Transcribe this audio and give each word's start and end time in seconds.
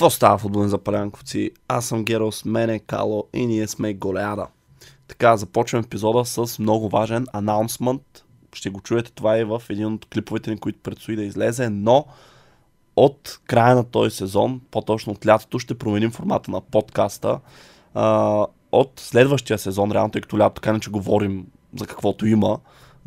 Какво 0.00 0.10
става 0.10 0.38
футболни 0.38 0.68
запалянковци? 0.68 1.50
Аз 1.68 1.86
съм 1.86 2.04
Геро, 2.04 2.32
с 2.32 2.44
мен 2.44 2.70
е 2.70 2.78
Кало 2.78 3.24
и 3.34 3.46
ние 3.46 3.68
сме 3.68 3.94
Голеада. 3.94 4.46
Така, 5.08 5.36
започвам 5.36 5.82
епизода 5.82 6.24
с 6.24 6.58
много 6.58 6.88
важен 6.88 7.26
анаунсмент. 7.32 8.24
Ще 8.54 8.70
го 8.70 8.80
чуете 8.80 9.12
това 9.12 9.38
и 9.38 9.44
в 9.44 9.62
един 9.70 9.86
от 9.86 10.06
клиповете 10.06 10.50
ни, 10.50 10.58
които 10.58 10.78
предстои 10.78 11.16
да 11.16 11.22
излезе, 11.22 11.68
но 11.68 12.06
от 12.96 13.40
края 13.46 13.74
на 13.74 13.84
този 13.84 14.16
сезон, 14.16 14.60
по-точно 14.70 15.12
от 15.12 15.26
лятото, 15.26 15.58
ще 15.58 15.78
променим 15.78 16.10
формата 16.10 16.50
на 16.50 16.60
подкаста. 16.60 17.40
От 18.72 18.92
следващия 18.96 19.58
сезон, 19.58 19.92
реално, 19.92 20.10
тъй 20.10 20.20
като 20.22 20.38
лято 20.38 20.54
така 20.54 20.72
не 20.72 20.80
че 20.80 20.90
говорим 20.90 21.46
за 21.78 21.86
каквото 21.86 22.26
има, 22.26 22.58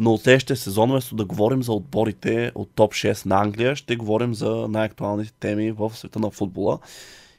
но 0.04 0.14
от 0.14 0.22
следващия 0.22 0.58
сезон, 0.58 0.92
вместо 0.92 1.16
да 1.16 1.26
говорим 1.26 1.64
за 1.64 1.74
отборите 1.74 2.52
от 2.56 2.70
топ 2.76 2.94
6 2.94 3.26
на 3.26 3.42
Англия, 3.42 3.76
ще 3.76 3.96
говорим 3.96 4.34
за 4.34 4.68
най-актуалните 4.70 5.34
теми 5.34 5.72
в 5.72 5.98
света 5.98 6.20
на 6.20 6.32
футбола. 6.32 6.80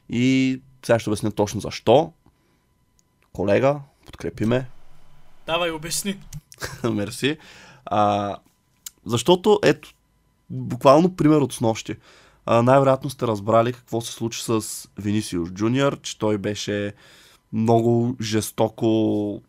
И 0.09 0.61
сега 0.85 0.99
ще 0.99 1.09
обясня 1.09 1.31
точно 1.31 1.61
защо. 1.61 2.11
Колега, 3.33 3.79
подкрепи 4.05 4.45
ме. 4.45 4.67
Давай, 5.45 5.71
обясни. 5.71 6.19
Мерси. 6.83 7.37
А, 7.85 8.35
защото, 9.05 9.59
ето, 9.63 9.93
буквално 10.49 11.15
пример 11.15 11.37
от 11.37 11.53
снощи. 11.53 11.95
А, 12.45 12.61
най-вероятно 12.61 13.09
сте 13.09 13.27
разбрали 13.27 13.73
какво 13.73 14.01
се 14.01 14.11
случи 14.11 14.43
с 14.43 14.61
Винисиус 14.97 15.49
Джуниор, 15.49 16.01
че 16.01 16.19
той 16.19 16.37
беше 16.37 16.93
много 17.53 18.15
жестоко 18.21 18.87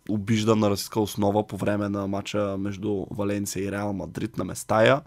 обиждан 0.08 0.58
на 0.58 0.70
расистска 0.70 1.00
основа 1.00 1.47
по 1.47 1.56
време 1.56 1.89
на 1.89 2.06
матча 2.06 2.56
между 2.58 3.06
Валенсия 3.11 3.64
и 3.64 3.72
Реал 3.72 3.92
Мадрид 3.92 4.36
на 4.36 4.44
Местая. 4.44 5.00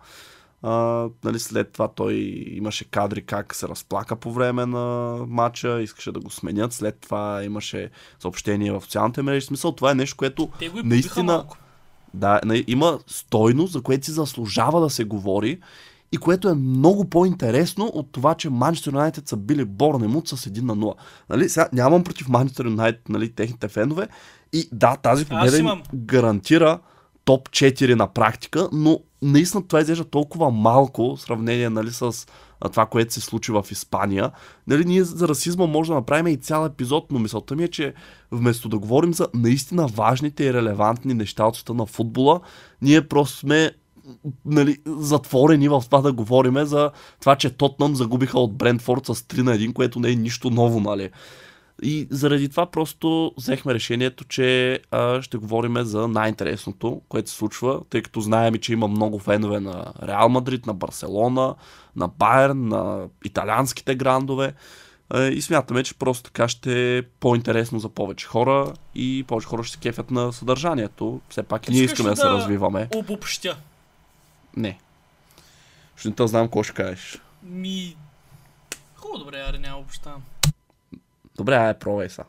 А, 0.62 1.08
нали, 1.24 1.40
след 1.40 1.72
това 1.72 1.88
той 1.88 2.14
имаше 2.48 2.86
кадри 2.86 3.22
как 3.22 3.56
се 3.56 3.68
разплака 3.68 4.16
по 4.16 4.32
време 4.32 4.66
на 4.66 5.16
матча, 5.28 5.82
искаше 5.82 6.12
да 6.12 6.20
го 6.20 6.30
сменят. 6.30 6.74
След 6.74 7.00
това 7.00 7.44
имаше 7.44 7.90
съобщение 8.20 8.72
в 8.72 8.82
социалните 8.82 9.22
мрежи. 9.22 9.46
Смисъл, 9.46 9.72
това 9.72 9.92
е 9.92 9.96
нещо, 9.96 10.18
което 10.18 10.50
Те 10.60 10.70
го 10.70 10.80
наистина 10.84 11.34
малко. 11.34 11.58
да, 12.14 12.42
има 12.68 13.00
стойност, 13.08 13.74
за 13.74 13.82
което 13.82 14.06
си 14.06 14.12
заслужава 14.12 14.82
да 14.82 14.90
се 14.90 15.04
говори 15.04 15.60
и 16.12 16.18
което 16.18 16.50
е 16.50 16.54
много 16.54 17.10
по-интересно 17.10 17.86
от 17.86 18.12
това, 18.12 18.36
че 18.36 18.50
Манчестър 18.50 18.92
Юнайтед 18.92 19.28
са 19.28 19.38
били 19.38 19.66
Борнемут 19.66 20.28
с 20.28 20.38
1 20.38 20.62
на 20.62 20.78
0. 20.78 20.94
Нали, 21.30 21.50
сега 21.50 21.70
нямам 21.74 22.04
против 22.04 22.30
Манчестър 22.30 22.66
Юнайтед, 22.66 23.10
нали, 23.10 23.32
техните 23.32 23.68
фенове. 23.68 24.08
И 24.54 24.70
да, 24.72 24.96
тази 24.96 25.26
победа 25.26 25.58
им 25.58 25.66
имам. 25.66 25.84
гарантира 25.96 26.80
топ 27.26 27.50
4 27.50 27.94
на 27.94 28.08
практика, 28.08 28.70
но 28.72 29.00
наистина 29.22 29.68
това 29.68 29.80
изглежда 29.80 30.04
толкова 30.04 30.52
малко 30.52 31.16
в 31.16 31.22
сравнение 31.22 31.70
нали, 31.70 31.92
с 31.92 32.12
това, 32.72 32.86
което 32.86 33.14
се 33.14 33.22
случи 33.22 33.52
в 33.52 33.66
Испания. 33.72 34.32
Нали, 34.68 34.86
ние 34.86 35.04
за 35.04 35.28
расизма 35.28 35.66
може 35.66 35.88
да 35.88 35.96
направим 35.96 36.28
и 36.28 36.38
цял 36.38 36.66
епизод, 36.66 37.12
но 37.12 37.20
мисълта 37.20 37.56
ми 37.56 37.64
е, 37.64 37.68
че 37.68 37.94
вместо 38.32 38.70
да 38.70 38.80
говорим 38.80 39.14
за 39.14 39.28
наистина 39.34 39.88
важните 39.88 40.44
и 40.44 40.54
релевантни 40.54 41.14
неща 41.14 41.46
от 41.46 41.56
света 41.56 41.74
на 41.74 41.86
футбола, 41.86 42.40
ние 42.82 43.08
просто 43.08 43.38
сме 43.38 43.72
нали, 44.46 44.78
затворени 44.86 45.70
в 45.70 45.84
това 45.86 46.02
да 46.02 46.14
говорим 46.14 46.66
за 46.66 46.92
това, 47.20 47.36
че 47.36 47.50
Тотнам 47.50 47.96
загубиха 47.96 48.40
от 48.40 48.54
Брентфорд 48.54 49.06
с 49.06 49.16
3 49.16 49.42
на 49.42 49.56
1, 49.56 49.74
което 49.74 50.00
не 50.00 50.10
е 50.12 50.16
нищо 50.16 50.50
ново, 50.50 50.80
нали. 50.80 51.10
И 51.84 52.08
заради 52.12 52.50
това 52.50 52.66
просто 52.66 53.32
взехме 53.38 53.74
решението, 53.74 54.24
че 54.24 54.80
а, 54.92 55.22
ще 55.22 55.38
говорим 55.38 55.84
за 55.84 56.08
най-интересното, 56.08 57.02
което 57.10 57.30
се 57.30 57.36
случва, 57.36 57.82
тъй 57.90 58.02
като 58.02 58.22
знаем, 58.22 58.56
че 58.56 58.74
има 58.74 58.88
много 58.88 59.20
фенове 59.20 59.60
на 59.60 59.94
Реал 60.04 60.30
Мадрид, 60.30 60.66
на 60.66 60.74
Барселона, 60.74 61.56
на 61.96 62.08
Байерн, 62.08 62.68
на 62.68 63.08
италианските 63.26 63.96
грандове. 63.96 64.54
А, 65.10 65.24
и 65.24 65.42
смятаме, 65.42 65.84
че 65.84 65.94
просто 65.96 66.24
така 66.24 66.48
ще 66.48 66.98
е 66.98 67.02
по-интересно 67.02 67.80
за 67.80 67.90
повече 67.90 68.28
хора 68.28 68.74
и 68.96 69.26
повече 69.28 69.48
хора 69.48 69.64
ще 69.64 69.74
се 69.74 69.80
кефят 69.80 70.12
на 70.12 70.34
съдържанието. 70.34 71.22
Все 71.30 71.44
пак 71.44 71.68
и 71.68 71.72
ние 71.72 71.84
искаме 71.84 72.10
ли 72.10 72.14
да 72.14 72.22
се 72.22 72.28
да- 72.28 72.34
развиваме. 72.34 72.90
Обобщя. 72.96 73.58
Не. 74.58 74.80
Ще 75.96 76.10
не 76.10 76.16
те 76.16 76.28
знам 76.28 76.48
какво 76.48 76.64
ще 76.64 76.74
кажеш. 76.74 77.22
Ми... 77.44 77.96
Хубаво, 78.96 79.20
добре, 79.20 79.46
аре, 79.50 79.58
няма 79.58 79.78
обобщавам. 79.78 80.24
Добре, 81.36 81.56
ай, 81.56 81.80
пробвай 81.80 82.10
са. 82.10 82.24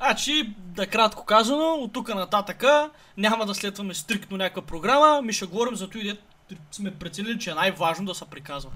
Значи, 0.00 0.54
да 0.58 0.86
кратко 0.86 1.24
казано, 1.24 1.64
от 1.64 1.92
тук 1.92 2.08
нататъка 2.08 2.90
няма 3.16 3.46
да 3.46 3.54
следваме 3.54 3.94
стриктно 3.94 4.36
някаква 4.36 4.62
програма, 4.62 5.22
ми 5.22 5.32
ще 5.32 5.46
говорим 5.46 5.76
за 5.76 5.88
това, 5.88 6.04
дето 6.04 6.62
сме 6.70 6.94
преценили, 6.94 7.38
че 7.38 7.50
е 7.50 7.54
най-важно 7.54 8.06
да 8.06 8.14
се 8.14 8.24
приказва. 8.24 8.70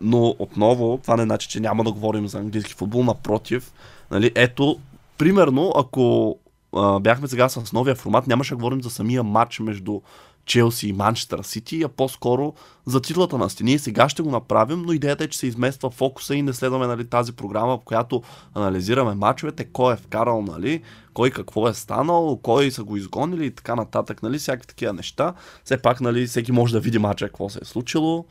Но 0.00 0.36
отново, 0.38 0.98
това 1.02 1.16
не 1.16 1.22
значи, 1.22 1.48
че 1.48 1.60
няма 1.60 1.84
да 1.84 1.92
говорим 1.92 2.28
за 2.28 2.38
английски 2.38 2.74
футбол, 2.74 3.04
напротив. 3.04 3.72
Нали, 4.10 4.32
ето, 4.34 4.78
примерно, 5.18 5.72
ако 5.76 6.36
а, 6.76 7.00
бяхме 7.00 7.28
сега 7.28 7.48
с 7.48 7.72
новия 7.72 7.94
формат, 7.94 8.26
нямаше 8.26 8.52
да 8.52 8.56
говорим 8.56 8.82
за 8.82 8.90
самия 8.90 9.22
матч 9.22 9.60
между 9.60 10.00
Челси 10.46 10.88
и 10.88 10.92
Манчестър 10.92 11.42
Сити, 11.42 11.82
а 11.82 11.88
по-скоро 11.88 12.54
за 12.86 13.00
титлата 13.00 13.38
на 13.38 13.48
Ние 13.60 13.78
сега 13.78 14.08
ще 14.08 14.22
го 14.22 14.30
направим, 14.30 14.82
но 14.82 14.92
идеята 14.92 15.24
е, 15.24 15.28
че 15.28 15.38
се 15.38 15.46
измества 15.46 15.90
фокуса 15.90 16.34
и 16.34 16.42
не 16.42 16.52
следваме 16.52 16.86
нали, 16.86 17.04
тази 17.04 17.32
програма, 17.32 17.78
в 17.78 17.84
която 17.84 18.22
анализираме 18.54 19.14
мачовете, 19.14 19.64
кой 19.64 19.94
е 19.94 19.96
вкарал, 19.96 20.42
нали, 20.42 20.82
кой 21.14 21.30
какво 21.30 21.68
е 21.68 21.74
станал, 21.74 22.40
кой 22.42 22.70
са 22.70 22.84
го 22.84 22.96
изгонили 22.96 23.46
и 23.46 23.50
така 23.50 23.74
нататък, 23.74 24.22
нали, 24.22 24.38
всякакви 24.38 24.66
такива 24.66 24.92
неща. 24.92 25.34
Все 25.64 25.78
пак, 25.78 26.00
нали, 26.00 26.26
всеки 26.26 26.52
може 26.52 26.72
да 26.72 26.80
види 26.80 26.98
мача, 26.98 27.26
какво 27.26 27.48
се 27.48 27.58
е 27.62 27.64
случило. 27.64 28.24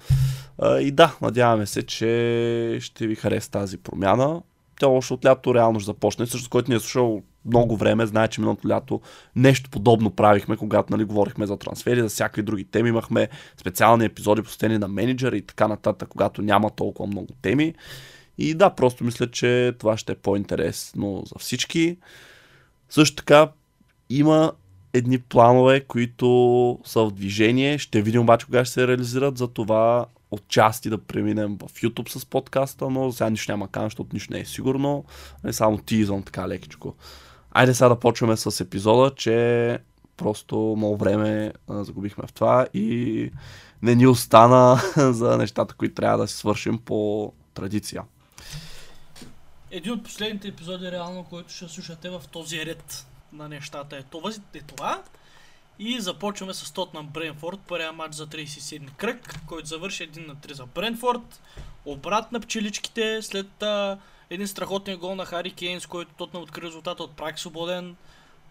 И 0.80 0.92
да, 0.92 1.16
надяваме 1.22 1.66
се, 1.66 1.84
че 1.84 2.78
ще 2.82 3.08
ви 3.08 3.16
хареса 3.16 3.52
тази 3.52 3.78
промяна. 3.78 4.42
Тя 4.80 4.88
още 4.88 5.14
от 5.14 5.26
лято 5.26 5.56
реално 5.56 5.80
ще 5.80 5.86
започне. 5.86 6.28
Също, 6.28 6.50
който 6.50 6.72
ни 6.72 6.78
е 6.78 6.80
слушал 6.80 7.22
много 7.46 7.78
време, 7.78 8.06
знае, 8.06 8.28
че 8.28 8.42
миналото 8.42 8.68
лято 8.68 9.02
нещо 9.36 9.70
подобно 9.70 10.12
правихме, 10.12 10.58
когато 10.58 10.94
нали, 10.94 11.04
говорихме 11.04 11.46
за 11.46 11.58
трансфери, 11.58 12.02
за 12.02 12.10
всякакви 12.10 12.42
други 12.42 12.64
теми. 12.64 12.90
Имахме 12.90 13.30
специални 13.58 14.06
епизоди 14.06 14.42
посветени 14.42 14.78
на 14.78 14.88
менеджери 14.88 15.38
и 15.38 15.42
така 15.42 15.68
нататък, 15.68 16.10
когато 16.10 16.42
няма 16.42 16.70
толкова 16.70 17.08
много 17.08 17.34
теми. 17.42 17.74
И 18.38 18.54
да, 18.54 18.70
просто 18.70 19.04
мисля, 19.04 19.32
че 19.32 19.74
това 19.80 19.98
ще 19.98 20.12
е 20.12 20.16
по-интересно 20.16 21.24
за 21.26 21.40
всички. 21.40 21.98
Също 22.90 23.16
така 23.16 23.52
има 24.10 24.52
едни 24.94 25.20
планове, 25.20 25.82
които 25.82 26.80
са 26.86 27.06
в 27.06 27.12
движение. 27.12 27.78
Ще 27.78 28.02
видим 28.02 28.22
обаче 28.22 28.46
кога 28.46 28.66
ще 28.66 28.74
се 28.74 28.88
реализират. 28.88 29.38
За 29.38 29.48
това 29.48 30.06
отчасти 30.32 30.90
да 30.90 30.98
преминем 30.98 31.58
в 31.58 31.82
YouTube 31.82 32.10
с 32.10 32.26
подкаста, 32.26 32.90
но 32.90 33.12
сега 33.12 33.30
нищо 33.30 33.52
няма 33.52 33.68
кан, 33.68 33.86
защото 33.86 34.10
нищо 34.14 34.34
не 34.34 34.40
е 34.40 34.46
сигурно. 34.46 35.06
Не 35.44 35.54
само 35.54 35.78
ти 35.78 35.96
извън 35.96 36.24
така 36.24 36.48
лекичко. 36.48 36.96
Айде 37.58 37.74
сега 37.74 37.90
да 37.90 38.00
почваме 38.00 38.38
с 38.38 38.60
епизода, 38.60 39.16
че 39.16 39.80
просто 40.18 40.74
много 40.78 40.98
време 40.98 41.54
а, 41.70 41.84
загубихме 41.84 42.28
в 42.28 42.34
това 42.34 42.68
и 42.74 43.32
не 43.82 43.96
ни 43.96 44.08
остана 44.08 44.82
за 44.98 45.38
нещата, 45.38 45.76
които 45.76 45.96
трябва 45.96 46.18
да 46.18 46.28
си 46.28 46.36
свършим 46.36 46.78
по 46.78 47.32
традиция. 47.54 48.04
Един 49.72 49.92
от 49.92 50.04
последните 50.04 50.48
епизоди, 50.48 50.92
реално, 50.92 51.24
който 51.24 51.54
ще 51.54 51.68
слушате 51.68 52.10
в 52.10 52.22
този 52.32 52.66
ред 52.66 53.06
на 53.34 53.50
нещата 53.50 53.98
е 53.98 54.04
това. 54.04 54.32
Е 54.54 54.62
това. 54.62 55.02
И 55.80 56.00
започваме 56.00 56.54
с 56.54 56.72
Тотнам 56.72 57.08
Бренфорд, 57.08 57.60
първия 57.68 57.92
матч 57.92 58.16
за 58.16 58.28
37 58.28 58.96
кръг, 58.96 59.40
който 59.48 59.68
завърши 59.68 60.12
1 60.12 60.28
на 60.28 60.36
3 60.36 60.54
за 60.54 60.66
Бренфорд. 60.66 61.42
Обрат 61.86 62.32
на 62.32 62.40
пчеличките 62.40 63.22
след 63.22 63.64
а, 63.64 63.98
един 64.36 64.48
страхотен 64.48 64.98
гол 64.98 65.16
на 65.16 65.26
Хари 65.26 65.52
Кейн, 65.52 65.82
с 65.82 65.86
който 65.86 66.14
Тотнам 66.18 66.44
откри 66.44 66.62
резултата 66.62 67.04
от 67.04 67.12
прак 67.12 67.40
свободен. 67.40 67.96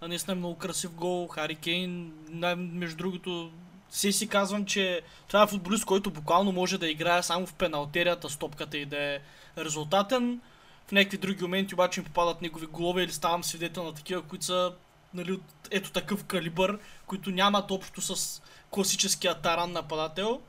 А, 0.00 0.08
наистина 0.08 0.32
е 0.32 0.36
много 0.36 0.58
красив 0.58 0.94
гол. 0.94 1.26
Хари 1.26 1.54
Кейн, 1.54 2.12
между 2.56 2.96
другото, 2.96 3.50
си 3.90 4.12
си 4.12 4.28
казвам, 4.28 4.66
че 4.66 5.02
това 5.28 5.42
е 5.42 5.46
футболист, 5.46 5.84
който 5.84 6.10
буквално 6.10 6.52
може 6.52 6.78
да 6.78 6.90
играе 6.90 7.22
само 7.22 7.46
в 7.46 7.54
пеналтерията 7.54 8.30
с 8.30 8.36
топката 8.36 8.78
и 8.78 8.86
да 8.86 8.98
е 8.98 9.20
резултатен. 9.58 10.40
В 10.88 10.92
някакви 10.92 11.18
други 11.18 11.42
моменти 11.42 11.74
обаче 11.74 12.00
им 12.00 12.06
попадат 12.06 12.42
негови 12.42 12.66
голове 12.66 13.02
или 13.02 13.12
ставам 13.12 13.44
свидетел 13.44 13.84
на 13.84 13.94
такива, 13.94 14.22
които 14.22 14.44
са 14.44 14.72
нали, 15.14 15.32
от 15.32 15.42
ето 15.70 15.92
такъв 15.92 16.24
калибър, 16.24 16.78
които 17.06 17.30
нямат 17.30 17.70
общо 17.70 18.00
с 18.00 18.42
класическия 18.70 19.34
таран 19.34 19.72
нападател, 19.72 20.40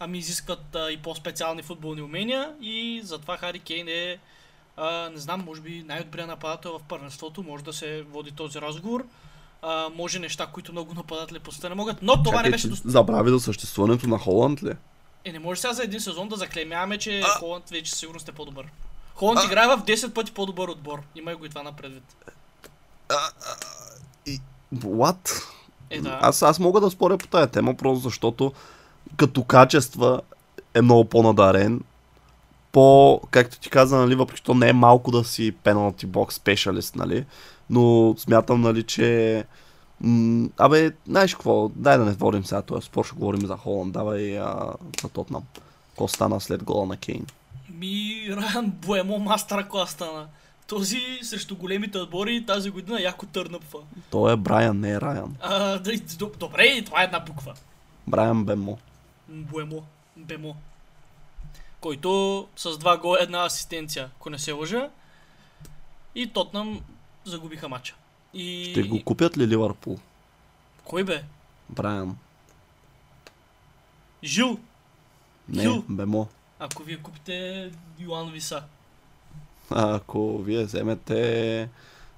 ами 0.00 0.18
изискват 0.18 0.74
а, 0.74 0.92
и 0.92 0.96
по-специални 0.96 1.62
футболни 1.62 2.02
умения 2.02 2.54
и 2.60 3.00
затова 3.04 3.36
Хари 3.36 3.58
Кейн 3.58 3.88
е 3.88 4.18
А, 4.76 5.10
не 5.10 5.18
знам, 5.18 5.44
може 5.46 5.60
би 5.60 5.84
най-добрият 5.86 6.28
нападател 6.28 6.78
в 6.78 6.82
първенството, 6.82 7.42
може 7.42 7.64
да 7.64 7.72
се 7.72 8.02
води 8.02 8.30
този 8.30 8.60
разговор. 8.60 9.04
А, 9.62 9.88
може 9.96 10.18
неща, 10.18 10.46
които 10.46 10.72
много 10.72 10.94
нападатели 10.94 11.38
просто 11.38 11.68
не 11.68 11.74
могат, 11.74 12.02
но 12.02 12.22
това 12.22 12.24
Чакай, 12.24 12.42
не 12.42 12.50
беше 12.50 12.68
достатъчно. 12.68 12.90
забрави 12.90 13.30
за 13.30 13.40
съществуването 13.40 14.06
на 14.06 14.18
Холанд 14.18 14.62
ли? 14.62 14.72
Е, 15.24 15.32
не 15.32 15.38
може 15.38 15.60
сега 15.60 15.72
за 15.72 15.82
един 15.82 16.00
сезон 16.00 16.28
да 16.28 16.36
заклемяваме, 16.36 16.98
че 16.98 17.22
Холанд 17.38 17.70
вече 17.70 17.90
със 17.90 17.98
сигурност 18.00 18.28
е 18.28 18.32
по-добър. 18.32 18.66
Холанд 19.14 19.40
играе 19.44 19.66
в 19.66 19.82
10 19.86 20.12
пъти 20.12 20.32
по-добър 20.32 20.68
отбор. 20.68 21.02
Имай 21.14 21.34
го 21.34 21.44
и 21.44 21.48
това 21.48 21.62
на 21.62 21.72
предвид. 21.72 22.16
What? 24.74 25.42
Е, 25.90 26.00
да. 26.00 26.18
Аз, 26.22 26.42
аз 26.42 26.58
мога 26.58 26.80
да 26.80 26.90
споря 26.90 27.18
по 27.18 27.26
тая 27.26 27.46
тема, 27.46 27.74
просто 27.74 28.02
защото 28.02 28.52
като 29.16 29.44
качества 29.44 30.20
е 30.74 30.82
много 30.82 31.04
по-надарен. 31.04 31.80
По, 32.74 33.20
както 33.30 33.58
ти 33.60 33.70
каза, 33.70 33.96
нали, 33.96 34.14
въпреки 34.14 34.36
че 34.38 34.44
то 34.44 34.54
не 34.54 34.68
е 34.68 34.72
малко 34.72 35.10
да 35.10 35.24
си 35.24 35.52
penalty 35.64 36.06
box 36.06 36.30
спешалист, 36.32 36.96
нали, 36.96 37.24
но 37.70 38.14
смятам, 38.18 38.60
нали, 38.60 38.82
че 38.82 39.44
м- 40.00 40.48
абе, 40.58 40.92
знаеш 41.08 41.34
какво, 41.34 41.68
дай 41.68 41.98
да 41.98 42.04
не 42.04 42.12
водим 42.12 42.44
сега 42.44 42.62
този 42.62 42.86
спор, 42.86 43.04
ще 43.04 43.14
говорим 43.16 43.46
за 43.46 43.56
Холанд, 43.56 43.92
давай 43.92 44.38
а, 44.38 44.72
за 45.02 45.08
Тотнам. 45.08 45.42
Какво 45.88 46.08
стана 46.08 46.40
след 46.40 46.64
гола 46.64 46.86
на 46.86 46.96
Кейн? 46.96 47.26
Ми, 47.74 48.26
Райан 48.30 48.70
Буемо 48.70 49.18
мастер 49.18 49.68
клас 49.68 49.90
стана. 49.90 50.26
Този 50.66 50.98
срещу 51.22 51.56
големите 51.56 51.98
отбори 51.98 52.46
тази 52.46 52.70
година 52.70 53.00
яко 53.00 53.26
търнъпва. 53.26 53.78
Той 54.10 54.32
е 54.32 54.36
Брайан, 54.36 54.80
не 54.80 54.90
е 54.90 55.00
Райан. 55.00 55.36
А, 55.40 55.58
да, 55.78 55.92
д- 56.18 56.30
добре, 56.38 56.82
това 56.84 57.00
е 57.00 57.04
една 57.04 57.20
буква. 57.20 57.54
Брайан 58.06 58.44
Бемо. 58.44 58.78
Буемо. 59.28 59.82
Бемо. 60.16 60.56
Който 61.84 62.48
с 62.56 62.78
два 62.78 62.98
гола, 62.98 63.18
една 63.20 63.44
асистенция, 63.44 64.10
ако 64.16 64.30
не 64.30 64.38
се 64.38 64.52
лъжа. 64.52 64.90
И 66.14 66.26
Тотнам 66.26 66.80
загубиха 67.24 67.68
матча. 67.68 67.94
И... 68.34 68.70
Ще 68.70 68.82
го 68.82 69.04
купят 69.04 69.38
ли 69.38 69.48
Ливърпул? 69.48 69.98
Кой 70.84 71.04
бе? 71.04 71.24
Брайан. 71.68 72.16
Жил. 74.22 74.58
Не, 75.48 75.62
Хил. 75.62 75.84
Бемо. 75.88 76.28
Ако 76.58 76.82
вие 76.82 76.96
купите 76.96 77.70
Йоан 77.98 78.32
Виса. 78.32 78.62
А, 79.70 79.94
ако 79.94 80.38
вие 80.38 80.64
вземете 80.64 81.68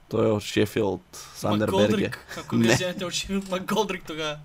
той 0.08 0.28
е 0.28 0.30
от 0.30 0.42
Шефилд, 0.42 1.28
Сандерберге. 1.34 2.10
Ако 2.38 2.56
вие 2.56 2.70
вземете 2.74 3.04
от 3.04 3.12
Шефилд 3.12 3.50
Макголдрик 3.50 4.04
тогава. 4.06 4.38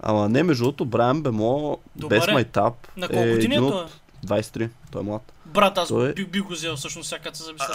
Ама 0.00 0.28
не, 0.28 0.42
между 0.42 0.64
другото, 0.64 0.84
Брайан 0.84 1.22
Бемо, 1.22 1.78
Добре. 1.96 2.18
без 2.18 2.26
майтап, 2.26 2.88
На 2.96 3.08
колко 3.08 3.22
е 3.22 3.34
години 3.34 3.54
е 3.54 3.58
един 3.58 3.68
от 3.68 4.00
23. 4.24 4.68
Той 4.90 5.00
е 5.00 5.04
млад. 5.04 5.32
Брат, 5.46 5.78
аз 5.78 5.88
Той 5.88 6.10
е- 6.10 6.12
би, 6.12 6.26
би 6.26 6.40
го 6.40 6.52
взел 6.52 6.76
всъщност 6.76 7.08
сега 7.08 7.22
като 7.22 7.38
се 7.38 7.44
замисля. 7.44 7.66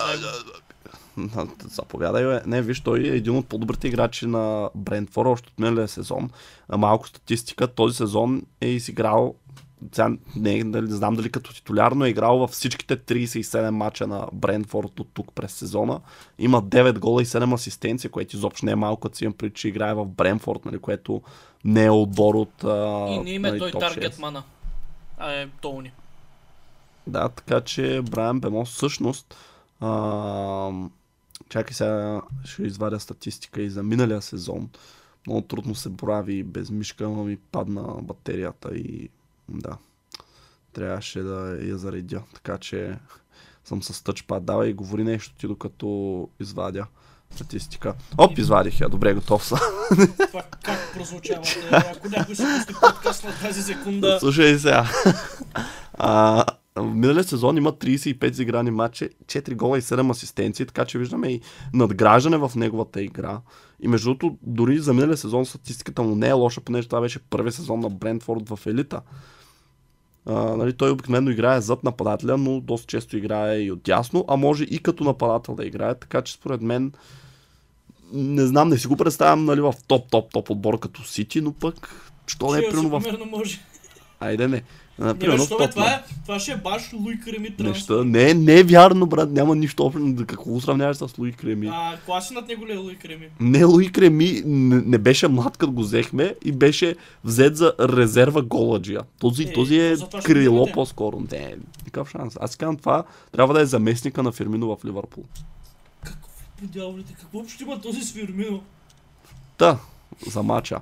Заповядай, 1.66 2.26
бе. 2.26 2.42
Не, 2.46 2.62
виж, 2.62 2.82
той 2.82 3.00
е 3.00 3.16
един 3.16 3.38
от 3.38 3.48
по-добрите 3.48 3.88
играчи 3.88 4.26
на 4.26 4.70
Брентфор, 4.76 5.26
още 5.26 5.48
от 5.48 5.60
миналия 5.60 5.88
сезон. 5.88 6.30
Малко 6.78 7.08
статистика, 7.08 7.68
този 7.68 7.96
сезон 7.96 8.42
е 8.62 8.68
изиграл 8.68 9.36
сега 9.92 10.10
не, 10.36 10.64
не 10.64 10.88
знам 10.88 11.16
дали 11.16 11.32
като 11.32 11.54
титуляр, 11.54 11.92
но 11.92 12.06
е 12.06 12.10
играл 12.10 12.38
във 12.38 12.50
всичките 12.50 12.98
37 12.98 13.70
мача 13.70 14.08
на 14.08 14.28
Брентфорд 14.34 15.00
от 15.00 15.08
тук 15.14 15.32
през 15.36 15.54
сезона. 15.54 16.00
Има 16.40 16.64
9 16.64 17.00
гола 17.00 17.22
и 17.22 17.26
7 17.26 17.54
асистенции, 17.54 18.10
което 18.10 18.36
изобщо 18.36 18.66
не 18.66 18.72
е 18.72 18.76
малко, 18.76 19.00
като 19.00 19.18
си 19.18 19.24
имам 19.24 19.34
преди, 19.34 19.54
че 19.54 19.68
играе 19.68 19.94
в 19.94 20.06
Брентфорд, 20.06 20.66
нали, 20.66 20.80
което 20.80 21.22
не 21.66 21.86
е 21.86 21.90
отбор 21.90 22.36
от 22.36 22.64
а, 22.64 23.06
И 23.10 23.20
не 23.20 23.32
има 23.32 23.48
нали, 23.48 23.60
той 23.60 23.72
топ 23.72 23.80
таргет 23.80 24.16
6. 24.16 24.20
мана. 24.20 24.44
А 25.18 25.32
е 25.32 25.48
Тоуни. 25.62 25.92
Да, 27.10 27.30
така 27.30 27.62
че 27.62 28.02
Брайан 28.12 28.40
Бемо 28.40 28.66
всъщност 28.66 29.36
а, 29.80 30.72
чакай 31.50 31.74
сега 31.74 32.22
ще 32.46 32.64
извадя 32.64 33.00
статистика 33.00 33.62
и 33.62 33.70
за 33.70 33.84
миналия 33.84 34.22
сезон. 34.22 34.70
Много 35.28 35.42
трудно 35.42 35.76
се 35.76 35.90
борави 35.90 36.44
без 36.44 36.70
мишка, 36.70 37.10
но 37.10 37.24
ми 37.24 37.38
падна 37.38 37.84
батерията 38.02 38.76
и 38.76 39.10
да, 39.50 39.78
трябваше 40.74 41.20
да 41.20 41.58
я 41.62 41.78
заредя. 41.78 42.22
Така 42.34 42.58
че 42.58 42.98
съм 43.66 43.84
с 43.84 44.04
тъчпад. 44.04 44.46
Давай 44.46 44.70
и 44.70 44.74
говори 44.74 45.04
нещо 45.04 45.36
ти 45.36 45.48
докато 45.48 46.30
извадя 46.40 46.86
статистика. 47.36 47.94
Оп, 48.18 48.38
извадих 48.38 48.80
я. 48.80 48.90
Добре, 48.90 49.14
готов 49.14 49.46
съм. 49.46 49.60
Това 50.28 50.44
как 50.64 50.94
прозвучава? 50.94 51.44
Ако 51.72 52.10
някой 52.10 52.36
си 52.36 52.44
пусти 52.58 52.74
подкаст 52.82 53.24
на 53.24 53.32
тази 53.42 53.64
секунда, 53.64 54.18
Слушай 54.20 54.60
сега. 54.60 54.90
А, 55.94 56.46
в 56.82 56.96
миналия 56.96 57.24
сезон 57.24 57.58
има 57.58 57.74
35 57.74 58.32
изиграни 58.32 58.72
матчи, 58.72 59.10
4 59.26 59.56
гола 59.56 59.78
и 59.78 59.82
7 59.82 60.12
асистенции, 60.12 60.66
така 60.66 60.86
че 60.86 61.00
виждаме 61.00 61.28
и 61.28 61.42
надграждане 61.74 62.38
в 62.38 62.52
неговата 62.56 63.02
игра. 63.02 63.42
И 63.82 63.88
между 63.88 64.10
другото, 64.10 64.38
дори 64.44 64.80
за 64.80 64.94
миналия 64.94 65.18
сезон 65.18 65.46
статистиката 65.46 66.04
му 66.04 66.16
не 66.16 66.28
е 66.28 66.34
лоша, 66.34 66.62
понеже 66.62 66.88
това 66.88 67.02
беше 67.02 67.20
първи 67.20 67.52
сезон 67.52 67.80
на 67.80 67.90
Брентфорд 67.90 68.50
в 68.50 68.60
елита. 68.68 69.02
А, 70.26 70.34
нали, 70.34 70.74
той 70.74 70.92
обикновено 70.92 71.32
играе 71.32 71.62
зад 71.62 71.84
нападателя, 71.84 72.38
но 72.38 72.62
доста 72.62 72.88
често 72.88 73.18
играе 73.18 73.60
и 73.60 73.72
отясно, 73.72 74.26
а 74.28 74.36
може 74.36 74.64
и 74.64 74.80
като 74.80 75.04
нападател 75.04 75.56
да 75.56 75.66
играе, 75.66 75.96
така 75.96 76.22
че 76.22 76.34
според 76.34 76.62
мен 76.62 76.92
не 78.14 78.48
знам, 78.48 78.70
не 78.70 78.78
си 78.78 78.88
го 78.88 78.98
представям 78.98 79.46
нали, 79.46 79.62
в 79.62 79.74
топ, 79.88 80.10
топ, 80.10 80.32
топ 80.32 80.50
отбор 80.50 80.80
като 80.80 81.04
Сити, 81.04 81.42
но 81.42 81.54
пък, 81.54 82.12
що 82.28 82.52
не 82.52 82.60
е 82.60 82.70
примерно 82.70 83.00
в... 83.00 83.04
може. 83.32 83.60
Айде 84.20 84.48
не. 84.48 84.64
Не, 85.00 85.14
бе, 85.14 85.38
Тотнам. 85.38 85.70
това, 85.70 85.88
е, 85.88 86.04
това 86.24 86.40
ще 86.40 86.52
е 86.52 86.56
баш 86.56 86.94
Луи 86.94 87.20
Креми. 87.20 87.56
Неща. 87.60 88.04
Не, 88.04 88.34
не 88.34 88.60
е 88.60 88.64
вярно, 88.64 89.06
брат. 89.06 89.32
Няма 89.32 89.56
нищо 89.56 89.86
общо. 89.86 90.16
Какво 90.28 90.60
сравняваш 90.60 90.98
с 90.98 91.18
Луи 91.18 91.32
Креми? 91.34 91.68
А, 91.74 91.98
класи 92.06 92.34
над 92.34 92.48
него 92.48 92.68
ли 92.68 92.72
е 92.72 92.78
Луи 92.78 92.96
Креми? 92.96 93.28
Не, 93.40 93.64
Луи 93.64 93.92
Креми 93.92 94.42
не, 94.46 94.82
не 94.86 94.98
беше 94.98 95.28
млад, 95.28 95.58
като 95.58 95.72
го 95.72 95.82
взехме 95.82 96.36
и 96.46 96.52
беше 96.52 96.96
взет 97.24 97.58
за 97.58 97.74
резерва 97.80 98.42
голаджия. 98.42 99.02
Този, 99.20 99.44
Е, 99.44 99.54
този 99.54 99.80
е 99.80 99.96
крило 100.24 100.68
по-скоро. 100.74 101.24
Не, 101.32 101.56
никакъв 101.80 102.10
шанс. 102.10 102.38
Аз 102.42 102.56
казвам 102.56 102.78
това, 102.78 103.04
трябва 103.32 103.54
да 103.54 103.62
е 103.62 103.66
заместника 103.66 104.24
на 104.24 104.32
Фирмино 104.32 104.68
в 104.68 104.86
Ливърпул. 104.86 105.24
Какво 106.04 106.28
дяволите? 106.62 107.14
Какво 107.20 107.40
общо 107.40 107.64
има 107.64 107.82
този 107.82 108.02
с 108.02 108.14
Фирмино? 108.14 108.62
Да, 109.60 109.78
за 110.28 110.44
мача. 110.44 110.80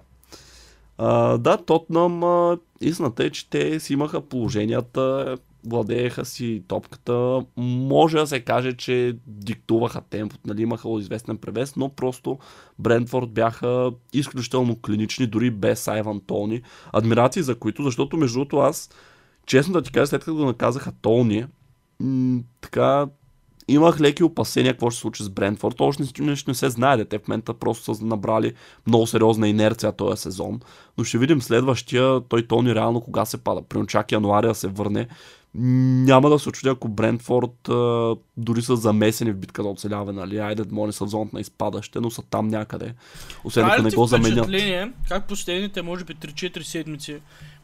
А, 0.98 1.38
да, 1.38 1.58
Тотнам, 1.58 2.24
а, 2.24 2.58
истината 2.82 3.24
е, 3.24 3.30
че 3.30 3.50
те 3.50 3.80
си 3.80 3.94
имаха 3.94 4.22
положенията, 4.22 5.38
владееха 5.68 6.26
си 6.26 6.64
топката. 6.68 7.46
Може 7.58 8.18
да 8.18 8.28
се 8.28 8.40
каже, 8.40 8.74
че 8.74 9.18
диктуваха 9.28 10.02
темпото, 10.02 10.42
нали, 10.48 10.62
имаха 10.62 10.90
известен 11.00 11.38
превес, 11.38 11.76
но 11.76 11.90
просто 11.90 12.38
Брентфорд 12.80 13.30
бяха 13.30 13.92
изключително 14.14 14.82
клинични, 14.82 15.28
дори 15.28 15.52
без 15.52 15.88
Айван 15.88 16.22
Тони. 16.28 16.62
Адмирации 16.94 17.42
за 17.42 17.56
които, 17.56 17.84
защото 17.84 18.18
между 18.18 18.40
другото 18.40 18.58
аз, 18.58 18.90
честно 19.46 19.74
да 19.74 19.82
ти 19.82 19.92
кажа, 19.92 20.08
след 20.08 20.22
като 20.24 20.36
го 20.36 20.46
наказаха 20.46 20.92
Тони, 21.02 21.46
м- 22.00 22.42
така 22.62 23.08
имах 23.68 24.00
леки 24.00 24.24
опасения 24.24 24.74
какво 24.74 24.90
ще 24.90 24.98
се 24.98 25.02
случи 25.02 25.24
с 25.24 25.30
Брентфорд. 25.30 25.82
Още 25.82 26.04
не, 26.20 26.36
не, 26.48 26.54
се 26.54 26.70
знае, 26.70 27.06
те 27.06 27.20
в 27.20 27.28
момента 27.28 27.54
просто 27.54 27.96
са 27.96 28.06
набрали 28.06 28.54
много 28.88 29.08
сериозна 29.08 29.50
инерция 29.50 29.92
този 29.92 30.22
сезон. 30.22 30.60
Но 30.98 31.04
ще 31.04 31.18
видим 31.18 31.42
следващия, 31.42 32.22
той 32.30 32.48
Тони 32.48 32.76
реално 32.76 33.02
кога 33.02 33.26
се 33.26 33.38
пада. 33.38 33.62
При 33.62 33.88
чак 33.88 34.12
януаря 34.12 34.56
се 34.56 34.68
върне. 34.68 35.08
Няма 35.56 36.30
да 36.30 36.40
се 36.40 36.50
очудя, 36.50 36.70
ако 36.70 36.88
Брентфорд 36.88 37.70
а, 37.70 38.16
дори 38.38 38.62
са 38.62 38.76
замесени 38.76 39.32
в 39.32 39.38
битка 39.38 39.64
за 39.64 39.70
оцеляване, 39.70 40.20
нали? 40.20 40.38
Айде, 40.38 40.64
може 40.72 40.92
са 40.92 41.06
в 41.06 41.10
зоната 41.10 41.30
на 41.34 41.42
изпадащите, 41.42 42.00
но 42.00 42.10
са 42.10 42.22
там 42.22 42.48
някъде. 42.48 42.94
Освен 43.44 43.66
ако 43.66 43.82
не 43.82 43.90
го 43.90 44.06
заменят. 44.06 44.50
как 45.10 45.28
последните, 45.28 45.82
може 45.82 46.04
би 46.04 46.16
3-4 46.16 46.62
седмици, 46.62 47.20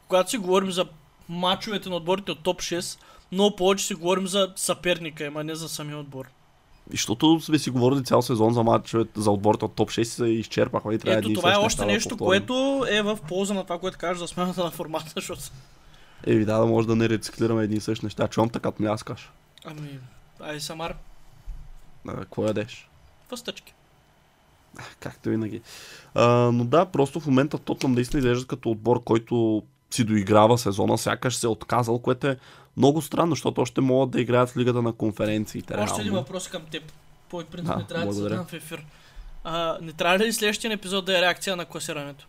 когато 0.08 0.30
си 0.30 0.38
говорим 0.38 0.72
за 0.72 0.86
мачовете 1.30 1.90
на 1.90 1.96
отборите 1.96 2.32
от 2.32 2.44
топ 2.44 2.62
6, 2.62 3.00
много 3.34 3.56
повече 3.56 3.86
си 3.86 3.94
говорим 3.94 4.28
за 4.28 4.54
съперника 4.56 5.26
им, 5.26 5.38
а 5.38 5.44
не 5.44 5.56
за 5.56 5.70
самия 5.70 5.98
отбор. 5.98 6.26
И 6.26 6.92
Защото 6.92 7.40
сме 7.42 7.60
си 7.60 7.70
говорили 7.70 8.04
цял 8.04 8.22
сезон 8.22 8.54
за 8.54 8.64
матчовете, 8.64 9.22
за 9.22 9.32
отборите 9.32 9.66
от 9.66 9.76
топ 9.76 9.90
6 9.90 10.02
и 10.02 10.06
се 10.06 10.26
изчерпахме 10.26 10.94
и 10.94 11.00
трябва 11.00 11.18
Ето 11.18 11.28
едни 11.28 11.34
и 11.34 11.36
това 11.36 11.54
е 11.54 11.58
още 11.58 11.86
нещо, 11.86 12.10
повторим. 12.10 12.28
което 12.28 12.86
е 12.90 13.02
в 13.02 13.20
полза 13.28 13.54
на 13.54 13.64
това, 13.64 13.80
което 13.80 13.98
кажеш 13.98 14.18
за 14.18 14.28
смяната 14.28 14.64
на 14.64 14.72
формата, 14.72 15.12
защото... 15.16 15.42
Еви, 16.28 16.46
да, 16.46 16.58
да 16.58 16.66
може 16.66 16.88
да 16.88 16.96
не 16.96 17.10
рециклираме 17.10 17.64
едни 17.64 17.76
и 17.76 17.80
същи 17.82 18.06
неща. 18.06 18.28
Чувам 18.28 18.50
така, 18.50 18.72
мляскаш. 18.80 19.32
Ами, 19.66 20.00
ай 20.40 20.60
Самар, 20.60 20.96
А, 22.08 22.16
какво 22.16 22.46
ядеш? 22.46 22.90
въстъчки. 23.32 23.74
Както 25.00 25.30
винаги. 25.30 25.62
А, 26.16 26.28
но 26.28 26.66
да, 26.66 26.86
просто 26.86 27.20
в 27.20 27.28
момента 27.28 27.58
Тотнам 27.58 27.92
наистина 27.94 28.20
изглежда 28.20 28.48
като 28.48 28.70
отбор, 28.70 29.04
който 29.04 29.64
си 29.92 30.04
доиграва 30.04 30.58
сезона, 30.58 30.98
сякаш 30.98 31.36
се 31.36 31.46
е 31.46 31.50
отказал, 31.50 32.00
което 32.00 32.28
е 32.28 32.38
много 32.78 33.02
странно, 33.02 33.32
защото 33.32 33.62
още 33.62 33.82
могат 33.82 34.12
да 34.12 34.22
играят 34.22 34.50
в 34.50 34.58
лигата 34.58 34.82
на 34.82 34.94
конференциите. 34.94 35.76
Още 35.78 36.02
един 36.02 36.14
въпрос 36.14 36.48
към 36.48 36.62
теб. 36.72 36.84
По 37.30 37.44
принцип 37.44 37.74
Да, 37.74 37.78
не 37.78 37.88
трябва 37.88 38.06
да 38.06 38.14
се 38.14 38.20
благодаря. 38.20 38.36
задам 38.36 38.46
в 38.46 38.54
ефир. 38.54 38.86
А, 39.44 39.78
не 39.82 39.94
трябва 39.94 40.20
ли 40.20 40.34
следващия 40.34 40.74
епизод 40.74 41.06
да 41.06 41.18
е 41.18 41.22
реакция 41.22 41.56
на 41.56 41.66
класирането? 41.66 42.28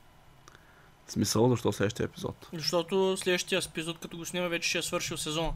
В 1.06 1.12
смисъл, 1.12 1.48
защо 1.48 1.72
следващия 1.72 2.04
епизод? 2.04 2.48
Защото 2.52 3.16
следващия 3.16 3.60
епизод, 3.70 3.98
като 3.98 4.16
го 4.16 4.24
снима, 4.24 4.48
вече 4.48 4.68
ще 4.68 4.78
е 4.78 4.82
свършил 4.82 5.16
сезона. 5.16 5.52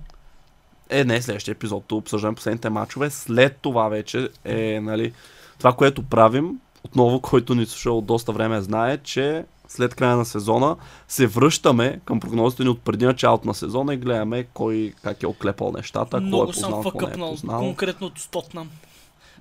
Е, 0.90 1.04
не 1.04 1.22
следващия 1.22 1.52
епизод, 1.52 1.92
обсъждаме 1.92 2.34
последните 2.34 2.70
мачове. 2.70 3.10
След 3.10 3.56
това 3.56 3.88
вече 3.88 4.28
е, 4.44 4.80
нали, 4.80 5.12
това, 5.58 5.72
което 5.72 6.02
правим, 6.02 6.60
отново, 6.84 7.20
който 7.22 7.54
ни 7.54 7.66
слушал 7.66 8.00
доста 8.00 8.32
време 8.32 8.60
знае, 8.60 8.98
че 8.98 9.44
след 9.68 9.94
края 9.94 10.16
на 10.16 10.24
сезона 10.24 10.76
се 11.08 11.26
връщаме 11.26 12.00
към 12.04 12.20
прогнозите 12.20 12.62
ни 12.62 12.68
от 12.68 12.80
преди 12.80 13.06
началото 13.06 13.48
на 13.48 13.54
сезона 13.54 13.94
и 13.94 13.98
гледаме 13.98 14.44
кой 14.44 14.94
как 15.02 15.22
е 15.22 15.26
оклепал 15.26 15.72
нещата, 15.72 16.10
кой 16.10 16.18
е 16.18 16.22
Много 16.22 16.46
познал, 16.46 16.70
съм 16.72 16.92
кой 16.92 17.06
не 17.06 17.08
е 17.08 17.14
познал. 17.14 17.58
конкретно 17.58 18.06
от 18.06 18.18
Стотнам. 18.18 18.68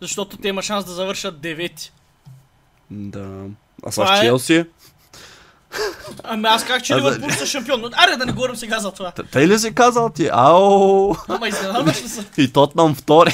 Защото 0.02 0.38
те 0.38 0.48
има 0.48 0.62
шанс 0.62 0.86
да 0.86 0.92
завършат 0.92 1.42
девети. 1.42 1.92
Да. 2.92 3.46
А 3.86 3.92
с 3.92 3.98
е- 3.98 4.22
Челси? 4.22 4.66
Ами 6.24 6.44
аз 6.46 6.66
как 6.66 6.84
че 6.84 6.96
Ливърпул 6.96 7.30
са 7.30 7.46
шампион. 7.46 7.82
Но, 7.82 7.90
аре 7.94 8.16
да 8.16 8.26
не 8.26 8.32
говорим 8.32 8.56
сега 8.56 8.80
за 8.80 8.92
това. 8.92 9.12
Т- 9.12 9.24
Тъй 9.24 9.48
ли 9.48 9.60
си 9.60 9.74
казал 9.74 10.10
ти? 10.10 10.30
Ао! 10.34 11.14
Ама 11.28 11.48
изненадваш 11.48 12.04
ли 12.04 12.08
се? 12.08 12.26
И 12.38 12.54
Тотнам 12.54 12.96
втори. 12.96 13.34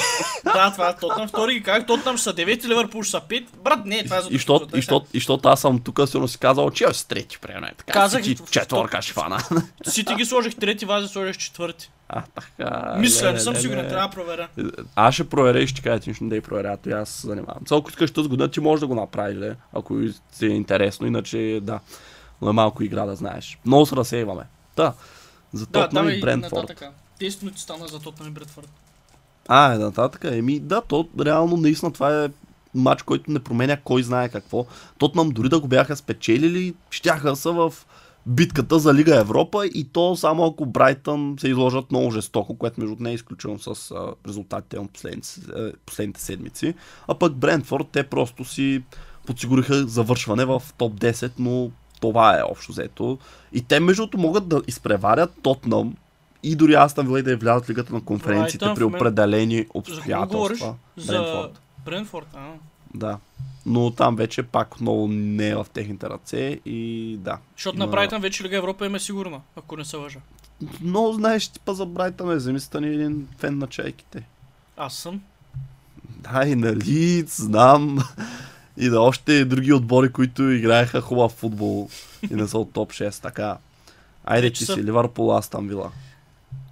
Да, 0.54 0.72
това 0.72 0.88
е 0.88 0.96
Тотнам 0.96 1.28
втори. 1.28 1.62
Как 1.62 1.86
Тотнам 1.86 2.16
ще 2.16 2.24
са 2.24 2.32
девети, 2.32 2.68
Ливърпул 2.68 3.02
ще 3.02 3.10
са 3.10 3.20
пет. 3.20 3.44
Брат, 3.64 3.84
не, 3.84 4.04
това 4.04 4.16
е 4.16 4.20
за 4.20 4.28
И 4.30 4.38
щото, 4.38 4.78
и 4.78 4.82
щото, 4.82 5.06
и 5.12 5.20
щото 5.20 5.48
аз 5.48 5.60
съм 5.60 5.80
тук, 5.80 6.00
сигурно 6.06 6.28
си 6.28 6.38
казал, 6.38 6.70
Челси 6.70 7.08
трети, 7.08 7.38
примерно. 7.38 7.66
е 7.66 7.74
Така, 7.76 7.92
Казах 7.92 8.24
Сити 8.24 8.42
и- 8.42 8.46
четворка 8.50 9.02
ще 9.02 9.12
фана. 9.12 9.38
Си 9.86 10.04
ти 10.04 10.14
ги 10.14 10.24
сложих 10.24 10.54
трети, 10.56 10.84
вази 10.84 11.08
сложих 11.08 11.36
четвърти. 11.36 11.90
А, 12.08 12.22
така. 12.34 12.94
Мисля, 12.98 13.32
не 13.32 13.40
съм 13.40 13.56
сигурен, 13.56 13.88
трябва 13.88 14.08
да 14.08 14.14
проверя. 14.14 14.48
Аз 14.94 15.14
ще 15.14 15.28
проверя 15.28 15.58
и 15.60 15.66
ще 15.66 15.82
кажа, 15.82 16.00
ти 16.00 16.10
нищо 16.10 16.24
не 16.24 16.30
да 16.30 16.36
и 16.36 16.40
проверя, 16.40 16.76
и 16.86 16.90
аз 16.90 17.08
се 17.10 17.26
занимавам. 17.26 17.62
Ако 17.70 17.90
искаш 17.90 18.10
тази 18.10 18.28
година, 18.28 18.50
ти 18.50 18.60
можеш 18.60 18.80
да 18.80 18.86
го 18.86 18.94
направиш, 18.94 19.36
ако 19.72 20.00
ти 20.38 20.46
е 20.46 20.48
интересно, 20.48 21.06
иначе 21.06 21.60
да. 21.62 21.80
Но 22.42 22.50
е 22.50 22.52
малко 22.52 22.82
игра 22.82 23.06
да 23.06 23.16
знаеш. 23.16 23.58
Много 23.66 23.86
се 23.86 23.96
разсейваме. 23.96 24.42
Да. 24.76 24.92
За 25.52 25.66
Да, 25.66 25.82
Тотнам 25.82 26.02
давай 26.02 26.16
и 26.16 26.20
Брентфорд. 26.20 26.82
10 27.20 27.42
минути 27.42 27.60
стана 27.60 27.88
за 27.88 28.00
Тотнам 28.00 28.28
и 28.28 28.30
Бредфорд. 28.30 28.68
А, 29.48 29.74
е, 29.74 29.78
нататък. 29.78 30.24
Еми, 30.24 30.60
да, 30.60 30.80
то 30.80 31.08
реално 31.20 31.56
наистина 31.56 31.92
това 31.92 32.24
е 32.24 32.28
матч, 32.74 33.02
който 33.02 33.30
не 33.30 33.38
променя 33.38 33.76
кой 33.76 34.02
знае 34.02 34.28
какво. 34.28 34.66
Тотнам 34.98 35.30
дори 35.30 35.48
да 35.48 35.60
го 35.60 35.68
бяха 35.68 35.96
спечелили, 35.96 36.74
щяха 36.90 37.36
са 37.36 37.52
в 37.52 37.74
битката 38.26 38.78
за 38.78 38.94
Лига 38.94 39.20
Европа 39.20 39.66
и 39.66 39.84
то 39.84 40.16
само 40.16 40.44
ако 40.44 40.66
Брайтън 40.66 41.36
се 41.40 41.48
изложат 41.48 41.90
много 41.90 42.10
жестоко, 42.10 42.58
което 42.58 42.80
между 42.80 42.96
не 43.00 43.10
е 43.10 43.14
изключено 43.14 43.58
с 43.58 43.94
резултатите 44.28 44.76
на 44.76 44.86
последните, 44.86 45.28
последните 45.86 46.20
седмици. 46.20 46.74
А 47.08 47.14
пък 47.14 47.34
Брентфорд, 47.34 47.86
те 47.92 48.02
просто 48.02 48.44
си 48.44 48.82
подсигуриха 49.26 49.86
завършване 49.86 50.44
в 50.44 50.62
топ 50.78 50.92
10, 50.92 51.32
но 51.38 51.70
това 52.00 52.38
е 52.38 52.42
общо 52.42 52.72
взето. 52.72 53.18
И 53.52 53.62
те 53.62 53.80
между 53.80 54.08
могат 54.16 54.48
да 54.48 54.62
изпреварят 54.66 55.32
Тотнам 55.42 55.94
и 56.44 56.56
дори 56.56 56.74
Астан 56.74 57.06
Вила 57.06 57.18
и 57.18 57.22
да 57.22 57.30
я 57.30 57.36
влязат 57.36 57.66
в 57.66 57.70
лигата 57.70 57.94
на 57.94 58.00
конференциите 58.00 58.64
Брайтън 58.64 58.74
при 58.76 58.84
определени 58.84 59.56
За 59.56 59.64
обстоятелства. 59.74 60.74
За 60.96 61.12
Брентфорд. 61.12 61.60
Брентфорд, 61.84 62.26
а. 62.34 62.52
Да. 62.94 63.18
Но 63.66 63.90
там 63.90 64.16
вече 64.16 64.42
пак 64.42 64.74
отново 64.74 65.08
не 65.08 65.48
е 65.48 65.56
в 65.56 65.66
техните 65.72 66.08
ръце 66.08 66.60
и 66.66 67.16
да. 67.20 67.38
Защото 67.56 67.76
Има- 67.76 67.86
на 67.86 67.90
Брайтън 67.90 68.20
вече 68.22 68.44
Лига 68.44 68.56
Европа 68.56 68.86
им 68.86 68.94
е 68.94 69.00
сигурна, 69.00 69.40
ако 69.56 69.76
не 69.76 69.84
се 69.84 69.96
лъжа. 69.96 70.18
Но 70.80 71.12
знаеш, 71.12 71.48
типа 71.48 71.74
за 71.74 71.86
Брайтън 71.86 72.30
е 72.30 72.52
ни 72.80 72.86
един 72.86 73.28
фен 73.38 73.58
на 73.58 73.66
чайките. 73.66 74.26
Аз 74.76 74.94
съм. 74.94 75.20
Да, 76.04 76.48
и 76.48 76.54
на 76.54 76.76
Лидс, 76.76 77.42
знам. 77.42 77.98
И 78.76 78.88
да 78.88 79.00
още 79.00 79.44
други 79.44 79.72
отбори, 79.72 80.12
които 80.12 80.50
играеха 80.50 81.00
хубав 81.00 81.32
футбол 81.32 81.88
и 82.30 82.34
не 82.34 82.48
са 82.48 82.58
от 82.58 82.72
топ 82.72 82.90
6, 82.92 83.22
така. 83.22 83.56
Айде, 84.24 84.54
са- 84.54 84.74
си 84.74 84.84
Ливърпул, 84.84 85.36
аз 85.36 85.48
там 85.48 85.68
вила. 85.68 85.90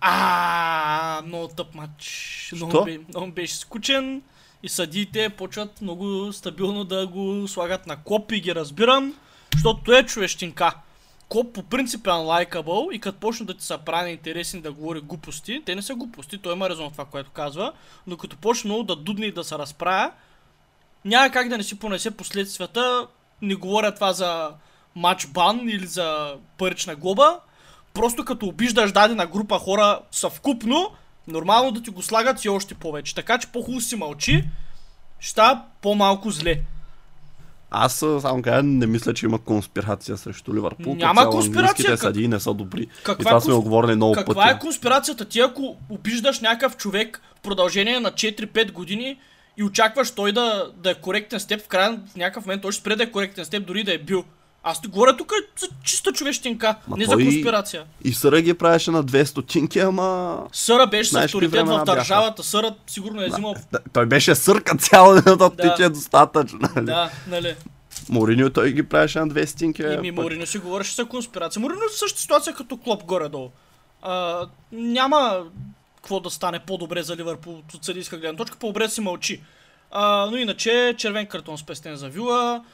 А, 0.04 1.22
много 1.26 1.48
тъп 1.48 1.74
матч. 1.74 2.52
Много, 2.56 2.84
бе, 2.84 2.98
много 3.08 3.32
беше 3.32 3.56
скучен 3.56 4.22
и 4.62 4.68
съдиите 4.68 5.28
почват 5.28 5.80
много 5.80 6.32
стабилно 6.32 6.84
да 6.84 7.06
го 7.06 7.48
слагат 7.48 7.86
на 7.86 7.96
коп 7.96 8.32
и 8.32 8.40
ги 8.40 8.54
разбирам, 8.54 9.14
защото 9.52 9.80
той 9.84 9.98
е 9.98 10.06
човещинка. 10.06 10.74
Коп 11.28 11.54
по 11.54 11.62
принцип 11.62 12.06
е 12.06 12.10
unlikable 12.10 12.92
и 12.92 12.98
като 12.98 13.18
почне 13.18 13.46
да 13.46 13.54
ти 13.54 13.64
са 13.64 13.78
прави 13.78 14.10
интересни 14.10 14.60
да 14.60 14.72
говори 14.72 15.00
глупости, 15.00 15.62
те 15.66 15.74
не 15.74 15.82
са 15.82 15.94
глупости, 15.94 16.38
той 16.38 16.52
има 16.52 16.70
резон 16.70 16.88
в 16.88 16.92
това, 16.92 17.04
което 17.04 17.30
казва, 17.30 17.72
но 18.06 18.16
като 18.16 18.36
почне 18.36 18.68
много 18.68 18.82
да 18.82 18.96
дудне 18.96 19.26
и 19.26 19.32
да 19.32 19.44
се 19.44 19.58
разправя, 19.58 20.12
няма 21.04 21.30
как 21.30 21.48
да 21.48 21.56
не 21.56 21.62
си 21.62 21.78
понесе 21.78 22.10
последствията. 22.10 23.06
Не 23.42 23.54
говоря 23.54 23.94
това 23.94 24.12
за 24.12 24.50
матч 24.96 25.26
бан 25.26 25.68
или 25.68 25.86
за 25.86 26.36
парична 26.58 26.96
глоба. 26.96 27.40
Просто 27.94 28.24
като 28.24 28.46
обиждаш 28.46 28.92
дадена 28.92 29.26
група 29.26 29.58
хора 29.58 30.00
съвкупно, 30.10 30.90
нормално 31.28 31.70
да 31.70 31.82
ти 31.82 31.90
го 31.90 32.02
слагат 32.02 32.44
и 32.44 32.48
още 32.48 32.74
повече. 32.74 33.14
Така 33.14 33.38
че 33.38 33.46
по-хубаво 33.48 33.80
си 33.80 33.96
мълчи, 33.96 34.44
ще 35.20 35.30
става 35.30 35.62
по-малко 35.82 36.30
зле. 36.30 36.60
Аз 37.70 37.92
само 38.20 38.42
кажа, 38.42 38.62
не 38.62 38.86
мисля, 38.86 39.14
че 39.14 39.26
има 39.26 39.38
конспирация 39.38 40.16
срещу 40.16 40.54
Ливърпул. 40.54 40.94
Няма 40.94 41.20
цяло 41.20 41.32
конспирация, 41.32 41.90
как- 41.90 42.00
съдии 42.00 42.28
не 42.28 42.40
са 42.40 42.54
добри. 42.54 42.82
и 42.82 42.86
Каква, 43.02 43.14
това 43.16 43.36
е, 43.36 43.40
сме 43.40 43.52
конс- 43.52 43.56
го 43.56 43.62
говорили 43.62 43.94
много 43.94 44.14
каква 44.14 44.34
пъти. 44.34 44.48
е 44.48 44.58
конспирацията? 44.58 45.24
Ти 45.24 45.40
ако 45.40 45.76
обиждаш 45.88 46.40
някакъв 46.40 46.76
човек 46.76 47.22
в 47.36 47.40
продължение 47.40 48.00
на 48.00 48.12
4-5 48.12 48.72
години 48.72 49.18
и 49.56 49.64
очакваш 49.64 50.10
той 50.10 50.32
да, 50.32 50.70
да 50.76 50.90
е 50.90 50.94
коректен 50.94 51.40
с 51.40 51.46
теб, 51.46 51.60
в 51.62 51.68
края 51.68 52.00
в 52.12 52.16
някакъв 52.16 52.46
момент 52.46 52.62
той 52.62 52.72
ще 52.72 52.80
спре 52.80 52.96
да 52.96 53.02
е 53.02 53.10
коректен 53.10 53.44
с 53.44 53.48
теб, 53.48 53.66
дори 53.66 53.84
да 53.84 53.94
е 53.94 53.98
бил. 53.98 54.24
Аз 54.64 54.80
ти 54.80 54.88
говоря 54.88 55.16
тук 55.16 55.32
за 55.56 55.68
чиста 55.84 56.12
човещинка, 56.12 56.76
Ма 56.88 56.96
не 56.96 57.04
за 57.04 57.12
конспирация. 57.14 57.84
И 58.04 58.12
Съра 58.12 58.40
ги 58.40 58.54
правеше 58.54 58.90
на 58.90 59.02
две 59.02 59.26
стотинки, 59.26 59.78
ама... 59.78 60.38
Съра 60.52 60.86
беше 60.86 61.10
с 61.10 61.14
авторитет 61.14 61.66
в 61.66 61.84
държавата. 61.86 62.42
Съра 62.42 62.74
сигурно 62.86 63.22
е 63.22 63.28
взимал... 63.28 63.54
Да, 63.72 63.78
той 63.92 64.06
беше 64.06 64.34
сърка 64.34 64.76
цяла 64.76 65.14
да 65.22 65.36
Да. 65.36 65.50
тече 65.50 65.88
достатъчно. 65.88 66.58
нали? 66.76 66.86
Да, 66.86 67.10
нали. 67.28 67.56
Мориньо 68.08 68.50
той 68.50 68.72
ги 68.72 68.82
правеше 68.82 69.18
на 69.18 69.28
две 69.28 69.46
стотинки. 69.46 69.82
И 69.82 69.96
ми 69.96 70.08
Е, 70.08 70.14
пък- 70.14 70.24
Морино 70.24 70.46
си 70.46 70.58
говореше 70.58 70.94
за 70.94 71.04
конспирация. 71.04 71.60
Морино 71.60 71.80
е 71.80 71.88
същата 71.90 72.20
ситуация 72.22 72.54
като 72.54 72.76
Клоп 72.76 73.04
горе-долу. 73.04 73.50
А, 74.02 74.40
няма 74.72 75.44
какво 75.96 76.20
да 76.20 76.30
стане 76.30 76.58
по-добре 76.58 77.02
за 77.02 77.16
Ливърпул 77.16 77.62
от 77.74 77.84
съдийска 77.84 78.16
гледна 78.16 78.36
точка, 78.36 78.56
по-добре 78.58 78.88
си 78.88 79.00
мълчи. 79.00 79.42
А, 79.90 80.28
но 80.30 80.36
иначе 80.36 80.94
червен 80.98 81.26
картон 81.26 81.58
спестен 81.58 81.96
за 81.96 82.08
Вила. 82.08 82.64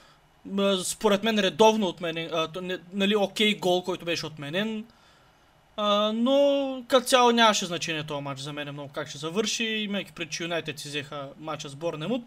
Според 0.85 1.23
мен 1.23 1.39
редовно 1.39 1.87
отменен, 1.87 2.31
а, 2.33 2.49
нали, 2.93 3.17
окей 3.17 3.55
гол, 3.55 3.83
който 3.83 4.05
беше 4.05 4.27
отменен. 4.27 4.85
А, 5.77 6.13
но 6.15 6.85
като 6.89 7.07
цяло 7.07 7.31
нямаше 7.31 7.67
значение 7.67 8.07
този 8.07 8.23
матч 8.23 8.41
за 8.41 8.53
мен 8.53 8.73
много 8.73 8.93
как 8.93 9.09
ще 9.09 9.19
завърши, 9.19 9.65
имайки 9.65 10.13
пред, 10.13 10.31
че 10.31 10.43
Юнайтед 10.43 10.79
си 10.79 10.89
взеха 10.89 11.29
матча 11.39 11.69
с 11.69 11.75
Борнемут. 11.75 12.25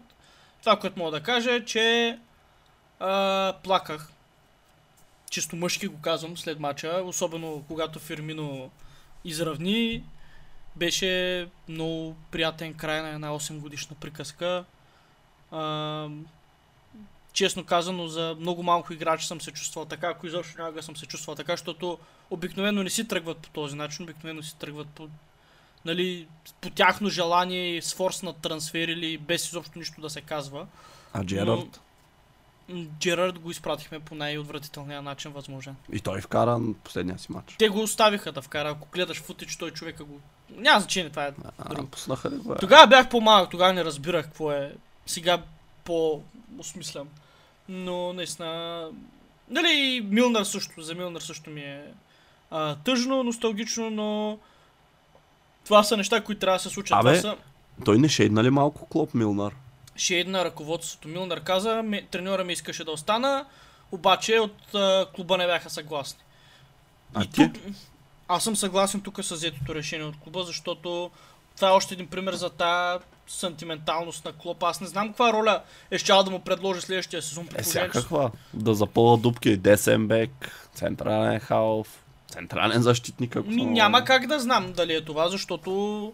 Това, 0.60 0.78
което 0.78 0.98
мога 0.98 1.10
да 1.10 1.22
кажа 1.22 1.52
е, 1.52 1.64
че 1.64 2.18
а, 3.00 3.54
плаках. 3.64 4.08
Чисто 5.30 5.56
мъжки 5.56 5.86
го 5.86 6.00
казвам 6.00 6.38
след 6.38 6.60
матча, 6.60 7.02
особено 7.04 7.64
когато 7.68 7.98
Фирмино 7.98 8.70
изравни. 9.24 10.04
Беше 10.76 11.48
много 11.68 12.16
приятен 12.30 12.74
край 12.74 13.02
на 13.02 13.08
една 13.08 13.28
8 13.28 13.58
годишна 13.58 13.96
приказка. 14.00 14.64
А, 15.50 16.08
честно 17.32 17.64
казано, 17.64 18.08
за 18.08 18.36
много 18.40 18.62
малко 18.62 18.92
играчи 18.92 19.26
съм 19.26 19.40
се 19.40 19.50
чувствал 19.52 19.84
така, 19.84 20.08
ако 20.08 20.26
изобщо 20.26 20.62
някога 20.62 20.82
съм 20.82 20.96
се 20.96 21.06
чувствал 21.06 21.36
така, 21.36 21.52
защото 21.52 21.98
обикновено 22.30 22.82
не 22.82 22.90
си 22.90 23.08
тръгват 23.08 23.38
по 23.38 23.48
този 23.48 23.76
начин, 23.76 24.02
обикновено 24.02 24.42
си 24.42 24.56
тръгват 24.56 24.88
по, 24.88 25.08
нали, 25.84 26.26
по 26.60 26.70
тяхно 26.70 27.08
желание, 27.08 27.82
с 27.82 27.94
форс 27.94 28.22
на 28.22 28.32
трансфер 28.32 28.88
или 28.88 29.18
без 29.18 29.48
изобщо 29.48 29.78
нищо 29.78 30.00
да 30.00 30.10
се 30.10 30.20
казва. 30.20 30.66
А 31.12 31.24
Джерард? 31.24 31.80
Джерард 32.98 33.38
го 33.38 33.50
изпратихме 33.50 34.00
по 34.00 34.14
най-отвратителния 34.14 35.02
начин 35.02 35.32
възможен. 35.32 35.76
И 35.92 36.00
той 36.00 36.20
вкара 36.20 36.58
на 36.58 36.74
последния 36.74 37.18
си 37.18 37.32
матч. 37.32 37.54
Те 37.58 37.68
го 37.68 37.82
оставиха 37.82 38.32
да 38.32 38.42
вкара, 38.42 38.70
ако 38.70 38.88
гледаш 38.92 39.22
футич, 39.22 39.56
той 39.56 39.70
човека 39.70 40.04
го... 40.04 40.20
Няма 40.50 40.80
значение, 40.80 41.10
това 41.10 41.26
е 41.26 41.32
друго. 41.70 41.88
Тогава 42.60 42.86
бях 42.86 43.08
по-малък, 43.08 43.50
тогава 43.50 43.72
не 43.72 43.84
разбирах 43.84 44.24
какво 44.24 44.52
е. 44.52 44.74
Сега 45.06 45.42
по-осмислям. 45.84 47.08
Но 47.68 48.12
наистина... 48.12 48.88
Нали, 49.48 49.68
и 49.70 50.00
Милнар 50.00 50.44
също, 50.44 50.82
за 50.82 50.94
Милнар 50.94 51.20
също 51.20 51.50
ми 51.50 51.60
е 51.60 51.84
а, 52.50 52.76
тъжно, 52.76 53.22
носталгично, 53.22 53.90
но 53.90 54.38
това 55.64 55.82
са 55.82 55.96
неща, 55.96 56.24
които 56.24 56.40
трябва 56.40 56.56
да 56.56 56.62
се 56.62 56.68
случат. 56.70 56.98
Абе, 56.98 57.20
това 57.20 57.30
са 57.30 57.36
Той 57.84 57.98
не 57.98 58.08
шейдна 58.08 58.44
ли 58.44 58.50
малко 58.50 58.86
Клоп 58.86 59.14
Милнар? 59.14 59.54
шейд 59.96 60.28
на 60.28 60.44
ръководството. 60.44 61.08
Милнар 61.08 61.40
каза, 61.40 61.84
треньора 62.10 62.44
ми 62.44 62.52
искаше 62.52 62.84
да 62.84 62.90
остана, 62.90 63.46
обаче 63.92 64.38
от 64.38 64.74
а, 64.74 65.06
клуба 65.14 65.36
не 65.38 65.46
бяха 65.46 65.70
съгласни. 65.70 66.22
А 67.14 67.24
И 67.24 67.30
ти? 67.30 67.52
тук, 67.52 67.62
аз 68.28 68.44
съм 68.44 68.56
съгласен 68.56 69.00
тук 69.00 69.24
с 69.24 69.34
взетото 69.34 69.74
решение 69.74 70.06
от 70.06 70.16
клуба, 70.20 70.42
защото 70.42 71.10
това 71.56 71.68
е 71.68 71.72
още 71.72 71.94
един 71.94 72.06
пример 72.06 72.34
за 72.34 72.50
тази 72.50 73.04
сантименталност 73.26 74.24
на 74.24 74.32
клуб. 74.32 74.62
Аз 74.62 74.80
не 74.80 74.86
знам 74.86 75.08
каква 75.08 75.32
роля 75.32 75.62
е 75.90 75.98
щял 75.98 76.22
да 76.22 76.30
му 76.30 76.40
предложи 76.40 76.80
следващия 76.80 77.22
сезон. 77.22 77.48
Е, 77.54 77.62
всякаква. 77.62 78.30
Да 78.54 78.74
запълва 78.74 79.16
дупки. 79.16 79.56
Десен 79.56 80.08
бек, 80.08 80.68
централен 80.74 81.40
халф, 81.40 82.04
централен 82.28 82.82
защитник, 82.82 83.36
ако 83.36 83.48
Ми, 83.48 83.64
няма 83.64 84.04
как 84.04 84.26
да 84.26 84.40
знам 84.40 84.72
дали 84.72 84.94
е 84.94 85.00
това, 85.00 85.28
защото 85.28 86.12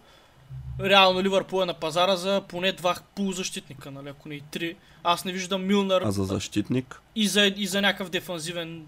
реално 0.80 1.22
Ливърпул 1.22 1.62
е 1.62 1.66
на 1.66 1.74
пазара 1.74 2.16
за 2.16 2.42
поне 2.48 2.72
два 2.72 2.96
полузащитника, 3.14 3.90
нали, 3.90 4.08
ако 4.08 4.28
не 4.28 4.34
и 4.34 4.40
три. 4.40 4.76
Аз 5.04 5.24
не 5.24 5.32
виждам 5.32 5.66
Милнар 5.66 6.02
А 6.02 6.10
за 6.10 6.24
защитник? 6.24 7.00
и 7.14 7.28
за, 7.28 7.46
и 7.56 7.66
за 7.66 7.80
някакъв 7.80 8.10
дефанзивен 8.10 8.86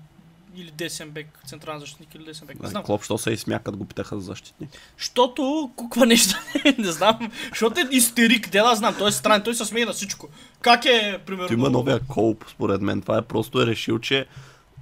или 0.57 0.71
десен 0.71 1.11
бек, 1.11 1.39
централен 1.47 1.81
защитник 1.81 2.15
или 2.15 2.25
десен 2.25 2.47
бек. 2.47 2.63
Не 2.63 2.69
знам. 2.69 2.83
Клоп, 2.83 3.05
що 3.05 3.19
се 3.19 3.31
изсмякат, 3.31 3.77
го 3.77 3.85
питаха 3.85 4.21
за 4.21 4.27
защитник. 4.27 4.71
Щото 4.97 5.71
куква 5.77 6.07
нещо, 6.07 6.39
не 6.79 6.93
знам. 6.93 7.19
Защото 7.49 7.81
е 7.81 7.89
истерик, 7.91 8.51
де 8.51 8.61
да 8.61 8.75
знам. 8.75 8.95
Той 8.99 9.09
е 9.09 9.13
странен, 9.13 9.43
той 9.43 9.55
се 9.55 9.65
смее 9.65 9.85
на 9.85 9.93
всичко. 9.93 10.29
Как 10.61 10.85
е, 10.85 11.19
примерно... 11.27 11.49
Той 11.49 11.57
има 11.57 11.71
новия 11.71 12.01
колп, 12.09 12.45
според 12.51 12.81
мен. 12.83 13.03
Това 13.03 13.19
е 13.19 13.23
просто 13.23 13.63
е 13.63 13.67
решил, 13.67 13.99
че 13.99 14.27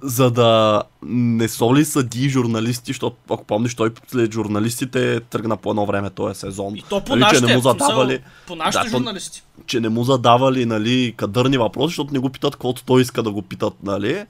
за 0.01 0.31
да 0.31 0.83
не 1.03 1.47
соли 1.47 1.85
съди 1.85 2.29
журналисти, 2.29 2.89
защото 2.89 3.17
ако 3.29 3.43
помниш, 3.43 3.75
той 3.75 3.91
след 4.07 4.33
журналистите 4.33 5.19
тръгна 5.19 5.57
по 5.57 5.69
едно 5.69 5.85
време 5.85 6.09
този 6.09 6.39
сезон. 6.39 6.75
И 6.75 6.83
то 6.89 7.03
по 7.03 7.15
Нали, 7.15 7.19
че 7.19 7.25
нашите, 7.25 7.45
не 7.45 7.55
му 7.55 7.61
задавали, 7.61 8.19
по 8.47 8.55
нашите 8.55 8.83
Да, 8.83 8.89
журналисти. 8.89 9.43
че 9.65 9.79
не 9.79 9.89
му 9.89 10.03
задавали 10.03 10.65
нали, 10.65 11.13
кадърни 11.17 11.57
въпроси, 11.57 11.87
защото 11.87 12.13
не 12.13 12.19
го 12.19 12.29
питат 12.29 12.53
каквото 12.53 12.83
той 12.85 13.01
иска 13.01 13.23
да 13.23 13.31
го 13.31 13.41
питат. 13.41 13.73
Нали. 13.83 14.25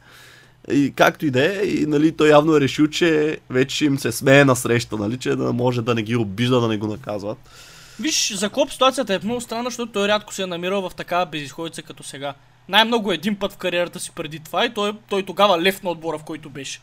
И 0.72 0.94
както 0.96 1.26
и 1.26 1.32
да 1.32 1.46
е, 1.46 1.66
и 1.66 1.86
нали, 1.86 2.12
той 2.12 2.30
явно 2.30 2.56
е 2.56 2.62
решил, 2.62 2.88
че 2.88 3.38
вече 3.50 3.86
им 3.86 4.00
се 4.00 4.12
смее 4.12 4.46
на 4.46 4.56
среща, 4.56 4.98
нали, 4.98 5.18
че 5.18 5.36
да 5.36 5.54
може 5.54 5.82
да 5.82 5.96
не 5.96 6.02
ги 6.04 6.16
обижда, 6.16 6.62
да 6.62 6.68
не 6.68 6.78
го 6.78 6.88
наказват. 6.88 7.38
Виж, 8.00 8.34
за 8.34 8.50
Клоп 8.50 8.72
ситуацията 8.72 9.14
е 9.14 9.20
много 9.24 9.42
странна, 9.42 9.70
защото 9.70 9.92
той 9.92 10.08
рядко 10.08 10.34
се 10.34 10.42
е 10.42 10.46
намирал 10.46 10.90
в 10.90 10.96
такава 10.96 11.26
безисходица 11.26 11.82
като 11.82 12.04
сега. 12.04 12.34
Най-много 12.70 13.12
един 13.12 13.36
път 13.36 13.54
в 13.54 13.58
кариерата 13.58 14.00
си 14.00 14.12
преди 14.16 14.40
това 14.40 14.66
и 14.66 14.74
той, 14.74 14.94
той 15.10 15.24
тогава 15.24 15.62
лев 15.62 15.84
на 15.84 15.90
отбора, 15.90 16.18
в 16.18 16.24
който 16.24 16.50
беше. 16.50 16.82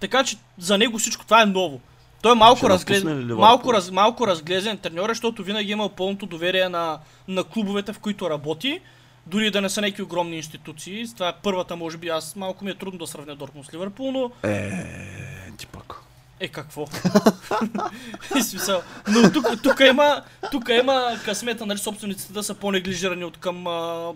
Така 0.00 0.24
че 0.24 0.36
за 0.58 0.78
него 0.78 0.98
всичко 0.98 1.24
това 1.24 1.42
е 1.42 1.46
ново. 1.46 1.80
Той 2.22 2.32
е 2.32 2.34
малко, 2.34 2.68
разглез... 2.68 3.04
малко, 3.04 3.72
раз... 3.72 3.90
малко 3.90 4.26
разглезен 4.26 4.78
треньор, 4.78 5.08
е, 5.08 5.14
защото 5.14 5.42
винаги 5.42 5.70
е 5.70 5.72
имал 5.72 5.88
пълното 5.88 6.26
доверие 6.26 6.68
на, 6.68 6.98
на 7.28 7.44
клубовете, 7.44 7.92
в 7.92 7.98
които 7.98 8.30
работи. 8.30 8.80
Дори 9.26 9.50
да 9.50 9.60
не 9.60 9.68
са 9.68 9.80
някакви 9.80 10.02
огромни 10.02 10.36
институции. 10.36 11.06
Това 11.14 11.28
е 11.28 11.32
първата, 11.42 11.76
може 11.76 11.96
би, 11.96 12.08
аз 12.08 12.36
малко 12.36 12.64
ми 12.64 12.70
е 12.70 12.74
трудно 12.74 12.98
да 12.98 13.06
сравня 13.06 13.36
Дортмунд 13.36 13.66
с 13.66 13.74
Ливърпул, 13.74 14.12
но 14.12 14.30
Е, 14.50 14.70
ти 15.58 15.66
пък. 15.66 15.94
е, 16.40 16.48
какво? 16.48 16.86
Смисъл. 18.42 18.82
Но 19.08 19.32
тук, 19.32 19.62
тук, 19.62 19.80
има, 19.80 20.22
тук 20.50 20.68
има 20.80 21.18
късмета, 21.24 21.66
нали, 21.66 21.78
собствениците 21.78 22.32
да 22.32 22.42
са 22.42 22.54
по-неглижирани 22.54 23.24
от 23.24 23.36
към 23.36 23.66
а, 23.66 24.12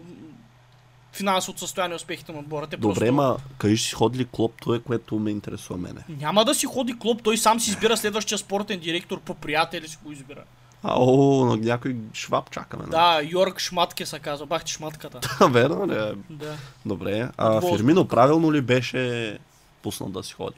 финансовото 1.12 1.60
състояние 1.60 1.96
успехите 1.96 2.32
на 2.32 2.38
отбора. 2.38 2.66
Те 2.66 2.76
Добре, 2.76 2.98
просто... 2.98 3.14
ма 3.14 3.36
кажи 3.58 3.76
си 3.76 3.94
ходи 3.94 4.18
ли 4.18 4.26
клоп, 4.32 4.52
това 4.60 4.76
е 4.76 4.80
което 4.80 5.18
ме 5.18 5.30
интересува 5.30 5.78
мене. 5.78 6.00
Няма 6.08 6.44
да 6.44 6.54
си 6.54 6.66
ходи 6.66 6.98
клуб, 6.98 7.20
той 7.22 7.38
сам 7.38 7.60
си 7.60 7.70
избира 7.70 7.96
следващия 7.96 8.38
спортен 8.38 8.80
директор 8.80 9.20
по 9.20 9.34
приятели 9.34 9.88
си 9.88 9.98
го 10.04 10.12
избира. 10.12 10.44
А, 10.86 10.94
о, 10.96 11.44
на 11.46 11.56
някой 11.56 11.96
шваб 12.14 12.50
чакаме. 12.50 12.82
нали? 12.82 12.90
Да, 12.90 13.20
Йорк 13.22 13.60
Шматке 13.60 14.06
се 14.06 14.18
казва, 14.18 14.46
бах 14.46 14.64
ти 14.64 14.72
шматката. 14.72 15.46
Верно 15.50 15.88
ли? 15.88 15.94
е? 15.94 16.12
Да. 16.30 16.56
Добре. 16.86 17.28
А 17.36 17.56
Отбор. 17.56 17.76
Фирмино 17.76 18.08
правилно 18.08 18.52
ли 18.52 18.60
беше 18.60 19.38
пуснат 19.82 20.12
да 20.12 20.22
си 20.22 20.32
ходи? 20.32 20.56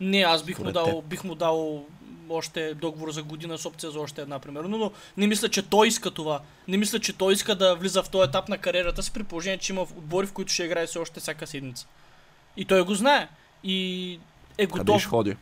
Не, 0.00 0.20
аз 0.20 0.42
бих 0.42 0.58
му, 0.58 0.72
дал, 0.72 0.84
теб. 0.86 1.04
бих 1.04 1.24
му 1.24 1.34
дал 1.34 1.84
още 2.30 2.74
договор 2.74 3.10
за 3.10 3.22
година 3.22 3.58
с 3.58 3.66
опция 3.66 3.90
за 3.90 4.00
още 4.00 4.22
една, 4.22 4.38
примерно, 4.38 4.78
но 4.78 4.90
не 5.16 5.26
мисля, 5.26 5.48
че 5.48 5.62
той 5.62 5.88
иска 5.88 6.10
това. 6.10 6.40
Не 6.68 6.76
мисля, 6.76 6.98
че 7.00 7.12
той 7.12 7.32
иска 7.32 7.54
да 7.54 7.74
влиза 7.74 8.02
в 8.02 8.08
този 8.08 8.28
етап 8.28 8.48
на 8.48 8.58
кариерата 8.58 9.02
си, 9.02 9.12
при 9.12 9.24
положение, 9.24 9.58
че 9.58 9.72
има 9.72 9.82
отбори, 9.82 10.26
в 10.26 10.32
които 10.32 10.52
ще 10.52 10.64
играе 10.64 10.86
все 10.86 10.98
още 10.98 11.20
всяка 11.20 11.46
седмица. 11.46 11.86
И 12.56 12.64
той 12.64 12.84
го 12.84 12.94
знае. 12.94 13.28
И 13.64 14.12
е 14.58 14.66
Къде 14.66 14.78
готов. 14.78 15.00
ще 15.00 15.08
ходи? 15.08 15.36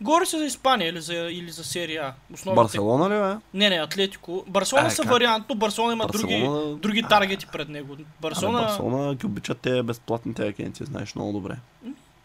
Говори 0.00 0.26
се 0.26 0.38
за 0.38 0.44
Испания 0.44 0.88
или 0.88 1.00
за, 1.00 1.14
или 1.14 1.50
за 1.50 1.64
серия 1.64 2.14
А. 2.46 2.54
Барселона 2.54 3.04
ли 3.06 3.20
бе? 3.20 3.40
Не, 3.54 3.70
не, 3.70 3.76
Атлетико. 3.76 4.44
Барселона 4.48 4.86
Е, 4.86 4.90
са 4.90 5.02
как? 5.02 5.10
вариант, 5.10 5.46
но 5.48 5.54
Барселона 5.54 5.92
има 5.92 6.06
други, 6.06 6.34
Барселона- 6.34 6.76
други 6.76 7.02
таргети 7.02 7.46
пред 7.46 7.68
него. 7.68 7.96
Барселона, 8.20 8.58
Абе, 8.58 8.66
Барселона 8.66 9.14
ги 9.14 9.26
обичат 9.26 9.58
те 9.58 9.82
безплатните 9.82 10.42
агенти, 10.44 10.84
знаеш 10.84 11.14
много 11.14 11.32
добре. 11.32 11.56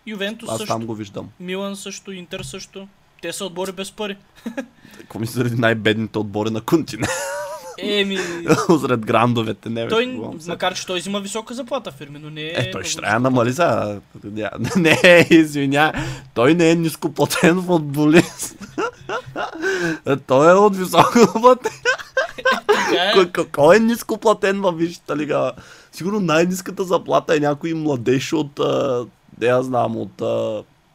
Ювентус 0.07 0.49
Аз 0.49 0.57
също, 0.57 0.73
там 0.73 0.85
го 0.85 0.95
виждам. 0.95 1.29
Милан 1.39 1.75
също, 1.75 2.11
Интер 2.11 2.41
също. 2.41 2.87
Те 3.21 3.33
са 3.33 3.45
отбори 3.45 3.71
без 3.71 3.91
пари. 3.91 4.17
Какво 4.97 5.19
ми 5.19 5.25
заради 5.25 5.55
най-бедните 5.55 6.19
отбори 6.19 6.49
на 6.49 6.61
континент? 6.61 7.11
Еми, 7.83 8.17
Сред 8.81 9.05
грандовете, 9.05 9.69
не 9.69 9.83
бе. 9.83 9.89
той, 9.89 10.19
се. 10.39 10.49
макар 10.49 10.73
че 10.73 10.85
той 10.85 10.99
взима 10.99 11.19
висока 11.19 11.53
заплата 11.53 11.91
фирми, 11.91 12.19
но 12.19 12.29
не 12.29 12.41
е... 12.41 12.53
Е, 12.55 12.71
той 12.71 12.83
ще 12.83 13.01
трябва 13.01 13.13
да 13.13 13.19
намали 13.19 13.51
за... 13.51 13.99
Не, 14.75 15.27
извиня. 15.29 15.93
Той 16.33 16.53
не 16.53 16.71
е 16.71 16.75
нископлатен 16.75 17.61
футболист. 17.61 18.55
той 20.27 20.51
е 20.51 20.53
от 20.53 20.75
високо 20.75 21.39
платен. 21.41 21.71
Така 22.67 23.21
е. 23.21 23.45
Кой, 23.51 23.75
е 23.75 23.79
нископлатен 23.79 24.61
във 24.61 24.77
Висшата 24.77 25.17
лига? 25.17 25.51
Сигурно 25.91 26.19
най-ниската 26.19 26.83
заплата 26.83 27.35
е 27.35 27.39
някой 27.39 27.73
младеж 27.73 28.33
от, 28.33 28.59
не 29.41 29.47
я 29.47 29.63
знам, 29.63 29.97
от 29.97 30.21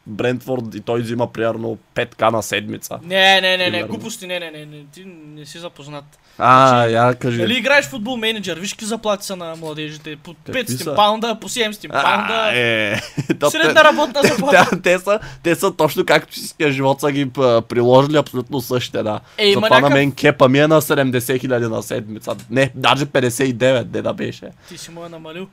Брентфорд 0.07 0.75
и 0.75 0.81
той 0.81 1.01
взима 1.01 1.27
примерно 1.27 1.77
5к 1.95 2.21
на 2.23 2.43
седмица. 2.43 2.99
Не, 3.03 3.41
не, 3.41 3.57
не, 3.57 3.69
не, 3.69 3.83
глупости, 3.83 4.27
не, 4.27 4.39
не, 4.39 4.51
не, 4.51 4.65
не, 4.67 4.83
ти 4.85 5.03
не 5.27 5.45
си 5.45 5.59
запознат. 5.59 6.03
А, 6.37 6.85
я 6.85 7.13
кажи. 7.15 7.37
Дали 7.37 7.53
играеш 7.55 7.85
в 7.85 7.89
футбол 7.89 8.17
менеджер, 8.17 8.57
виж 8.57 8.73
какви 8.73 8.85
заплати 8.85 9.25
са 9.25 9.35
на 9.35 9.55
младежите, 9.55 10.15
по 10.15 10.35
Какви 10.35 10.63
500 10.65 10.83
са? 10.83 10.95
паунда, 10.95 11.37
по 11.41 11.49
700 11.49 11.89
А, 11.89 12.03
паунда, 12.03 12.51
е. 12.53 12.95
Средна 13.49 13.83
работна 13.83 14.21
заплата. 14.23 14.67
те, 14.71 14.81
те, 14.81 14.99
са, 14.99 15.19
те 15.43 15.55
са 15.55 15.73
точно 15.73 16.05
както 16.05 16.31
всичкия 16.31 16.71
живот 16.71 16.99
са 16.99 17.11
ги 17.11 17.29
приложили 17.61 18.17
абсолютно 18.17 18.61
същите, 18.61 19.03
да. 19.03 19.19
Е, 19.37 19.47
Затова 19.47 19.69
на 19.69 19.75
някакъв- 19.75 19.93
мен 19.93 20.11
кепа 20.11 20.49
ми 20.49 20.59
е 20.59 20.67
на 20.67 20.81
70 20.81 21.39
хиляди 21.39 21.65
на 21.65 21.83
седмица. 21.83 22.35
Не, 22.49 22.71
даже 22.75 23.05
59, 23.05 23.83
де 23.83 24.01
да 24.01 24.13
беше. 24.13 24.45
Ти 24.67 24.77
си 24.77 24.91
му 24.91 25.05
е 25.05 25.09
намалил. 25.09 25.47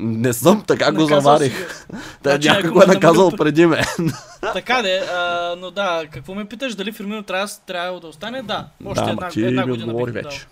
Не 0.00 0.32
съм, 0.32 0.64
така 0.66 0.92
го 0.92 1.00
Наказал 1.00 1.20
заварих. 1.20 1.86
Та, 2.22 2.30
Значи 2.30 2.48
някой 2.48 2.70
го 2.70 2.80
е 2.80 2.84
е 2.84 2.86
наказал 2.86 3.30
преди 3.30 3.66
мен. 3.66 3.84
Така 4.52 4.82
де, 4.82 4.98
а, 4.98 5.56
но 5.58 5.70
да, 5.70 6.04
какво 6.10 6.34
ме 6.34 6.44
питаш, 6.44 6.74
дали 6.74 6.92
Фирмино 6.92 7.22
трябва, 7.22 7.48
трябва 7.66 8.00
да 8.00 8.06
остане? 8.06 8.42
Да, 8.42 8.68
още 8.84 9.04
да, 9.04 9.10
една, 9.10 9.28
ти 9.28 9.44
една 9.44 9.66
ми 9.66 9.72
година 9.72 10.04
бих 10.04 10.14
вече. 10.14 10.46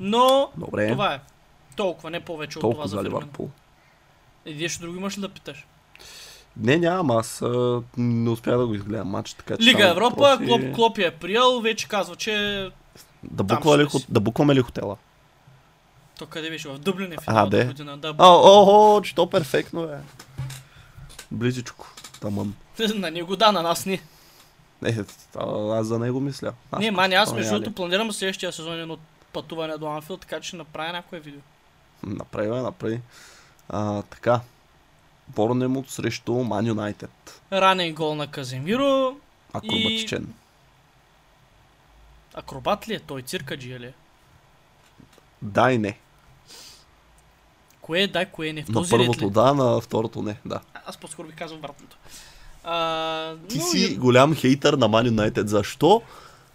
Но, 0.00 0.50
Добре, 0.56 0.92
това 0.92 1.14
е. 1.14 1.20
Толкова, 1.76 2.10
не 2.10 2.20
повече 2.20 2.58
от 2.58 2.60
това 2.60 2.72
толкова 2.72 2.88
за. 2.88 3.02
Ливърпул. 3.02 3.48
И 4.46 4.54
нещо 4.54 4.82
друго 4.82 4.96
имаш 4.96 5.18
ли 5.18 5.20
да 5.20 5.28
питаш? 5.28 5.66
Не, 6.56 6.76
нямам, 6.76 7.10
аз 7.10 7.42
а, 7.42 7.82
не 7.96 8.30
успях 8.30 8.58
да 8.58 8.66
го 8.66 8.74
изгледам 8.74 9.08
матч, 9.08 9.34
така 9.34 9.56
че 9.56 9.62
Лига 9.62 9.88
Европа, 9.88 10.38
въпроси. 10.40 10.46
Клоп, 10.46 10.74
Клоп 10.74 10.98
я 10.98 11.06
е 11.06 11.10
приел, 11.10 11.60
вече 11.60 11.88
казва, 11.88 12.16
че 12.16 12.68
Да, 13.22 13.42
буква 13.42 13.78
ли, 13.78 13.86
да 14.08 14.20
букваме 14.20 14.54
ли 14.54 14.60
хотела? 14.60 14.96
То 16.18 16.26
къде 16.26 16.50
беше? 16.50 16.68
В 16.68 16.78
Дъблин 16.78 17.12
е 17.12 17.16
в 17.16 17.22
А, 17.26 17.44
година. 17.66 17.96
Да, 17.96 18.14
А, 18.18 18.28
о, 18.28 18.96
о, 18.96 19.00
че 19.02 19.14
то 19.14 19.30
перфектно 19.30 19.82
е. 19.82 19.98
Близичко. 21.30 21.94
Таман. 22.20 22.54
на 22.94 23.10
него 23.10 23.36
да, 23.36 23.52
на 23.52 23.62
нас 23.62 23.86
не. 23.86 24.00
Е, 24.84 24.94
а, 25.36 25.78
аз 25.78 25.86
за 25.86 25.98
него 25.98 26.20
мисля. 26.20 26.52
Аз 26.70 26.80
Не, 26.80 26.90
мани, 26.90 27.14
аз 27.14 27.32
между 27.32 27.52
другото 27.52 27.74
планирам 27.74 28.12
следващия 28.12 28.52
сезон 28.52 28.80
едно 28.80 28.98
пътуване 29.32 29.78
до 29.78 29.86
Анфилд, 29.86 30.20
така 30.20 30.40
че 30.40 30.48
ще 30.48 30.56
направя 30.56 30.92
някое 30.92 31.20
видео. 31.20 31.40
ли. 31.40 32.14
Направи, 32.14 32.48
бе, 32.48 32.54
направи. 32.54 33.00
А, 33.68 34.02
така. 34.02 34.40
Борнемут 35.28 35.90
срещу 35.90 36.32
Ман 36.32 36.66
Юнайтед. 36.66 37.42
Ранен 37.52 37.94
гол 37.94 38.14
на 38.14 38.26
Каземиро. 38.26 39.16
Акробатичен. 39.52 40.34
Акробат 42.34 42.88
ли 42.88 42.94
е 42.94 43.00
той? 43.00 43.22
Циркаджи 43.22 43.78
ли 43.80 43.86
е? 43.86 43.94
Да 45.42 45.72
и 45.72 45.78
не. 45.78 45.98
Кое 47.84 48.00
е 48.00 48.08
да, 48.08 48.26
кое 48.26 48.52
не? 48.52 48.62
В 48.62 48.68
На 48.68 48.74
този 48.74 48.92
ред 48.92 48.98
първото 48.98 49.30
да, 49.30 49.54
на 49.54 49.80
второто 49.80 50.22
не. 50.22 50.36
Да. 50.44 50.60
Аз 50.86 50.96
по-скоро 50.96 51.26
ви 51.26 51.32
казвам 51.32 51.60
вратното. 51.60 51.96
А, 52.64 53.34
Ти 53.48 53.58
но 53.58 53.64
си 53.64 53.96
голям 53.96 54.34
хейтър 54.34 54.74
на 54.74 54.88
Ман 54.88 55.06
Юнайтед. 55.06 55.48
Защо? 55.48 56.02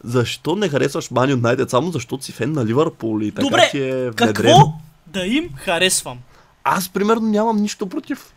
Защо 0.04 0.56
не 0.56 0.70
харесваш 0.70 1.12
Ман 1.12 1.30
Юнайтед? 1.30 1.70
Само 1.70 1.92
защото 1.92 2.24
си 2.24 2.32
фен 2.32 2.52
на 2.52 2.66
Ливърпул 2.66 3.22
и 3.22 3.32
така 3.32 3.42
Добре, 3.42 3.68
ти 3.72 3.84
е 3.84 4.12
Какво 4.16 4.26
внедрено. 4.26 4.80
да 5.08 5.26
им 5.26 5.50
харесвам? 5.56 6.20
Аз, 6.64 6.90
примерно, 6.90 7.28
нямам 7.28 7.58
нищо 7.58 7.90
против. 7.90 8.34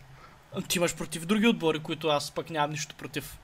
Ти 0.67 0.77
имаш 0.77 0.95
против 0.95 1.25
други 1.25 1.47
отбори, 1.47 1.79
които 1.79 2.07
аз 2.07 2.31
пък 2.31 2.49
нямам 2.49 2.71
нищо 2.71 2.95
против. 2.95 3.37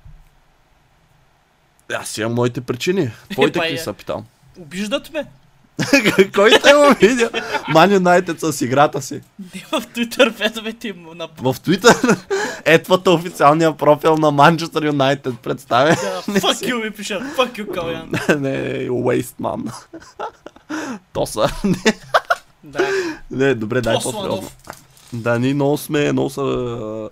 Аз 1.94 2.18
имам 2.18 2.34
моите 2.34 2.62
причини. 2.62 3.12
Твоите 3.32 3.60
какви 3.60 3.76
е. 3.76 3.78
са, 3.78 3.94
питам. 3.94 4.26
Обиждат 4.60 5.14
ме. 5.14 5.26
Кой 6.36 6.52
те 6.64 6.74
му 6.74 6.96
видя? 7.02 7.30
Ман 7.68 7.94
Юнайтед 7.94 8.40
с 8.40 8.62
играта 8.62 9.02
си. 9.02 9.22
Не 9.56 9.62
в 9.72 9.88
Twitter 9.88 10.34
феновете 10.34 10.88
им 10.88 11.08
на 11.16 11.28
В 11.28 11.56
Twitter 11.56 12.18
етвата 12.66 13.12
официалния 13.12 13.78
профил 13.78 14.18
на 14.18 14.32
Манчестър 14.32 14.86
Юнайтед. 14.86 15.34
Представя. 15.44 15.90
Да, 15.90 16.34
Не 16.34 16.42
fuck 16.42 16.74
you 16.74 16.84
ми 16.84 16.92
пишат, 16.92 17.24
fuck 17.24 17.52
you 17.52 17.74
Калян. 17.74 18.12
не, 18.42 18.90
waste 18.90 19.42
man. 19.42 19.74
То 21.14 21.26
са. 21.26 21.48
Не, 21.64 21.94
Да, 22.64 22.88
не, 23.32 23.56
добре, 23.56 23.82
дай 23.82 23.96
по-сериозно. 24.04 24.50
Да, 25.14 25.40
ние 25.40 25.54
много 25.54 25.78
сме, 25.78 26.12
много 26.12 26.30
са, 26.30 27.10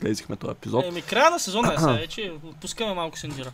гледахме 0.00 0.36
този 0.36 0.50
епизод. 0.50 0.84
Еми, 0.84 1.02
края 1.02 1.30
на 1.30 1.38
сезона 1.38 1.74
е 1.74 1.78
сега, 1.78 1.92
вече 1.92 2.32
отпускаме 2.44 2.94
малко 2.94 3.18
сендира. 3.18 3.52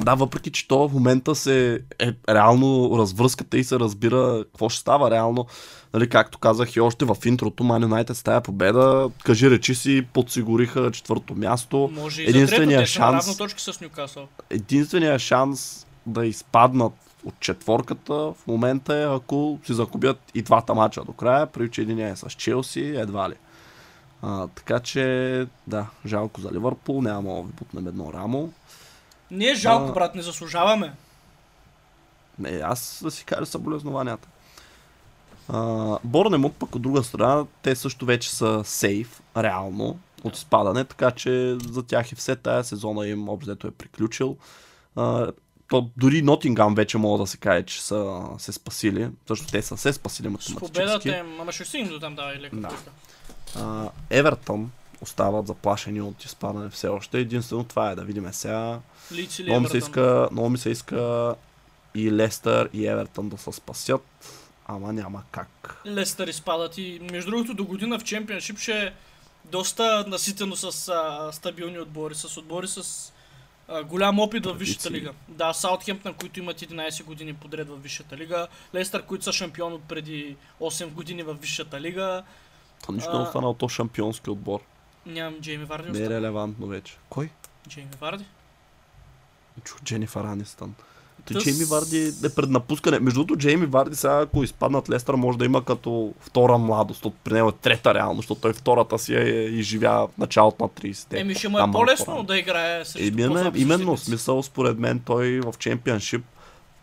Да, 0.00 0.14
въпреки 0.14 0.50
че 0.50 0.68
то 0.68 0.88
в 0.88 0.92
момента 0.92 1.34
се 1.34 1.80
е 1.98 2.12
реално 2.28 2.98
развръзката 2.98 3.58
и 3.58 3.64
се 3.64 3.78
разбира 3.78 4.44
какво 4.44 4.68
ще 4.68 4.80
става 4.80 5.10
реално. 5.10 5.46
Нали, 5.94 6.08
както 6.08 6.38
казах 6.38 6.76
и 6.76 6.80
още 6.80 7.04
в 7.04 7.16
интрото, 7.24 7.62
Man 7.62 7.86
United 7.86 8.12
с 8.12 8.22
тая 8.22 8.40
победа, 8.40 9.10
кажи 9.24 9.50
речи 9.50 9.74
си, 9.74 10.06
подсигуриха 10.12 10.90
четвърто 10.90 11.34
място. 11.34 11.90
Може 11.92 12.22
и 12.22 12.28
Единствения 12.28 12.80
за 12.80 12.84
трето, 12.84 12.98
шанс- 12.98 13.26
равно 13.26 13.36
точки 13.36 13.62
с 13.62 13.80
Нюкасъл. 13.80 14.28
Единственият 14.50 15.20
шанс 15.20 15.86
да 16.06 16.26
изпаднат 16.26 16.92
от 17.24 17.34
четворката 17.40 18.14
в 18.14 18.34
момента 18.46 18.96
е 18.96 19.16
ако 19.16 19.58
си 19.66 19.74
загубят 19.74 20.18
и 20.34 20.42
двата 20.42 20.74
мача 20.74 21.04
до 21.04 21.12
края, 21.12 21.46
при 21.46 21.70
че 21.70 21.82
един 21.82 21.98
е 21.98 22.16
с 22.16 22.30
Челси, 22.30 22.94
едва 22.96 23.30
ли. 23.30 23.34
А, 24.22 24.46
така 24.46 24.80
че, 24.80 25.46
да, 25.66 25.86
жалко 26.06 26.40
за 26.40 26.52
Ливърпул, 26.52 27.02
няма 27.02 27.34
да 27.34 27.42
ви 27.42 27.52
бутнем 27.52 27.86
едно 27.86 28.12
рамо. 28.12 28.48
Не 29.30 29.46
е 29.46 29.54
жалко, 29.54 29.90
А. 29.90 29.92
брат, 29.92 30.14
не 30.14 30.22
заслужаваме. 30.22 30.92
Не, 32.38 32.60
аз 32.64 33.00
да 33.02 33.10
си 33.10 33.24
кажа 33.24 33.46
съболезнованията. 33.46 34.28
Борнемут 36.04 36.56
пък 36.56 36.74
от 36.74 36.82
друга 36.82 37.02
страна, 37.02 37.44
те 37.62 37.76
също 37.76 38.06
вече 38.06 38.30
са 38.30 38.62
сейф, 38.64 39.22
реално, 39.36 39.98
от 40.24 40.36
изпадане, 40.36 40.84
така 40.84 41.10
че 41.10 41.56
за 41.62 41.82
тях 41.82 42.12
и 42.12 42.14
все 42.14 42.36
тая 42.36 42.64
сезона 42.64 43.06
им 43.06 43.28
обзето 43.28 43.66
е 43.66 43.70
приключил. 43.70 44.36
А, 44.96 45.32
то 45.68 45.90
дори 45.96 46.22
Нотингам 46.22 46.74
вече 46.74 46.98
мога 46.98 47.18
да 47.18 47.26
се 47.26 47.36
каже, 47.36 47.62
че 47.62 47.82
са 47.82 48.22
се 48.38 48.52
спасили. 48.52 49.08
Също 49.28 49.46
те 49.46 49.62
са 49.62 49.76
се 49.76 49.92
спасили 49.92 50.26
С 50.26 50.30
математически. 50.30 50.72
победата 50.72 51.18
им, 51.18 51.40
ама 51.40 51.52
ще 51.52 51.64
стигнем 51.64 51.88
до 51.88 52.00
там. 52.00 52.14
Да. 52.14 52.68
тук. 52.68 52.78
А, 53.56 53.88
Евертън 54.10 54.70
остават 55.00 55.46
заплашени 55.46 56.00
от 56.00 56.24
изпадане 56.24 56.70
все 56.70 56.88
още. 56.88 57.18
Единствено 57.18 57.64
това 57.64 57.90
е 57.90 57.94
да 57.94 58.04
видим 58.04 58.32
сега. 58.32 58.80
Лици 59.12 59.44
ли 59.44 59.48
Много 59.48 59.62
ми, 59.62 59.68
се 59.68 59.78
иска, 59.78 60.28
много 60.32 60.50
ми 60.50 60.58
се 60.58 60.70
иска 60.70 61.34
и 61.94 62.12
Лестър 62.12 62.70
и 62.72 62.86
Евертън 62.86 63.28
да 63.28 63.38
се 63.38 63.52
спасят, 63.52 64.04
ама 64.66 64.92
няма 64.92 65.22
как. 65.30 65.80
Лестър 65.86 66.28
изпадат 66.28 66.78
и 66.78 67.00
между 67.12 67.30
другото 67.30 67.54
до 67.54 67.64
година 67.64 67.98
в 67.98 68.04
чемпионшип 68.04 68.58
ще 68.58 68.82
е 68.82 68.92
доста 69.44 70.04
наситено 70.08 70.56
с 70.56 70.88
а, 70.88 71.32
стабилни 71.32 71.78
отбори, 71.78 72.14
с 72.14 72.36
отбори 72.36 72.68
с 72.68 73.12
а, 73.68 73.82
голям 73.82 74.18
опит 74.18 74.46
в 74.46 74.54
Висшата 74.54 74.90
лига. 74.90 75.12
Да, 75.28 75.52
Саутхемптън, 75.52 76.14
които 76.14 76.40
имат 76.40 76.60
11 76.60 77.04
години 77.04 77.34
подред 77.34 77.68
в 77.68 77.76
Висшата 77.76 78.16
лига, 78.16 78.46
Лестър, 78.74 79.02
които 79.02 79.24
са 79.24 79.32
шампион 79.32 79.72
от 79.72 79.82
преди 79.82 80.36
8 80.60 80.88
години 80.88 81.22
в 81.22 81.34
Висшата 81.34 81.80
лига, 81.80 82.22
То 82.86 82.92
нищо 82.92 83.18
не 83.18 83.24
останал 83.24 83.54
то 83.54 83.68
шампионски 83.68 84.30
отбор. 84.30 84.60
Нямам 85.06 85.34
Джейми 85.40 85.64
Варди. 85.64 85.90
Не 85.90 86.04
е 86.06 86.10
релевантно 86.10 86.66
вече. 86.66 86.96
Кой? 87.08 87.28
Джейми 87.68 87.90
Варди? 88.00 88.24
Чух 89.64 89.80
Дженифър 89.82 90.24
Анистън. 90.24 90.74
Той 91.24 91.36
Тъс- 91.36 91.42
Джейми 91.42 91.64
Варди 91.64 91.98
е 92.24 92.34
пред 92.36 92.50
напускане. 92.50 92.98
Между 92.98 93.18
другото, 93.18 93.36
Джейми 93.36 93.66
Варди 93.66 93.96
сега, 93.96 94.20
ако 94.20 94.44
изпаднат 94.44 94.90
Лестър, 94.90 95.14
може 95.14 95.38
да 95.38 95.44
има 95.44 95.64
като 95.64 96.14
втора 96.20 96.58
младост. 96.58 97.04
От 97.04 97.14
при 97.14 97.32
него 97.32 97.48
е 97.48 97.54
трета 97.54 97.94
реално, 97.94 98.16
защото 98.16 98.40
той 98.40 98.52
втората 98.52 98.98
си 98.98 99.14
е 99.14 99.20
изживя 99.42 100.08
в 100.08 100.18
началото 100.18 100.62
на 100.62 100.68
30-те. 100.70 101.20
Еми 101.20 101.34
ще 101.34 101.48
му 101.48 101.58
е 101.58 101.70
по-лесно 101.72 102.22
да 102.22 102.38
играе 102.38 102.84
срещу 102.84 103.08
Именно, 103.08 103.34
по-слаби 103.34 103.60
именно 103.60 103.78
съперници. 103.80 104.04
смисъл, 104.04 104.42
според 104.42 104.78
мен, 104.78 105.00
той 105.00 105.40
в 105.40 105.54
чемпионшип 105.58 106.24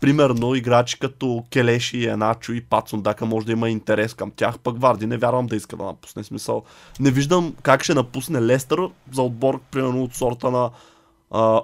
Примерно 0.01 0.55
играчи 0.55 0.99
като 0.99 1.43
Келеши, 1.49 2.05
Еначо 2.05 2.53
и 2.53 2.61
Пацун 2.61 3.01
Дака 3.01 3.25
може 3.25 3.45
да 3.45 3.51
има 3.51 3.69
интерес 3.69 4.13
към 4.13 4.31
тях, 4.35 4.59
пък 4.59 4.81
Варди 4.81 5.05
не 5.05 5.17
вярвам 5.17 5.47
да 5.47 5.55
иска 5.55 5.77
да 5.77 5.83
напусне 5.83 6.23
смисъл. 6.23 6.63
Не 6.99 7.11
виждам 7.11 7.55
как 7.63 7.83
ще 7.83 7.93
напусне 7.93 8.41
Лестър 8.41 8.79
за 9.11 9.21
отбор, 9.21 9.59
примерно 9.71 10.03
от 10.03 10.15
сорта 10.15 10.51
на 10.51 10.69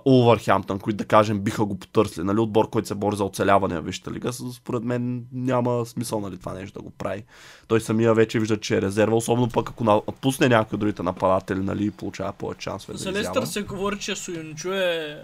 Улвърхемптън, 0.06 0.80
които 0.80 0.98
да 0.98 1.06
кажем 1.06 1.40
биха 1.40 1.66
го 1.66 1.80
потърсли, 1.80 2.24
нали, 2.24 2.40
отбор, 2.40 2.70
който 2.70 2.88
се 2.88 2.96
бори 2.96 3.16
за 3.16 3.24
оцеляване 3.24 3.80
в 3.80 3.86
Висшата 3.86 4.12
лига, 4.12 4.34
според 4.34 4.84
мен 4.84 5.26
няма 5.34 5.86
смисъл 5.86 6.20
нали, 6.20 6.38
това 6.38 6.54
нещо 6.54 6.80
да 6.80 6.84
го 6.84 6.92
прави. 6.92 7.24
Той 7.68 7.82
самия 7.82 8.14
вече 8.14 8.40
вижда, 8.40 8.60
че 8.60 8.78
е 8.78 8.82
резерва, 8.82 9.16
особено 9.16 9.50
пък 9.50 9.70
ако 9.70 9.84
напусне 9.84 10.50
някой 10.50 10.76
от 10.76 10.80
другите 10.80 11.04
нападатели, 11.04 11.60
нали, 11.60 11.86
и 11.86 11.92
получава 11.92 12.34
повече 12.34 12.64
шансове 12.64 12.98
За 12.98 13.12
Лестър 13.12 13.46
се 13.46 13.62
говори, 13.62 14.00
че 14.00 14.16
Суюнчу 14.16 14.72
е 14.72 15.18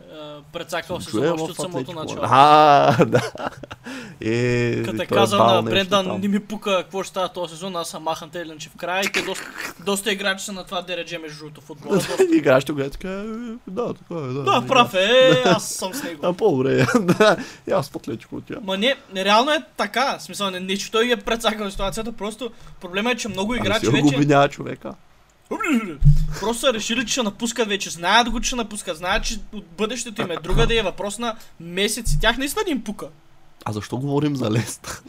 прецакал 0.53 1.01
се 1.01 1.09
Чуе 1.09 1.27
за 1.27 1.33
още 1.33 1.51
от 1.51 1.55
самото 1.55 1.93
начало. 1.93 2.19
А, 2.21 3.05
да. 3.05 3.31
Е, 4.21 4.83
Като 4.83 4.95
е 4.95 4.97
той 4.97 5.05
казал 5.05 5.47
на 5.47 5.63
Брендан, 5.63 6.19
не 6.21 6.27
ми 6.27 6.39
пука 6.39 6.77
какво 6.77 7.03
ще 7.03 7.09
става 7.09 7.29
този 7.29 7.53
сезон, 7.53 7.75
аз 7.75 7.89
съм 7.89 8.03
махан 8.03 8.29
Тейлен, 8.29 8.57
че 8.57 8.69
в 8.69 8.75
края 8.75 9.03
и 9.03 9.11
те 9.11 9.21
доста, 9.21 9.45
доста 9.85 10.11
играчи 10.11 10.45
са 10.45 10.51
на 10.51 10.63
това 10.63 10.81
дередже 10.81 11.17
между 11.17 11.37
другото 11.39 11.61
Играчите 12.33 12.71
го 12.71 12.75
гледат 12.75 12.93
така, 12.93 13.09
е, 13.09 13.23
да, 13.67 13.93
така 13.93 14.15
е, 14.15 14.33
да. 14.33 14.43
Да, 14.43 14.63
прав 14.67 14.93
е, 14.93 15.41
аз 15.45 15.69
съм 15.69 15.93
с 15.93 16.03
него. 16.03 16.25
А, 16.25 16.33
по-добре 16.33 16.81
е, 16.81 16.99
да. 16.99 17.37
И 17.67 17.71
аз 17.71 17.89
в 17.89 17.95
Атлетико 17.95 18.35
от 18.35 18.43
тя. 18.47 18.55
Ма 18.63 18.77
не, 18.77 18.95
реално 19.15 19.51
е 19.51 19.63
така. 19.77 20.19
Смисъл, 20.19 20.49
не 20.49 20.77
че 20.77 20.91
той 20.91 21.11
е 21.11 21.15
прецакал 21.15 21.71
ситуацията, 21.71 22.11
просто 22.11 22.32
проблема 22.81 23.11
е, 23.11 23.15
че 23.15 23.27
много 23.27 23.53
Ами 23.53 23.59
играчи 23.59 23.85
си 23.85 23.91
го 23.91 23.91
вече... 23.91 24.15
обвинява 24.15 24.49
човека. 24.49 24.93
Просто 26.39 26.59
са 26.59 26.73
решили, 26.73 27.05
че 27.05 27.11
ще 27.11 27.23
напускат 27.23 27.67
вече. 27.67 27.89
Знаят 27.89 28.29
го, 28.29 28.41
че 28.41 28.47
ще 28.47 28.55
напускат. 28.55 28.97
Знаят, 28.97 29.23
че 29.23 29.39
от 29.53 29.65
бъдещето 29.77 30.21
им 30.21 30.31
е 30.31 30.35
друга 30.35 30.67
да 30.67 30.79
е 30.79 30.81
въпрос 30.81 31.19
на 31.19 31.35
месеци. 31.59 32.19
Тях 32.19 32.37
наистина 32.37 32.63
им 32.67 32.83
пука. 32.83 33.07
А 33.65 33.71
защо 33.71 33.97
говорим 33.97 34.35
за 34.35 34.51
Лестър? 34.51 35.01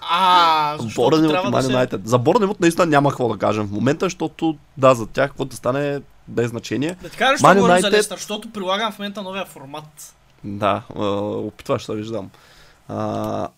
А, 0.00 0.78
Борнемут 0.96 1.30
и 1.30 1.42
да 1.42 1.50
Ман. 1.50 1.64
Юнайтед. 1.64 2.08
За 2.08 2.18
Борнемут 2.18 2.60
наистина 2.60 2.86
няма 2.86 3.10
какво 3.10 3.28
да 3.28 3.38
кажем 3.38 3.66
в 3.66 3.70
момента, 3.70 4.06
защото 4.06 4.56
да, 4.76 4.94
за 4.94 5.06
тях 5.06 5.30
какво 5.30 5.44
да 5.44 5.56
стане 5.56 6.00
без 6.28 6.50
значение. 6.50 6.96
Да 7.02 7.08
ти 7.08 7.16
кажеш, 7.16 7.40
Man 7.40 7.52
що 7.52 7.60
говорим 7.60 7.80
за 7.80 7.90
Лестър, 7.90 8.16
защото 8.16 8.50
прилагам 8.50 8.92
в 8.92 8.98
момента 8.98 9.22
новия 9.22 9.44
формат. 9.44 10.14
Да, 10.44 10.82
опитваш 10.94 11.84
се, 11.84 11.94
виждам. 11.94 12.30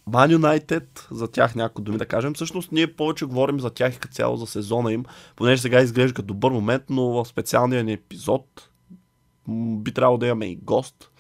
Ман 0.07 0.31
Юнайтед, 0.31 1.09
за 1.11 1.29
тях 1.29 1.55
някои 1.55 1.85
думи 1.85 1.99
да 1.99 2.07
кажем. 2.07 2.35
Всъщност 2.35 2.73
ние 2.73 2.97
повече 2.97 3.25
говорим 3.25 3.61
за 3.61 3.71
тях 3.71 3.95
и 3.95 3.99
като 3.99 4.15
цяло 4.15 4.37
за 4.37 4.47
сезона 4.47 4.93
им, 4.93 5.05
понеже 5.37 5.63
сега 5.63 5.81
изглежда 5.81 6.15
като 6.15 6.27
добър 6.27 6.51
момент, 6.51 6.83
но 6.91 7.03
в 7.03 7.29
специалния 7.29 7.85
ни 7.85 7.93
епизод 7.93 8.69
би 9.49 9.95
трябвало 9.95 10.19
да 10.19 10.27
имаме 10.27 10.47
и 10.47 10.57
гост. 10.57 11.11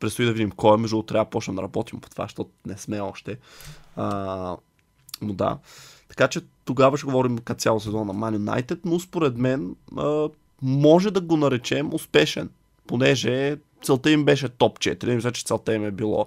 Предстои 0.00 0.26
да 0.26 0.32
видим 0.32 0.50
кой 0.50 0.74
е, 0.74 0.80
между 0.80 1.02
трябва 1.02 1.24
да 1.24 1.30
почнем 1.30 1.56
да 1.56 1.62
работим 1.62 2.00
по 2.00 2.10
това, 2.10 2.24
защото 2.24 2.50
не 2.66 2.76
сме 2.76 3.00
още. 3.00 3.38
А, 3.96 4.56
но 5.22 5.32
да. 5.32 5.58
Така 6.08 6.28
че 6.28 6.40
тогава 6.64 6.96
ще 6.98 7.04
говорим 7.04 7.38
като 7.38 7.60
цяло 7.60 7.80
сезон 7.80 8.06
на 8.06 8.14
Man 8.14 8.38
United, 8.38 8.78
но 8.84 9.00
според 9.00 9.36
мен 9.36 9.76
а, 9.96 10.28
може 10.62 11.10
да 11.10 11.20
го 11.20 11.36
наречем 11.36 11.94
успешен, 11.94 12.50
понеже 12.86 13.56
целта 13.82 14.10
им 14.10 14.24
беше 14.24 14.48
топ 14.48 14.78
4. 14.78 15.06
Не 15.06 15.14
мисля, 15.14 15.32
че 15.32 15.44
целта 15.44 15.74
им 15.74 15.84
е 15.84 15.90
било 15.90 16.26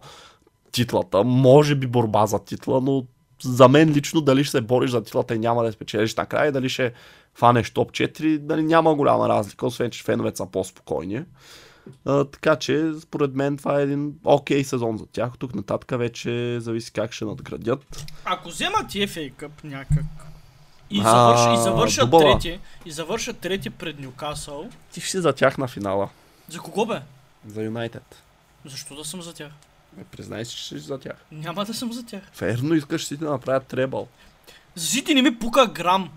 титлата. 0.71 1.23
Може 1.23 1.75
би 1.75 1.87
борба 1.87 2.25
за 2.25 2.39
титла, 2.39 2.81
но 2.81 3.05
за 3.43 3.67
мен 3.67 3.89
лично 3.89 4.21
дали 4.21 4.43
ще 4.43 4.51
се 4.51 4.61
бориш 4.61 4.91
за 4.91 5.03
титлата 5.03 5.35
и 5.35 5.39
няма 5.39 5.63
да 5.63 5.71
спечелиш 5.71 6.15
накрая, 6.15 6.47
и 6.47 6.51
дали 6.51 6.69
ще 6.69 6.93
фанеш 7.35 7.69
топ 7.69 7.91
4, 7.91 8.37
дали 8.37 8.63
няма 8.63 8.95
голяма 8.95 9.29
разлика, 9.29 9.65
освен 9.65 9.91
че 9.91 10.03
феновете 10.03 10.37
са 10.37 10.45
по-спокойни. 10.45 11.23
А, 12.05 12.25
така 12.25 12.55
че, 12.55 12.91
според 13.01 13.35
мен, 13.35 13.57
това 13.57 13.79
е 13.79 13.83
един 13.83 14.13
окей 14.23 14.63
сезон 14.63 14.97
за 14.97 15.05
тях. 15.05 15.31
Тук 15.39 15.55
нататък 15.55 15.99
вече 15.99 16.59
зависи 16.59 16.91
как 16.91 17.13
ще 17.13 17.25
надградят. 17.25 18.05
Ако 18.25 18.49
вземат 18.49 18.91
FA 18.91 19.33
Cup 19.33 19.49
някак 19.63 20.05
и, 20.89 21.01
А, 21.03 21.09
завърш, 21.09 21.59
и 21.59 21.63
завършат 21.63 22.05
дубъла. 22.05 22.39
трети, 22.39 22.59
и 22.85 22.91
завършат 22.91 23.37
трети 23.37 23.69
пред 23.69 23.99
Нюкасъл, 23.99 24.69
Ти 24.93 25.01
ще 25.01 25.09
си 25.11 25.21
за 25.21 25.33
тях 25.33 25.57
на 25.57 25.67
финала. 25.67 26.09
за 26.49 26.59
кого 26.59 26.85
бе? 26.85 27.01
За 27.47 27.63
Юнайтед. 27.63 28.23
Защо 28.65 28.95
да 28.95 29.05
съм 29.05 29.21
за 29.21 29.33
тях? 29.33 29.51
Ме 29.97 30.03
признай 30.03 30.45
си, 30.45 30.55
че 30.55 30.67
си 30.67 30.79
за 30.79 30.99
тях. 30.99 31.15
Няма 31.31 31.65
да 31.65 31.73
съм 31.73 31.93
за 31.93 32.05
тях. 32.05 32.21
Ферно 32.33 32.73
искаш 32.73 33.05
си 33.05 33.17
да 33.17 33.29
направят 33.29 33.67
требъл. 33.67 34.07
За 34.75 34.87
Сити 34.87 35.13
не 35.13 35.21
ми 35.21 35.39
пука 35.39 35.67
грам. 35.67 36.09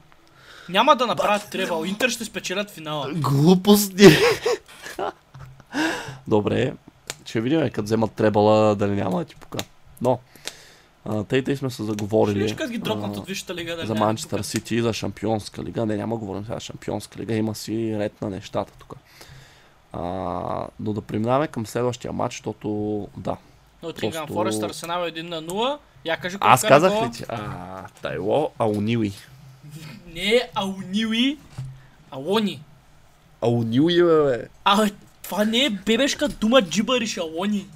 Няма 0.69 0.97
да 0.97 1.07
направят 1.07 1.51
требал. 1.51 1.85
Интер 1.85 2.09
ще 2.09 2.25
спечелят 2.25 2.71
финала. 2.71 3.13
Глупости! 3.15 4.09
Добре, 6.29 6.73
ще 7.25 7.41
видим 7.41 7.61
като 7.71 7.83
вземат 7.83 8.13
требала 8.13 8.75
дали 8.75 8.91
няма 8.91 9.19
да 9.19 9.25
ти 9.25 9.37
пука. 9.37 9.59
Но, 10.01 10.19
а, 11.05 11.25
тъй 11.25 11.45
тъй 11.45 11.57
сме 11.57 11.71
се 11.71 11.83
заговорили 11.83 12.57
ги 12.71 12.79
дропнат 12.79 13.17
от 13.17 13.27
Висшата 13.27 13.55
лига. 13.55 13.77
Да 13.77 13.87
за 13.87 13.95
Манчестър. 13.95 14.43
Сити 14.43 14.77
и 14.77 14.83
за 14.83 14.93
Шампионска 14.93 15.63
лига. 15.63 15.87
Не, 15.87 15.97
няма 15.97 16.15
да 16.15 16.19
говорим 16.19 16.45
сега 16.45 16.61
Шампионска 16.61 17.19
лига, 17.19 17.35
има 17.35 17.55
си 17.55 17.97
ред 17.99 18.23
на 18.23 18.31
нещата 18.31 18.73
тук. 18.79 18.95
Но 20.81 20.93
да 20.93 21.01
преминаваме 21.01 21.47
към 21.47 21.67
следващия 21.67 22.13
матч, 22.13 22.35
защото 22.35 23.09
да. 23.17 23.37
Ноттингам 23.85 24.27
просто- 24.27 24.35
Форест 24.35 24.63
Арсенал 24.63 25.03
1 25.03 25.23
на 25.23 25.43
0. 25.43 25.79
Я 26.05 26.17
кажи 26.17 26.37
колко 26.39 26.53
Аз 26.53 26.61
вкара 26.61 26.75
казах 26.75 26.93
ли 26.93 27.11
ти? 27.13 27.25
А, 27.29 27.39
Тайло 28.03 28.51
Аунили. 28.59 29.13
Не 30.15 30.49
Ауниуи, 30.55 31.39
Алони. 32.11 32.63
Аунили, 33.43 34.03
бе, 34.03 34.23
бе. 34.25 34.49
А, 34.65 34.89
това 35.23 35.45
не 35.45 35.59
е 35.59 35.71
бебешка 35.71 36.29
дума 36.29 36.63
джибариш, 36.63 37.19
Алони. 37.19 37.67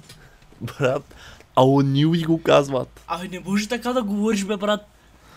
Брат, 0.61 1.15
Аунили 1.55 2.23
го 2.23 2.43
казват. 2.43 3.01
А, 3.07 3.23
не 3.23 3.39
може 3.39 3.67
така 3.69 3.93
да 3.93 4.03
говориш, 4.03 4.43
бе, 4.45 4.57
брат. 4.57 4.87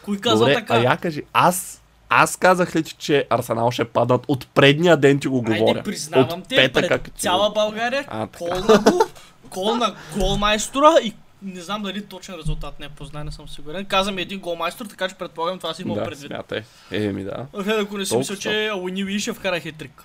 Кой 0.05 0.19
каза 0.19 0.39
Добре, 0.39 0.55
така? 0.55 0.75
а 0.75 0.79
я 0.79 0.97
кажи, 0.97 1.23
аз, 1.33 1.83
аз 2.09 2.37
казах 2.37 2.77
ли 2.77 2.83
ти, 2.83 2.93
че 2.93 3.27
Арсенал 3.31 3.71
ще 3.71 3.85
паднат 3.85 4.25
от 4.29 4.47
предния 4.47 4.97
ден 4.97 5.21
ти 5.21 5.29
го 5.29 5.43
говоря. 5.43 5.69
Айде, 5.69 5.83
признавам 5.83 6.41
от 6.41 6.49
те, 6.49 6.57
петъка, 6.57 6.99
пред 6.99 7.13
цяла 7.17 7.51
България, 7.51 8.05
А, 8.09 8.27
така. 8.27 8.61
го, 8.83 9.05
гол 9.55 9.77
на 9.77 9.97
голмайстора 10.17 10.95
и 11.03 11.15
не 11.43 11.61
знам 11.61 11.83
дали 11.83 12.07
точен 12.07 12.35
резултат 12.35 12.81
не 12.81 12.87
е 12.87 12.89
познай, 12.89 13.25
не 13.25 13.33
съм 13.33 13.49
сигурен. 13.49 13.85
Казвам 13.85 14.19
един 14.19 14.41
голмайстор, 14.41 14.87
така 14.87 15.09
че 15.09 15.15
предполагам 15.15 15.59
това 15.59 15.75
си 15.75 15.83
имал 15.83 15.95
да, 15.95 16.05
предвид. 16.05 16.27
смятай. 16.27 16.63
Еми 16.91 17.25
да. 17.25 17.47
Е, 17.67 17.71
ако 17.71 17.99
не 17.99 18.07
си 18.07 18.17
мисля, 18.17 18.37
че 18.37 18.71
Уини 18.77 19.05
Уи 19.05 19.21
ще 19.21 19.33
вкара 19.33 19.61
хитрик. 19.61 20.05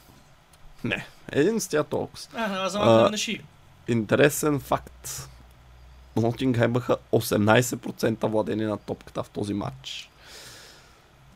Не, 0.83 1.05
един 1.31 1.59
с 1.61 1.67
тя 1.67 1.83
толкова. 1.83 2.19
А, 2.35 2.65
аз 2.65 2.71
за 2.71 2.79
А, 2.79 2.85
малко 2.85 3.11
на 3.11 3.17
ши. 3.17 3.41
Интересен 3.87 4.59
факт. 4.59 5.29
Нотингхем 6.15 6.71
имаха 6.71 6.97
18% 7.13 8.27
владение 8.27 8.67
на 8.67 8.77
топката 8.77 9.23
в 9.23 9.29
този 9.29 9.53
матч. 9.53 10.09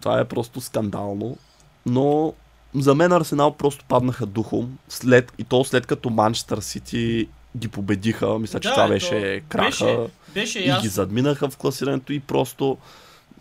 Това 0.01 0.19
е 0.19 0.25
просто 0.25 0.61
скандално. 0.61 1.37
Но 1.85 2.33
за 2.75 2.95
мен 2.95 3.11
Арсенал 3.11 3.53
просто 3.53 3.85
паднаха 3.85 4.25
духом. 4.25 4.77
След, 4.89 5.33
и 5.37 5.43
то 5.43 5.63
след 5.63 5.85
като 5.85 6.09
Манчестър 6.09 6.59
Сити 6.59 7.27
ги 7.57 7.67
победиха. 7.67 8.39
Мисля, 8.39 8.59
че 8.59 8.67
Да, 8.67 8.73
това 8.73 8.83
ето, 8.83 8.91
беше 8.91 9.41
краха. 9.49 9.65
беше- 9.65 9.97
Беше 10.33 10.59
и 10.59 10.63
ги 10.63 10.67
ясно. 10.69 10.89
задминаха 10.89 11.49
в 11.49 11.57
класирането 11.57 12.13
и 12.13 12.19
просто 12.19 12.77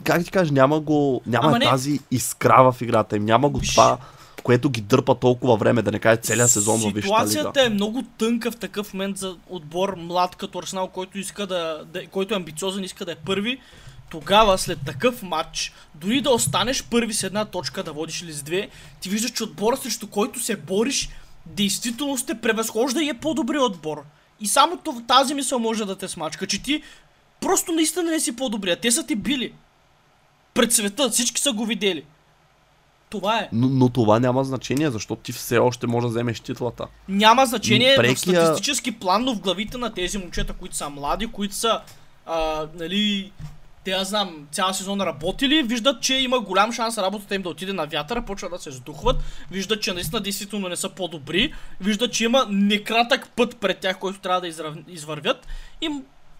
как 0.04 0.24
ти 0.24 0.30
кажа, 0.30 0.52
няма 0.52 0.80
го, 0.80 1.22
няма 1.26 1.48
Ама 1.48 1.58
не. 1.58 1.64
тази 1.64 2.00
искра 2.10 2.72
в 2.72 2.80
играта 2.80 3.16
им, 3.16 3.24
няма 3.24 3.48
го 3.48 3.58
Виж. 3.58 3.70
това, 3.70 3.98
което 4.42 4.70
ги 4.70 4.80
дърпа 4.80 5.14
толкова 5.14 5.56
време, 5.56 5.82
да 5.82 5.92
не 5.92 5.98
кажа 5.98 6.16
целият 6.16 6.50
сезон 6.50 6.80
във 6.80 6.92
Висшата 6.94 7.14
лига. 7.14 7.28
Ситуацията 7.28 7.62
е 7.62 7.68
много 7.68 8.02
тънка 8.18 8.50
в 8.50 8.56
такъв 8.56 8.94
момент 8.94 9.18
за 9.18 9.36
отбор 9.48 9.94
млад 9.96 10.36
като 10.36 10.58
Арсенал, 10.58 10.88
който, 10.88 11.18
иска 11.18 11.46
да, 11.46 11.84
да, 11.84 12.06
който 12.06 12.34
е 12.34 12.36
амбициозен, 12.36 12.84
иска 12.84 13.04
да 13.04 13.12
е 13.12 13.16
първи. 13.16 13.60
Тогава, 14.10 14.58
след 14.58 14.78
такъв 14.86 15.22
матч, 15.22 15.72
дори 15.94 16.20
да 16.20 16.30
останеш 16.30 16.84
първи 16.84 17.14
с 17.14 17.22
една 17.22 17.44
точка, 17.44 17.82
да 17.82 17.92
водиш 17.92 18.22
или 18.22 18.32
с 18.32 18.42
две, 18.42 18.68
ти 19.00 19.08
виждаш, 19.08 19.30
че 19.30 19.44
отбора 19.44 19.76
срещу 19.76 20.06
който 20.06 20.40
се 20.40 20.56
бориш, 20.56 21.08
действително 21.56 22.18
сте 22.18 22.34
превъзхожда 22.34 23.02
и 23.02 23.08
е 23.08 23.14
по-добри 23.14 23.58
отбор. 23.58 24.02
И 24.40 24.46
само 24.46 24.78
тази 25.08 25.34
мисъл 25.34 25.58
може 25.58 25.84
да 25.84 25.98
те 25.98 26.08
смачка, 26.08 26.46
че 26.46 26.62
ти 26.62 26.82
просто 27.40 27.72
наистина 27.72 28.10
не 28.10 28.20
си 28.20 28.36
по-добри, 28.36 28.70
а 28.70 28.76
те 28.76 28.90
са 28.90 29.06
ти 29.06 29.14
били. 29.14 29.52
Пред 30.54 30.72
света, 30.72 31.10
всички 31.10 31.40
са 31.40 31.52
го 31.52 31.66
видели. 31.66 32.04
Това 33.10 33.38
е. 33.38 33.48
Но, 33.52 33.68
но 33.68 33.88
това 33.88 34.20
няма 34.20 34.44
значение, 34.44 34.90
защото 34.90 35.22
ти 35.22 35.32
все 35.32 35.58
още 35.58 35.86
можеш 35.86 36.04
да 36.04 36.08
вземеш 36.08 36.40
титлата. 36.40 36.86
Няма 37.08 37.46
значение 37.46 37.96
Прекия- 37.96 38.14
в 38.14 38.18
статистически 38.18 38.92
план, 38.92 39.24
но 39.24 39.34
в 39.34 39.40
главите 39.40 39.78
на 39.78 39.94
тези 39.94 40.18
момчета, 40.18 40.52
които 40.52 40.76
са 40.76 40.90
млади, 40.90 41.26
които 41.26 41.54
са, 41.54 41.80
а, 42.26 42.66
нали, 42.78 43.32
те 43.84 43.90
аз 43.90 44.08
знам, 44.08 44.46
цял 44.52 44.74
сезон 44.74 45.00
работили, 45.00 45.62
виждат, 45.62 46.02
че 46.02 46.14
има 46.14 46.40
голям 46.40 46.72
шанс 46.72 46.98
работата 46.98 47.34
им 47.34 47.42
да 47.42 47.48
отиде 47.48 47.72
на 47.72 47.86
вятъра, 47.86 48.22
почват 48.22 48.52
да 48.52 48.58
се 48.58 48.70
сдухват, 48.70 49.16
виждат, 49.50 49.82
че 49.82 49.92
наистина 49.92 50.20
действително 50.20 50.68
не 50.68 50.76
са 50.76 50.88
по-добри, 50.88 51.52
виждат, 51.80 52.12
че 52.12 52.24
има 52.24 52.46
некратък 52.50 53.28
път 53.36 53.56
пред 53.56 53.78
тях, 53.78 53.98
който 53.98 54.20
трябва 54.20 54.40
да 54.40 54.48
израв... 54.48 54.74
извървят 54.88 55.46
и 55.80 55.88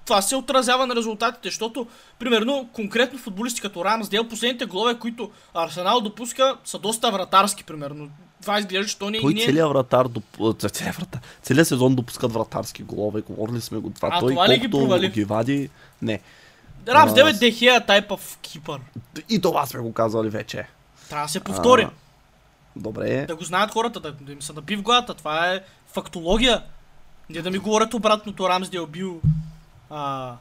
това 0.04 0.22
се 0.22 0.36
отразява 0.36 0.86
на 0.86 0.96
резултатите, 0.96 1.48
защото, 1.48 1.86
примерно, 2.18 2.68
конкретно 2.72 3.18
футболисти 3.18 3.60
като 3.60 3.84
Рамсдел, 3.84 4.28
последните 4.28 4.64
голове, 4.64 4.98
които 4.98 5.30
Арсенал 5.54 6.00
допуска, 6.00 6.56
са 6.64 6.78
доста 6.78 7.10
вратарски, 7.10 7.64
примерно. 7.64 8.10
Това 8.42 8.58
изглежда, 8.58 8.88
че 8.88 8.98
то 8.98 9.10
не, 9.10 9.20
Той 9.20 9.34
не 9.34 9.42
е 9.42 9.44
целият 9.44 9.68
вратар, 9.68 10.08
доп... 10.08 10.24
целият, 10.72 10.96
вратар, 10.96 11.20
целият 11.42 11.68
сезон 11.68 11.94
допускат 11.94 12.32
вратарски 12.32 12.82
голове, 12.82 13.20
говорили 13.20 13.60
сме 13.60 13.78
го 13.78 13.90
това. 13.90 14.08
А, 14.12 14.20
Той 14.20 14.32
това 14.32 14.48
ли 14.48 14.58
ги 14.58 14.70
провали? 14.70 15.08
ги 15.08 15.24
вади, 15.24 15.70
не. 16.02 16.20
Рамс 16.88 17.12
А, 17.12 17.14
Девет 17.14 17.36
с- 17.36 17.38
Дехия 17.38 17.86
тайп 17.86 18.10
в 18.10 18.38
кипър. 18.38 18.80
И 19.28 19.40
това 19.40 19.66
сме 19.66 19.80
го 19.80 19.92
казали 19.92 20.28
вече. 20.28 20.66
Трябва 21.08 21.24
да 21.24 21.32
се 21.32 21.40
повтори. 21.40 21.82
А, 21.82 21.90
Добре. 22.76 23.26
Да 23.26 23.36
го 23.36 23.44
знаят 23.44 23.70
хората, 23.70 24.00
да, 24.00 24.12
да 24.12 24.32
им 24.32 24.42
се 24.42 24.52
наби 24.52 24.76
в 24.76 24.82
главата. 24.82 25.14
Това 25.14 25.48
е 25.48 25.60
фактология. 25.86 26.62
Не 27.30 27.42
да 27.42 27.50
ми 27.50 27.58
говорят 27.58 27.94
обратното, 27.94 28.48
Рамсдел 28.48 28.86
бил... 28.86 29.20
А... 29.90 30.34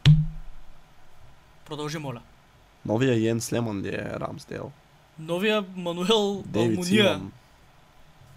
Продължи, 1.66 1.98
моля. 1.98 2.22
Новия 2.86 3.14
Йен 3.16 3.42
Слеман 3.42 3.82
ли 3.82 3.88
е 3.90 4.08
Рамсдел? 4.12 4.72
Новия 5.20 5.66
Мануел 5.76 6.44
Алмуния. 6.56 7.22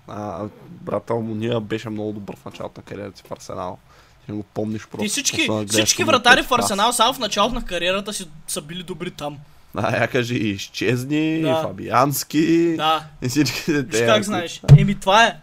А, 0.08 0.44
брат 0.70 1.10
Алмуния 1.10 1.60
беше 1.60 1.88
много 1.88 2.12
добър 2.12 2.36
в 2.36 2.44
началото 2.44 2.80
на 2.80 2.84
кариерата 2.84 3.18
си 3.18 3.24
в 3.26 3.32
Арсенал. 3.32 3.78
Ти 4.26 4.32
го 4.32 4.42
помниш 4.42 4.86
просто. 4.86 5.02
Ти 5.02 5.08
всички, 5.08 5.46
да 5.48 5.66
всички 5.68 6.04
вратари 6.04 6.42
в 6.42 6.52
Арсенал 6.52 6.92
само 6.92 7.14
в 7.14 7.18
началото 7.18 7.54
на 7.54 7.64
кариерата 7.64 8.12
си 8.12 8.28
са 8.48 8.60
били 8.60 8.82
добри 8.82 9.10
там. 9.10 9.38
А, 9.74 9.96
я 9.96 10.08
кажи, 10.08 10.34
изчезни, 10.34 11.40
Да. 11.42 11.62
Фабиански 11.62 12.74
Да, 12.76 13.04
и 13.22 13.28
всички 13.28 13.64
те. 13.90 14.06
как 14.06 14.22
знаеш. 14.22 14.60
Еми 14.78 14.94
това 14.94 15.26
е. 15.26 15.36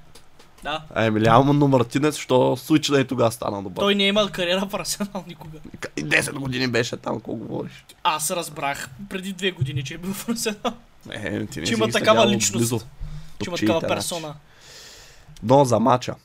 Да. 0.64 0.82
А 0.96 1.04
Емилиано 1.04 1.54
Мартинец, 1.68 2.18
що 2.18 2.58
случай 2.58 3.02
и 3.02 3.06
тогава 3.06 3.32
стана 3.32 3.64
добър. 3.64 3.82
Той 3.82 3.96
не 3.96 4.04
е 4.04 4.08
имал 4.08 4.30
кариера 4.32 4.66
в 4.66 4.74
Арсенал 4.74 5.24
никога. 5.28 5.58
И 5.98 6.06
10 6.06 6.34
години 6.34 6.68
беше 6.68 6.98
там, 6.98 7.16
какво 7.16 7.34
говориш? 7.34 7.86
Аз 8.04 8.32
разбрах 8.32 8.90
преди 9.10 9.34
две 9.34 9.52
години, 9.52 9.84
че 9.84 9.94
е 9.94 9.98
бил 9.98 10.14
в 10.14 10.30
Арсенал. 10.30 10.74
Е, 11.12 11.46
ти 11.46 11.60
не 11.60 11.66
Че 11.66 11.74
има 11.74 11.88
такава 11.90 12.28
личност. 12.28 12.56
отблизо. 12.56 12.80
Че 13.44 13.50
има 13.50 13.58
такава 13.58 13.82
персона. 13.82 14.34
Но 15.44 15.66
за 15.66 15.80
мача. 15.80 16.16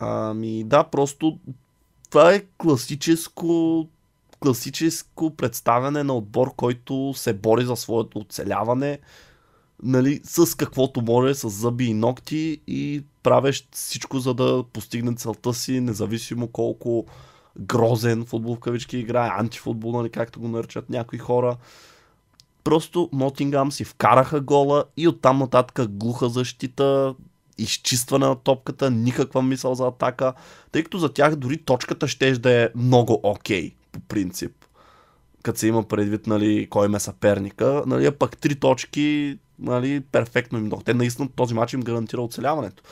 Ами 0.00 0.64
да, 0.64 0.84
просто 0.84 1.38
това 2.12 2.34
е 2.34 2.42
класическо 2.58 3.88
класическо 4.40 5.36
представяне 5.36 6.02
на 6.02 6.14
отбор, 6.14 6.54
който 6.56 7.12
се 7.16 7.32
бори 7.32 7.64
за 7.64 7.76
своето 7.76 8.18
оцеляване, 8.18 8.98
нали, 9.82 10.20
с 10.24 10.56
каквото 10.56 11.02
може, 11.02 11.34
с 11.34 11.48
зъби 11.48 11.84
и 11.84 11.94
ногти 11.94 12.60
и 12.66 13.04
правещ 13.22 13.68
всичко, 13.72 14.18
за 14.18 14.34
да 14.34 14.64
постигне 14.72 15.14
целта 15.14 15.54
си, 15.54 15.80
независимо 15.80 16.48
колко 16.48 17.06
грозен 17.58 18.24
футбол 18.24 18.56
в 18.56 18.60
кавички 18.60 18.98
играе, 18.98 19.30
антифутбол, 19.38 19.92
нали, 19.92 20.10
както 20.10 20.40
го 20.40 20.48
наричат 20.48 20.90
някои 20.90 21.18
хора. 21.18 21.56
Просто 22.64 23.08
Нотингам 23.12 23.72
си 23.72 23.84
вкараха 23.84 24.40
гола 24.40 24.84
и 24.96 25.08
оттам 25.08 25.38
нататък 25.38 25.88
глуха 25.90 26.28
защита, 26.28 27.14
изчистване 27.58 28.26
на 28.26 28.36
топката, 28.36 28.90
никаква 28.90 29.42
мисъл 29.42 29.74
за 29.74 29.86
атака, 29.86 30.32
тъй 30.72 30.84
като 30.84 30.98
за 30.98 31.12
тях 31.12 31.36
дори 31.36 31.58
точката 31.58 32.08
ще 32.08 32.32
да 32.32 32.62
е 32.62 32.68
много 32.76 33.20
окей, 33.22 33.74
по 33.92 34.00
принцип. 34.00 34.52
Като 35.42 35.58
се 35.58 35.66
има 35.66 35.82
предвид, 35.82 36.26
нали, 36.26 36.66
кой 36.70 36.86
им 36.86 36.94
е 36.94 37.00
съперника, 37.00 37.82
нали, 37.86 38.06
а 38.06 38.12
пък 38.12 38.38
три 38.38 38.54
точки, 38.54 39.38
нали, 39.58 40.00
перфектно 40.00 40.58
им 40.58 40.68
дохте. 40.68 40.94
Наистина 40.94 41.28
този 41.36 41.54
матч 41.54 41.72
им 41.72 41.80
гарантира 41.80 42.20
оцеляването. 42.22 42.82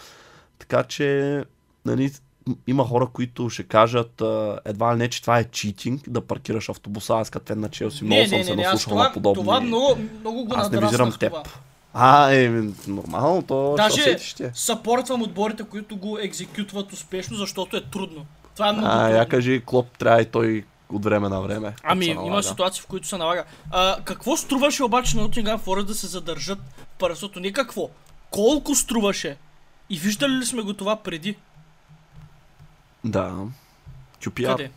Така 0.59 0.83
че, 0.83 1.44
нали, 1.85 2.12
има 2.66 2.85
хора, 2.85 3.07
които 3.12 3.51
ще 3.51 3.62
кажат 3.62 4.23
едва 4.64 4.94
ли 4.94 4.99
не, 4.99 5.09
че 5.09 5.20
това 5.20 5.38
е 5.38 5.44
читинг, 5.44 6.11
да 6.11 6.20
паркираш 6.20 6.68
автобуса. 6.68 7.14
Аз 7.14 7.31
като 7.31 7.46
фен 7.46 7.61
на 7.61 7.68
Челси 7.68 8.05
много 8.05 8.29
съм 8.29 8.44
се 8.44 8.55
наслушал 8.55 8.90
това, 8.90 9.05
на 9.05 9.12
подобни. 9.12 9.42
това 9.42 9.61
много, 9.61 9.99
много 10.20 10.44
го 10.44 10.55
Аз 10.57 10.70
не 10.70 10.81
визирам 10.81 11.12
теб. 11.20 11.33
това. 11.33 11.42
А, 11.94 12.33
е, 12.33 12.48
нормално, 12.88 13.42
то 13.42 13.74
Даже 13.76 14.18
ще. 14.18 14.50
съпортвам 14.55 15.22
отборите, 15.22 15.64
които 15.64 15.96
го 15.96 16.18
екзекютват 16.18 16.92
успешно, 16.92 17.37
защото 17.37 17.76
е 17.76 17.85
трудно. 17.85 18.26
Това 18.55 18.68
е 18.68 18.72
много 18.72 18.88
А, 18.88 19.00
трудно. 19.00 19.16
я 19.16 19.29
кажи, 19.29 19.62
Клоп 19.66 19.98
трябва 19.98 20.22
и 20.22 20.26
той 20.26 20.64
от 20.92 21.05
време 21.05 21.29
на 21.29 21.40
време. 21.40 21.74
Ами, 21.83 22.07
има 22.07 22.42
ситуации, 22.42 22.83
в 22.83 22.87
които 22.87 23.07
се 23.09 23.16
налага. 23.16 23.44
А, 23.70 23.96
какво 24.05 24.37
струваше 24.37 24.85
обаче 24.85 25.16
на 25.16 25.22
Nottingham 25.22 25.59
Forest 25.59 25.85
да 25.85 25.94
се 25.94 26.07
задържат 26.07 26.59
първенството? 26.98 27.40
Не 27.40 27.53
какво. 27.53 27.88
Колко 28.31 28.74
струваше? 28.74 29.37
И 29.90 29.98
виждали 29.98 30.33
ли 30.33 30.46
сме 30.46 30.62
го 30.62 30.74
това 30.74 30.96
преди? 30.96 31.37
Да. 33.05 33.35
QPR. 34.22 34.46
Къде? 34.50 34.70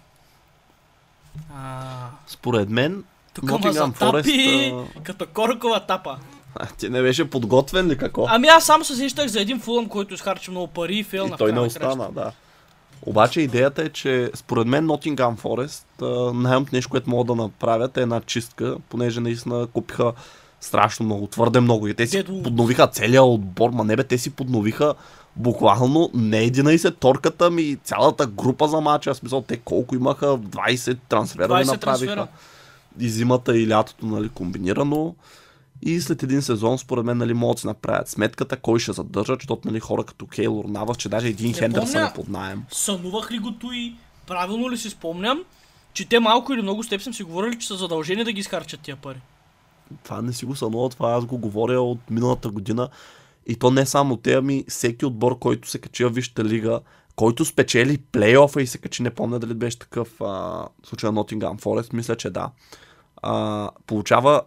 А, 1.56 1.86
Според 2.28 2.70
мен, 2.70 3.04
тук 3.34 3.44
Nottingham 3.46 3.94
Forest, 3.94 5.04
като 5.04 5.28
коркова 5.28 5.80
тапа. 5.80 6.18
А, 6.56 6.66
ти 6.66 6.90
не 6.90 7.02
беше 7.02 7.30
подготвен 7.30 7.88
ли 7.88 7.98
какво? 7.98 8.26
Ами 8.30 8.48
аз 8.48 8.66
само 8.66 8.84
се 8.84 8.96
сещах 8.96 9.28
за 9.28 9.42
един 9.42 9.60
фулъм, 9.60 9.90
който 9.90 10.14
изхарчи 10.14 10.52
много 10.52 10.68
пари 10.68 10.96
и 10.96 11.04
фейл 11.04 11.24
и 11.28 11.30
на 11.30 11.38
той 11.38 11.52
не 11.52 11.60
остана, 11.60 12.10
да. 12.12 12.32
Обаче 13.06 13.42
идеята 13.42 13.84
е, 13.84 13.90
че 13.90 14.32
според 14.36 14.68
мен 14.68 14.88
Nottingham 14.88 15.38
Forest 15.38 15.84
най-малкото 16.34 16.76
нещо, 16.76 16.90
което 16.90 17.10
могат 17.10 17.28
да 17.28 17.36
направят 17.36 17.98
е 17.98 18.02
една 18.02 18.22
чистка, 18.22 18.78
понеже 18.90 19.20
наистина 19.20 19.68
купиха 19.74 20.14
страшно 20.62 21.06
много, 21.06 21.28
твърде 21.28 21.60
много. 21.60 21.88
И 21.88 21.94
те 21.94 22.08
си 22.08 22.18
Дедо. 22.18 22.44
подновиха 22.44 22.88
целият 22.88 23.26
отбор, 23.26 23.70
ма 23.70 23.84
не 23.84 23.96
бе, 23.96 24.04
те 24.04 24.18
си 24.18 24.30
подновиха 24.30 24.94
буквално 25.36 26.10
не 26.14 26.50
11 26.50 26.96
торката 27.00 27.50
ми, 27.50 27.78
цялата 27.84 28.28
група 28.28 28.68
за 28.68 28.82
мача. 28.82 29.14
В 29.14 29.18
смисъл, 29.18 29.42
те 29.42 29.58
колко 29.58 29.96
имаха, 29.96 30.26
20 30.26 30.98
трансфера 31.10 31.48
ли 31.48 31.64
20 31.64 31.66
направиха. 31.66 31.80
трансфера. 31.80 32.28
И 33.00 33.10
зимата 33.10 33.58
и 33.58 33.70
лятото, 33.70 34.06
нали, 34.06 34.30
комбинирано. 34.30 35.16
И 35.86 36.02
след 36.02 36.24
един 36.24 36.42
сезон, 36.42 36.78
според 36.78 37.06
мен, 37.06 37.18
нали, 37.18 37.34
могат 37.34 37.56
да 37.56 37.62
си 37.62 37.68
направят 37.68 38.10
сметката, 38.10 38.58
кой 38.58 38.80
ще 38.80 38.94
задържат, 38.94 39.40
защото 39.40 39.68
нали, 39.68 39.80
хора 39.80 40.04
като 40.04 40.28
Кейлор 40.28 40.66
Навас, 40.66 40.98
че 40.98 41.10
даже 41.10 41.28
един 41.28 41.54
Хендерсън 41.54 42.04
е 42.04 42.14
под 42.16 42.30
найем. 42.30 42.64
Сънувах 42.72 43.32
ли 43.32 43.40
го 43.40 43.54
и 43.74 43.96
правилно 44.28 44.72
ли 44.72 44.78
си 44.78 44.90
спомням, 44.90 45.44
че 45.94 46.10
те 46.10 46.20
малко 46.20 46.54
или 46.54 46.62
много 46.62 46.84
с 46.84 46.90
теб 46.90 47.02
съм 47.02 47.14
си 47.14 47.24
говорили, 47.24 47.60
че 47.60 47.68
са 47.68 47.76
задължени 47.76 48.24
да 48.24 48.32
ги 48.32 48.40
изхарчат 48.40 48.80
тия 48.80 48.96
пари. 48.96 49.22
Това 50.04 50.22
не 50.22 50.34
си 50.34 50.46
го 50.46 50.56
сънува, 50.56 50.90
това 50.90 51.12
аз 51.12 51.26
го 51.26 51.38
говоря 51.38 51.82
от 51.82 52.00
миналата 52.10 52.50
година. 52.50 52.90
И 53.48 53.56
то 53.56 53.72
не 53.72 53.86
само 53.86 54.18
те, 54.18 54.34
ами 54.34 54.66
всеки 54.68 55.06
отбор, 55.06 55.40
който 55.40 55.70
се 55.70 55.80
качи 55.80 56.06
в 56.06 56.10
Висшата 56.10 56.44
лига, 56.44 56.80
който 57.16 57.46
спечели 57.46 57.98
плейофа 57.98 58.62
и 58.62 58.68
се 58.68 58.78
качи, 58.78 59.04
не 59.04 59.10
помня 59.10 59.40
дали 59.40 59.54
беше 59.54 59.80
такъв 59.80 60.22
а, 60.22 60.66
случай 60.84 61.12
на 61.12 61.24
Nottingham 61.24 61.62
Forest, 61.62 61.94
мисля, 61.94 62.16
че 62.16 62.30
да. 62.30 62.52
А, 63.22 63.70
получава 63.88 64.42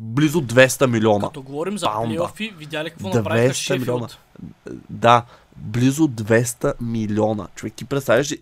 близо 0.00 0.42
200 0.42 0.86
милиона. 0.86 1.26
Като 1.26 1.42
говорим 1.42 1.78
за 1.78 1.86
паунда. 1.86 2.08
плейофи, 2.08 2.54
видя 2.58 2.84
ли 2.84 2.90
какво 2.90 3.08
направиха 3.08 3.54
200 3.54 3.78
милиона. 3.78 4.08
Шефилд? 4.08 4.18
Да, 4.90 5.24
близо 5.56 6.08
200 6.08 6.74
милиона. 6.80 7.46
Човек, 7.54 7.74
ти 7.74 7.84
представяш, 7.84 8.32
ли, 8.32 8.38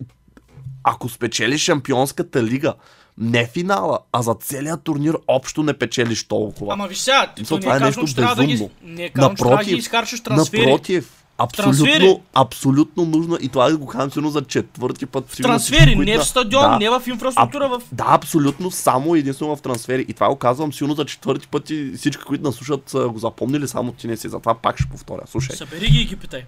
ако 0.83 1.09
спечелиш 1.09 1.61
шампионската 1.61 2.43
лига, 2.43 2.73
не 3.17 3.47
финала, 3.47 3.99
а 4.11 4.21
за 4.21 4.33
целият 4.33 4.83
турнир 4.83 5.15
общо 5.27 5.63
не 5.63 5.73
печелиш 5.73 6.27
толкова. 6.27 6.73
Ама 6.73 6.87
виж 6.87 6.97
сега, 6.97 7.31
ти 7.35 7.41
Мисля, 7.41 7.55
то 7.55 7.55
не 7.55 7.61
това 7.61 7.75
е 7.75 7.79
нещо 7.79 8.07
че 8.07 8.15
трябва 8.15 8.35
да 8.35 8.45
ги... 8.45 8.51
безумно. 8.51 8.71
Не 8.83 9.03
е 9.03 9.09
казвам, 9.09 9.35
че 9.35 9.43
трябва 9.43 9.57
да 9.57 9.63
ги 9.63 9.69
Напротив, 9.69 9.79
изхарчиш 9.79 10.23
трансфери. 10.23 10.61
Напротив, 10.65 11.25
трансфери. 11.37 11.91
абсолютно, 11.93 12.21
абсолютно 12.33 13.05
нужно 13.05 13.37
и 13.41 13.49
това 13.49 13.69
да 13.69 13.77
го 13.77 13.87
казвам 13.87 14.11
сигурно 14.11 14.29
за 14.29 14.41
четвърти 14.41 15.05
път. 15.05 15.29
В 15.29 15.37
трансфери, 15.37 15.95
които 15.95 16.11
не 16.11 16.17
в 16.17 16.25
стадион, 16.25 16.61
Да. 16.63 16.77
не 16.77 16.89
в 16.89 17.03
инфраструктура, 17.07 17.69
в... 17.69 17.81
Да, 17.91 18.05
абсолютно, 18.07 18.71
само 18.71 19.15
единствено 19.15 19.55
в 19.55 19.61
трансфери. 19.61 20.05
И 20.07 20.13
това 20.13 20.29
го 20.29 20.35
казвам 20.35 20.73
силно 20.73 20.93
за 20.93 21.05
четвърти 21.05 21.47
път 21.47 21.69
и 21.69 21.93
всички, 21.97 22.23
които 22.23 22.43
наслушат, 22.43 22.89
са 22.89 23.07
го 23.07 23.19
запомнили, 23.19 23.67
само 23.67 23.91
ти 23.91 24.07
не 24.07 24.17
си. 24.17 24.29
Затова 24.29 24.53
пак 24.53 24.79
ще 24.79 24.89
повторя. 24.89 25.21
Слушай, 25.25 25.55
Събери 25.55 25.87
ги 25.87 26.01
и 26.01 26.05
ги 26.05 26.15
питай. 26.15 26.43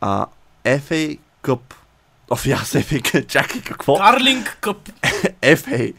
а, 0.00 0.26
FA 0.64 1.18
Cup. 1.44 1.60
Оф, 2.30 2.46
аз 2.46 2.72
FA 2.72 3.26
чакай 3.26 3.60
какво? 3.60 3.96
Карлинг 3.96 4.58
къп. 4.60 4.88
FA, 5.42 5.94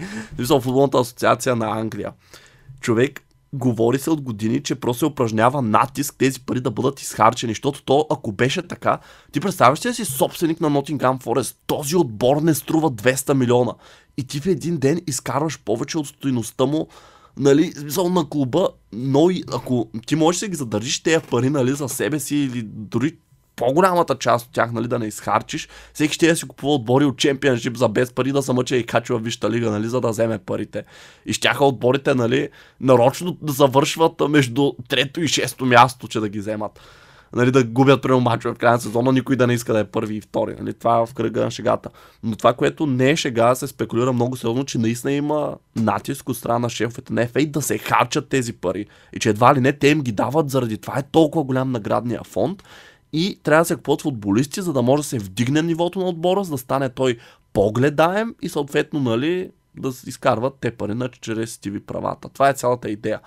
футболната 0.59 0.97
асоциация 0.97 1.55
на 1.55 1.79
Англия. 1.79 2.11
Човек, 2.81 3.21
говори 3.53 3.99
се 3.99 4.09
от 4.09 4.21
години, 4.21 4.63
че 4.63 4.75
просто 4.75 4.99
се 4.99 5.05
упражнява 5.05 5.61
натиск 5.61 6.15
тези 6.17 6.39
пари 6.39 6.61
да 6.61 6.71
бъдат 6.71 7.01
изхарчени, 7.01 7.51
защото 7.51 7.83
то, 7.83 8.07
ако 8.09 8.31
беше 8.31 8.67
така, 8.67 8.99
ти 9.31 9.39
представяш 9.39 9.85
ли 9.85 9.93
си 9.93 10.05
собственик 10.05 10.61
на 10.61 10.71
Nottingham 10.71 11.23
Forest, 11.23 11.55
този 11.67 11.95
отбор 11.95 12.41
не 12.41 12.53
струва 12.53 12.91
200 12.91 13.33
милиона. 13.33 13.73
И 14.17 14.23
ти 14.23 14.39
в 14.39 14.45
един 14.45 14.77
ден 14.77 15.01
изкарваш 15.07 15.59
повече 15.59 15.97
от 15.97 16.07
стоиността 16.07 16.65
му 16.65 16.87
нали, 17.37 17.71
смисъл 17.71 18.09
на 18.09 18.29
клуба, 18.29 18.69
но 18.93 19.29
и 19.29 19.43
ако 19.53 19.89
ти 20.05 20.15
можеш 20.15 20.39
да 20.39 20.47
ги 20.47 20.55
задържиш 20.55 21.03
тези 21.03 21.25
пари, 21.31 21.49
нали, 21.49 21.73
за 21.73 21.89
себе 21.89 22.19
си 22.19 22.35
или 22.35 22.63
дори 22.63 23.17
по-голямата 23.55 24.15
част 24.15 24.45
от 24.45 24.53
тях, 24.53 24.71
нали, 24.71 24.87
да 24.87 24.99
не 24.99 25.05
изхарчиш, 25.05 25.69
всеки 25.93 26.13
ще 26.13 26.27
да 26.27 26.35
си 26.35 26.47
купува 26.47 26.73
отбори 26.73 27.05
от 27.05 27.17
чемпионшип 27.17 27.77
за 27.77 27.89
без 27.89 28.13
пари 28.13 28.31
да 28.31 28.41
се 28.41 28.53
мъча 28.53 28.75
и 28.75 28.85
качва 28.85 29.19
в 29.19 29.23
Висшата 29.23 29.49
лига, 29.49 29.71
нали, 29.71 29.87
за 29.87 30.01
да 30.01 30.09
вземе 30.09 30.37
парите. 30.37 30.83
И 31.25 31.33
щяха 31.33 31.65
отборите, 31.65 32.15
нали, 32.15 32.49
нарочно 32.81 33.37
да 33.41 33.53
завършват 33.53 34.29
между 34.29 34.73
трето 34.89 35.21
и 35.21 35.27
шесто 35.27 35.65
място, 35.65 36.07
че 36.07 36.19
да 36.19 36.29
ги 36.29 36.39
вземат. 36.39 36.79
Нали, 37.35 37.51
да 37.51 37.63
губят 37.63 38.01
прямо 38.01 38.21
мачове 38.21 38.53
в 38.53 38.57
края 38.57 38.73
на 38.73 38.79
сезона, 38.79 39.11
никой 39.11 39.35
да 39.35 39.47
не 39.47 39.53
иска 39.53 39.73
да 39.73 39.79
е 39.79 39.83
първи 39.83 40.15
и 40.15 40.21
втори. 40.21 40.55
Нали, 40.59 40.73
това 40.73 40.99
е 40.99 41.05
в 41.05 41.13
кръга 41.13 41.43
на 41.43 41.51
шегата. 41.51 41.89
Но 42.23 42.35
това, 42.35 42.53
което 42.53 42.85
не 42.85 43.09
е 43.09 43.15
шега, 43.15 43.55
се 43.55 43.67
спекулира 43.67 44.13
много 44.13 44.37
сериозно, 44.37 44.65
че 44.65 44.77
наистина 44.77 45.13
има 45.13 45.55
натиск 45.75 46.29
от 46.29 46.37
страна 46.37 46.59
на 46.59 46.69
шефовете 46.69 47.13
на 47.13 47.27
FA 47.27 47.51
да 47.51 47.61
се 47.61 47.77
харчат 47.77 48.29
тези 48.29 48.53
пари. 48.53 48.85
И 49.13 49.19
че 49.19 49.29
едва 49.29 49.55
ли 49.55 49.59
не 49.59 49.73
те 49.73 49.87
им 49.87 50.01
ги 50.01 50.11
дават 50.11 50.49
заради 50.49 50.77
това 50.77 50.99
е 50.99 51.03
толкова 51.11 51.43
голям 51.43 51.71
наградния 51.71 52.21
фонд. 52.23 52.63
И 53.13 53.39
трябва 53.43 53.61
да 53.61 53.65
се 53.65 53.75
купуват 53.75 54.01
футболисти, 54.01 54.61
за 54.61 54.73
да 54.73 54.81
може 54.81 55.03
да 55.03 55.07
се 55.07 55.19
вдигне 55.19 55.61
нивото 55.61 55.99
на 55.99 56.05
отбора, 56.05 56.43
за 56.43 56.51
да 56.51 56.57
стане 56.57 56.89
той 56.89 57.17
по-гледаем 57.53 58.35
и 58.41 58.49
съответно, 58.49 58.99
нали, 58.99 59.51
да 59.77 59.91
изкарват 60.07 60.53
те 60.61 60.71
пари 60.71 60.93
на 60.93 61.09
чрез 61.09 61.57
TV 61.57 61.79
правата. 61.79 62.29
Това 62.29 62.49
е 62.49 62.53
цялата 62.53 62.89
идея. 62.89 63.19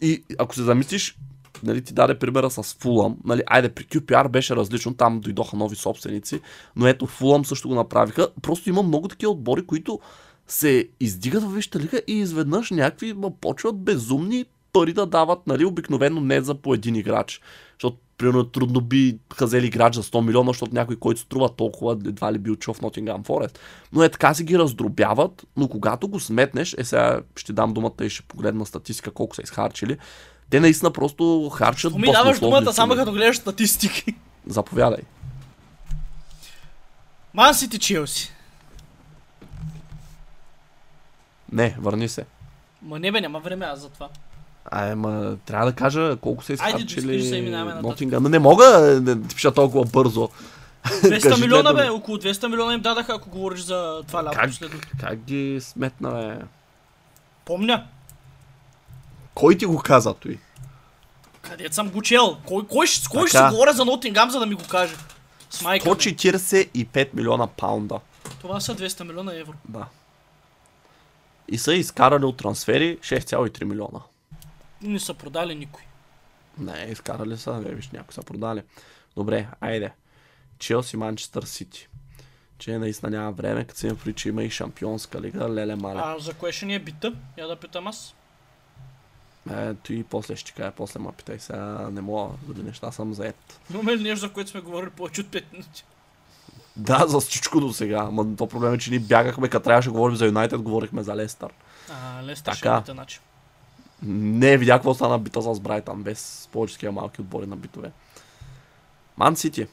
И 0.00 0.24
ако 0.38 0.54
се 0.54 0.62
замислиш, 0.62 1.18
нали, 1.62 1.82
ти 1.82 1.94
даде 1.94 2.18
примера 2.18 2.50
с 2.50 2.76
Фулъм, 2.80 3.16
нали, 3.24 3.42
айде 3.46 3.68
при 3.68 3.84
QPR 3.84 4.28
беше 4.28 4.56
различно, 4.56 4.94
там 4.94 5.20
дойдоха 5.20 5.56
нови 5.56 5.76
собственици, 5.76 6.40
но 6.76 6.86
ето 6.86 7.06
Фулъм 7.06 7.44
също 7.44 7.68
го 7.68 7.74
направиха. 7.74 8.28
Просто 8.42 8.68
има 8.68 8.82
много 8.82 9.08
такива 9.08 9.32
отбори, 9.32 9.66
които 9.66 10.00
се 10.46 10.88
издигат 11.00 11.42
във 11.42 11.54
Висшата 11.54 11.80
лига 11.80 12.00
и 12.06 12.12
изведнъж 12.12 12.70
някакви 12.70 13.14
почват 13.40 13.78
безумни 13.78 14.44
пари 14.72 14.92
да 14.92 15.06
дават, 15.06 15.46
нали, 15.46 15.64
обикновено 15.64 16.20
не 16.20 16.40
за 16.40 16.54
по 16.54 16.74
един 16.74 16.94
играч. 16.94 17.40
Защото, 17.72 17.96
примерно, 18.18 18.44
трудно 18.44 18.80
би 18.80 19.18
взели 19.40 19.66
играч 19.66 19.94
за 19.94 20.02
100 20.02 20.20
милиона, 20.20 20.50
защото 20.50 20.74
някой, 20.74 20.96
който 20.96 21.20
струва 21.20 21.56
толкова, 21.56 21.92
едва 21.92 22.32
ли 22.32 22.38
бил 22.38 22.56
чул 22.56 22.74
в 22.74 22.80
Nottingham 22.80 23.22
Forest. 23.22 23.58
Но 23.92 24.02
е 24.02 24.08
така 24.08 24.34
си 24.34 24.44
ги 24.44 24.58
раздробяват, 24.58 25.46
но 25.56 25.68
когато 25.68 26.08
го 26.08 26.20
сметнеш, 26.20 26.74
е 26.78 26.84
сега 26.84 27.20
ще 27.36 27.52
дам 27.52 27.72
думата 27.72 28.04
и 28.04 28.10
ще 28.10 28.22
погледна 28.22 28.66
статистика 28.66 29.10
колко 29.10 29.36
са 29.36 29.42
изхарчили. 29.42 29.98
Те 30.50 30.60
наистина 30.60 30.90
просто 30.90 31.48
харчат 31.48 31.94
ми 31.94 32.12
даваш 32.12 32.40
думата 32.40 32.72
само 32.72 32.94
като 32.94 33.12
гледаш 33.12 33.36
статистики. 33.36 34.14
Заповядай. 34.46 35.02
Ман 37.34 37.54
Сити 37.54 37.78
Челси. 37.78 38.32
Не, 41.52 41.76
върни 41.78 42.08
се. 42.08 42.26
Ма 42.82 42.98
не 42.98 43.12
бе, 43.12 43.20
няма 43.20 43.40
време 43.40 43.64
аз 43.64 43.80
за 43.80 43.88
това. 43.88 44.08
Ай, 44.70 44.94
ма, 44.94 45.36
трябва 45.46 45.66
да 45.66 45.72
кажа 45.72 46.16
колко 46.16 46.44
са 46.44 46.52
Айде, 46.52 46.64
изхарчили. 46.78 47.22
Nottingham. 47.22 48.18
Но 48.18 48.28
не 48.28 48.38
мога 48.38 48.64
да 49.00 49.22
ти 49.22 49.34
пиша 49.34 49.54
толкова 49.54 49.84
бързо. 49.84 50.28
200 50.84 51.22
Кажи 51.22 51.40
милиона 51.42 51.72
бе, 51.74 51.90
около 51.90 52.18
200 52.18 52.48
милиона 52.48 52.74
им 52.74 52.80
дадаха, 52.80 53.14
ако 53.14 53.30
говориш 53.30 53.60
за 53.60 54.02
това 54.06 54.24
лято 54.24 54.36
Как, 54.36 54.50
последно. 54.50 54.80
как 55.00 55.18
ги 55.18 55.58
сметна, 55.60 56.10
бе? 56.10 56.44
Помня. 57.44 57.86
Кой 59.34 59.58
ти 59.58 59.66
го 59.66 59.78
каза 59.78 60.14
той? 60.14 60.38
Къде 61.42 61.68
съм 61.72 61.90
го 61.90 62.02
чел? 62.02 62.36
Кой, 62.46 62.66
кой, 62.66 62.88
с 62.88 63.08
кой 63.08 63.28
ще 63.28 63.36
си 63.38 63.42
говоря 63.50 63.72
за 63.72 63.84
Нотингам, 63.84 64.30
за 64.30 64.38
да 64.38 64.46
ми 64.46 64.54
го 64.54 64.62
каже? 64.70 64.94
С 65.50 65.62
майка 65.62 65.88
ми. 65.88 65.94
145 65.96 67.08
милиона 67.14 67.46
паунда. 67.46 68.00
Това 68.40 68.60
са 68.60 68.74
200 68.74 69.04
милиона 69.04 69.34
евро. 69.36 69.54
Да. 69.68 69.86
И 71.48 71.58
са 71.58 71.74
изкарали 71.74 72.24
от 72.24 72.36
трансфери 72.36 72.98
6,3 73.02 73.64
милиона. 73.64 74.00
Не 74.84 75.00
са 75.00 75.14
продали 75.14 75.54
никой. 75.54 75.82
Не, 76.58 76.86
изкарали 76.90 77.36
са, 77.36 77.60
не, 77.60 77.74
виж, 77.74 77.90
някои 77.90 78.14
са 78.14 78.22
продали. 78.22 78.62
Добре, 79.16 79.48
айде. 79.60 79.92
Челси, 80.58 80.96
Манчестър 80.96 81.42
Сити. 81.42 81.88
Че 82.58 82.78
наистина 82.78 83.10
няма 83.10 83.32
време, 83.32 83.64
като 83.64 83.80
се 83.80 83.86
има 83.86 84.12
че 84.14 84.28
има 84.28 84.44
и 84.44 84.50
шампионска 84.50 85.20
лига, 85.20 85.48
леле 85.48 85.76
мале. 85.76 86.00
А 86.04 86.18
за 86.18 86.34
кое 86.34 86.52
ще 86.52 86.66
ни 86.66 86.74
е 86.74 86.78
бита? 86.78 87.12
Я 87.38 87.46
да 87.46 87.56
питам 87.56 87.86
аз. 87.86 88.14
Е, 89.50 89.74
той 89.74 90.04
после 90.10 90.36
ще 90.36 90.52
ти 90.52 90.56
кажа, 90.56 90.72
после 90.76 91.00
ма 91.00 91.12
питай, 91.12 91.38
сега 91.38 91.88
не 91.92 92.00
мога, 92.00 92.34
заради 92.46 92.62
неща 92.62 92.92
съм 92.92 93.14
заед. 93.14 93.60
Имаме 93.74 93.96
ли 93.96 94.02
нещо, 94.02 94.18
за 94.26 94.32
което 94.32 94.50
сме 94.50 94.60
говорили 94.60 94.90
повече 94.90 95.20
от 95.20 95.26
5 95.26 95.52
минути? 95.52 95.84
Да, 96.76 97.06
за 97.06 97.20
всичко 97.20 97.60
до 97.60 97.72
сега, 97.72 98.04
ама 98.08 98.36
то 98.36 98.46
проблем 98.46 98.74
е, 98.74 98.78
че 98.78 98.90
ние 98.90 98.98
бягахме, 98.98 99.48
като 99.48 99.64
трябваше 99.64 99.88
да 99.88 99.92
говорим 99.92 100.16
за 100.16 100.26
Юнайтед, 100.26 100.62
говорихме 100.62 101.02
за 101.02 101.16
Лестър. 101.16 101.52
А, 101.90 102.22
Лестър 102.22 102.52
ще 102.52 102.62
Така. 102.62 102.76
е 102.76 102.80
бита 102.80 102.94
начин. 102.94 103.20
Не 104.02 104.56
видях 104.56 104.76
какво 104.76 104.94
стана 104.94 105.18
бита 105.18 105.42
с 105.42 105.60
Брайтън, 105.60 106.02
без 106.02 106.48
повече 106.52 106.90
малки 106.90 107.20
отбори 107.20 107.46
на 107.46 107.56
битове. 107.56 107.92
Ман 109.16 109.36
Сити. 109.36 109.66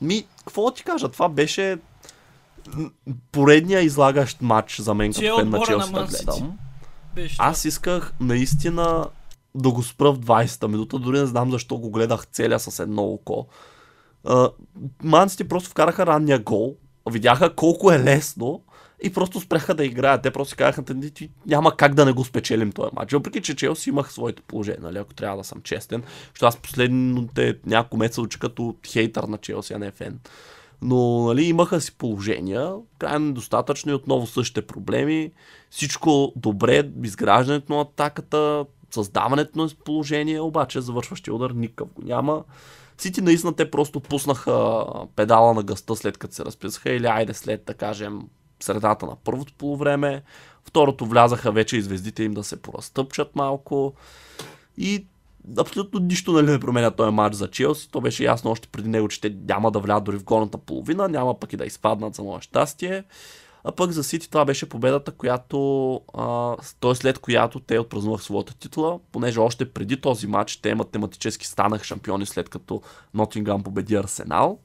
Ми, 0.00 0.26
какво 0.38 0.70
ти 0.70 0.84
кажа, 0.84 1.08
това 1.08 1.28
беше 1.28 1.78
поредния 3.32 3.80
излагащ 3.80 4.42
матч 4.42 4.80
за 4.80 4.94
мен 4.94 5.10
е 5.10 5.14
като 5.14 5.38
фен 5.38 5.50
на 5.50 5.60
Челси 5.60 5.92
да 5.92 6.06
гледам. 6.06 6.58
Беше 7.14 7.36
Аз 7.38 7.64
исках 7.64 8.12
наистина 8.20 9.06
да 9.54 9.70
го 9.70 9.82
спра 9.82 10.12
в 10.12 10.18
20-та 10.18 10.68
минута, 10.68 10.98
дори 10.98 11.18
не 11.18 11.26
знам 11.26 11.50
защо 11.50 11.78
го 11.78 11.90
гледах 11.90 12.26
целя 12.26 12.60
с 12.60 12.78
едно 12.78 13.02
око. 13.02 13.46
Мансите 15.02 15.48
просто 15.48 15.70
вкараха 15.70 16.06
ранния 16.06 16.38
гол, 16.38 16.76
видяха 17.10 17.54
колко 17.54 17.92
е 17.92 17.98
лесно 17.98 18.62
и 19.02 19.12
просто 19.12 19.40
спряха 19.40 19.74
да 19.74 19.84
играят. 19.84 20.22
Те 20.22 20.30
просто 20.30 20.54
казаха, 20.58 20.84
«Ти- 20.84 21.10
ти- 21.10 21.30
няма 21.46 21.76
как 21.76 21.94
да 21.94 22.04
не 22.04 22.12
го 22.12 22.24
спечелим 22.24 22.72
този 22.72 22.90
матч. 22.96 23.12
Въпреки, 23.12 23.42
че 23.42 23.56
Челси 23.56 23.88
имах 23.90 24.12
своите 24.12 24.42
положения, 24.42 24.82
нали, 24.82 24.98
ако 24.98 25.14
трябва 25.14 25.36
да 25.36 25.44
съм 25.44 25.62
честен. 25.62 26.02
Защото 26.28 26.46
аз 26.46 26.56
последните 26.56 27.58
няколко 27.66 27.96
месеца 27.96 28.22
уча 28.22 28.38
като 28.38 28.74
хейтър 28.86 29.24
на 29.24 29.38
Челси, 29.38 29.72
а 29.72 29.78
не 29.78 29.90
фен. 29.90 30.18
Но 30.82 31.26
нали, 31.26 31.44
имаха 31.44 31.80
си 31.80 31.96
положения, 31.96 32.72
крайно 32.98 33.26
недостатъчно 33.26 33.92
и 33.92 33.94
отново 33.94 34.26
същите 34.26 34.62
проблеми. 34.62 35.32
Всичко 35.70 36.32
добре, 36.36 36.90
изграждането 37.04 37.72
на 37.74 37.80
атаката, 37.80 38.64
създаването 38.90 39.58
на 39.58 39.68
положение, 39.84 40.40
обаче 40.40 40.80
завършващия 40.80 41.34
удар 41.34 41.50
никакъв 41.50 41.88
го 41.88 42.02
няма. 42.02 42.44
Сити 42.98 43.20
наистина 43.20 43.56
те 43.56 43.70
просто 43.70 44.00
пуснаха 44.00 44.84
педала 45.16 45.54
на 45.54 45.62
гъста 45.62 45.96
след 45.96 46.18
като 46.18 46.34
се 46.34 46.44
разписаха 46.44 46.90
или 46.90 47.06
айде 47.06 47.34
след 47.34 47.64
да 47.64 47.74
кажем 47.74 48.22
средата 48.60 49.06
на 49.06 49.16
първото 49.16 49.52
полувреме. 49.52 50.22
Второто 50.64 51.06
влязаха 51.06 51.52
вече 51.52 51.76
и 51.76 51.82
звездите 51.82 52.22
им 52.22 52.34
да 52.34 52.44
се 52.44 52.62
поразтъпчат 52.62 53.36
малко. 53.36 53.92
И 54.78 55.06
абсолютно 55.58 56.00
нищо 56.00 56.32
нали, 56.32 56.50
не 56.50 56.60
променя 56.60 56.90
този 56.90 57.10
матч 57.10 57.36
за 57.36 57.50
Челси. 57.50 57.90
То 57.90 58.00
беше 58.00 58.24
ясно 58.24 58.50
още 58.50 58.68
преди 58.68 58.88
него, 58.88 59.08
че 59.08 59.20
те 59.20 59.36
няма 59.48 59.70
да 59.70 59.78
влядат 59.78 60.04
дори 60.04 60.18
в 60.18 60.24
горната 60.24 60.58
половина, 60.58 61.08
няма 61.08 61.40
пък 61.40 61.52
и 61.52 61.56
да 61.56 61.64
изпаднат 61.64 62.14
за 62.14 62.22
мое 62.22 62.40
щастие. 62.40 63.04
А 63.64 63.72
пък 63.72 63.90
за 63.90 64.04
Сити 64.04 64.30
това 64.30 64.44
беше 64.44 64.68
победата, 64.68 65.12
която, 65.12 65.94
а, 66.14 66.56
т.е. 66.80 66.94
след 66.94 67.18
която 67.18 67.60
те 67.60 67.78
отпразнуваха 67.78 68.24
своята 68.24 68.54
титла, 68.54 68.98
понеже 69.12 69.40
още 69.40 69.72
преди 69.72 70.00
този 70.00 70.26
матч 70.26 70.56
те 70.56 70.74
математически 70.74 71.46
станаха 71.46 71.84
шампиони 71.84 72.26
след 72.26 72.48
като 72.48 72.82
Нотингам 73.14 73.62
победи 73.62 73.94
Арсенал. 73.94 74.58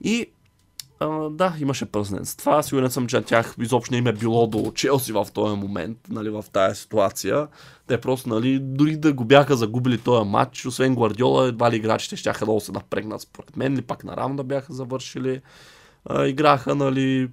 И 0.00 0.26
а, 1.00 1.30
да, 1.30 1.54
имаше 1.60 1.86
празненства. 1.86 2.62
Сигурен 2.62 2.90
съм, 2.90 3.06
че 3.06 3.16
на 3.16 3.22
тях 3.22 3.54
изобщо 3.60 3.92
не 3.92 3.98
им 3.98 4.06
е 4.06 4.12
било 4.12 4.46
до 4.46 4.72
Челси 4.74 5.12
в 5.12 5.26
този 5.34 5.56
момент, 5.56 5.98
нали, 6.10 6.30
в 6.30 6.44
тази 6.52 6.80
ситуация. 6.80 7.48
Те 7.86 8.00
просто, 8.00 8.28
нали, 8.28 8.58
дори 8.58 8.96
да 8.96 9.12
го 9.12 9.24
бяха 9.24 9.56
загубили 9.56 9.98
този 9.98 10.28
матч, 10.28 10.66
освен 10.66 10.94
Гвардиола, 10.94 11.48
едва 11.48 11.70
ли 11.70 11.76
играчите 11.76 12.16
ще 12.16 12.32
да 12.46 12.60
се 12.60 12.72
напрегнат 12.72 13.20
според 13.20 13.56
мен, 13.56 13.74
или 13.74 13.82
пак 13.82 14.04
наравно 14.04 14.36
да 14.36 14.44
бяха 14.44 14.72
завършили. 14.72 15.40
А, 16.04 16.26
играха, 16.26 16.74
нали, 16.74 17.30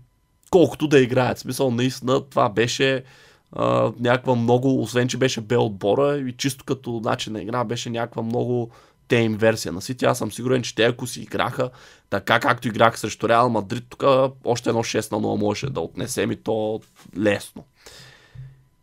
колкото 0.50 0.88
да 0.88 1.00
играят. 1.00 1.40
Смисъл, 1.40 1.72
наистина, 1.72 2.30
това 2.30 2.50
беше 2.50 3.04
а, 3.52 3.92
някаква 4.00 4.36
много, 4.36 4.82
освен 4.82 5.08
че 5.08 5.18
беше 5.18 5.42
бе 5.42 5.58
отбора 5.58 6.18
и 6.18 6.34
чисто 6.34 6.66
като 6.66 7.02
начин 7.04 7.34
на 7.34 7.42
игра, 7.42 7.64
беше 7.64 7.90
някаква 7.90 8.22
много 8.22 8.72
тейм 9.08 9.38
версия 9.38 9.72
на 9.72 9.82
Сити. 9.82 10.06
Аз 10.06 10.18
съм 10.18 10.32
сигурен, 10.32 10.62
че 10.62 10.76
те 10.76 10.84
ако 10.84 11.08
си 11.08 11.22
играха 11.22 11.70
така 12.10 12.40
както 12.40 12.68
играх 12.68 13.00
срещу 13.00 13.30
Реал 13.30 13.50
Мадрид, 13.50 13.86
тук 13.90 14.04
още 14.46 14.70
едно 14.70 14.84
6 14.84 15.12
на 15.12 15.18
0 15.18 15.40
може 15.40 15.70
да 15.70 15.82
отнесем 15.82 16.32
и 16.32 16.36
то 16.36 16.82
лесно. 17.18 17.64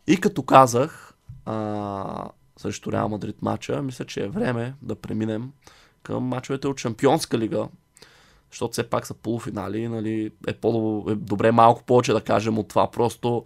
И 0.07 0.17
като 0.17 0.43
казах 0.43 1.13
а, 1.45 2.29
срещу 2.57 2.91
Реал 2.91 3.09
Мадрид 3.09 3.41
матча, 3.41 3.81
мисля, 3.81 4.05
че 4.05 4.23
е 4.23 4.29
време 4.29 4.73
да 4.81 4.95
преминем 4.95 5.51
към 6.03 6.23
мачовете 6.23 6.67
от 6.67 6.79
Шампионска 6.79 7.37
лига, 7.37 7.67
защото 8.51 8.71
все 8.71 8.89
пак 8.89 9.07
са 9.07 9.13
полуфинали, 9.13 9.87
нали, 9.87 10.31
е 10.47 10.53
по-добре 10.53 11.51
малко 11.51 11.83
повече 11.83 12.13
да 12.13 12.21
кажем 12.21 12.57
от 12.57 12.67
това. 12.67 12.91
Просто 12.91 13.45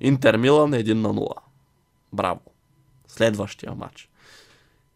Интер 0.00 0.36
Милан 0.36 0.72
1 0.72 0.92
на 0.92 1.14
0. 1.14 1.28
Браво. 2.12 2.40
Следващия 3.08 3.74
матч. 3.74 4.08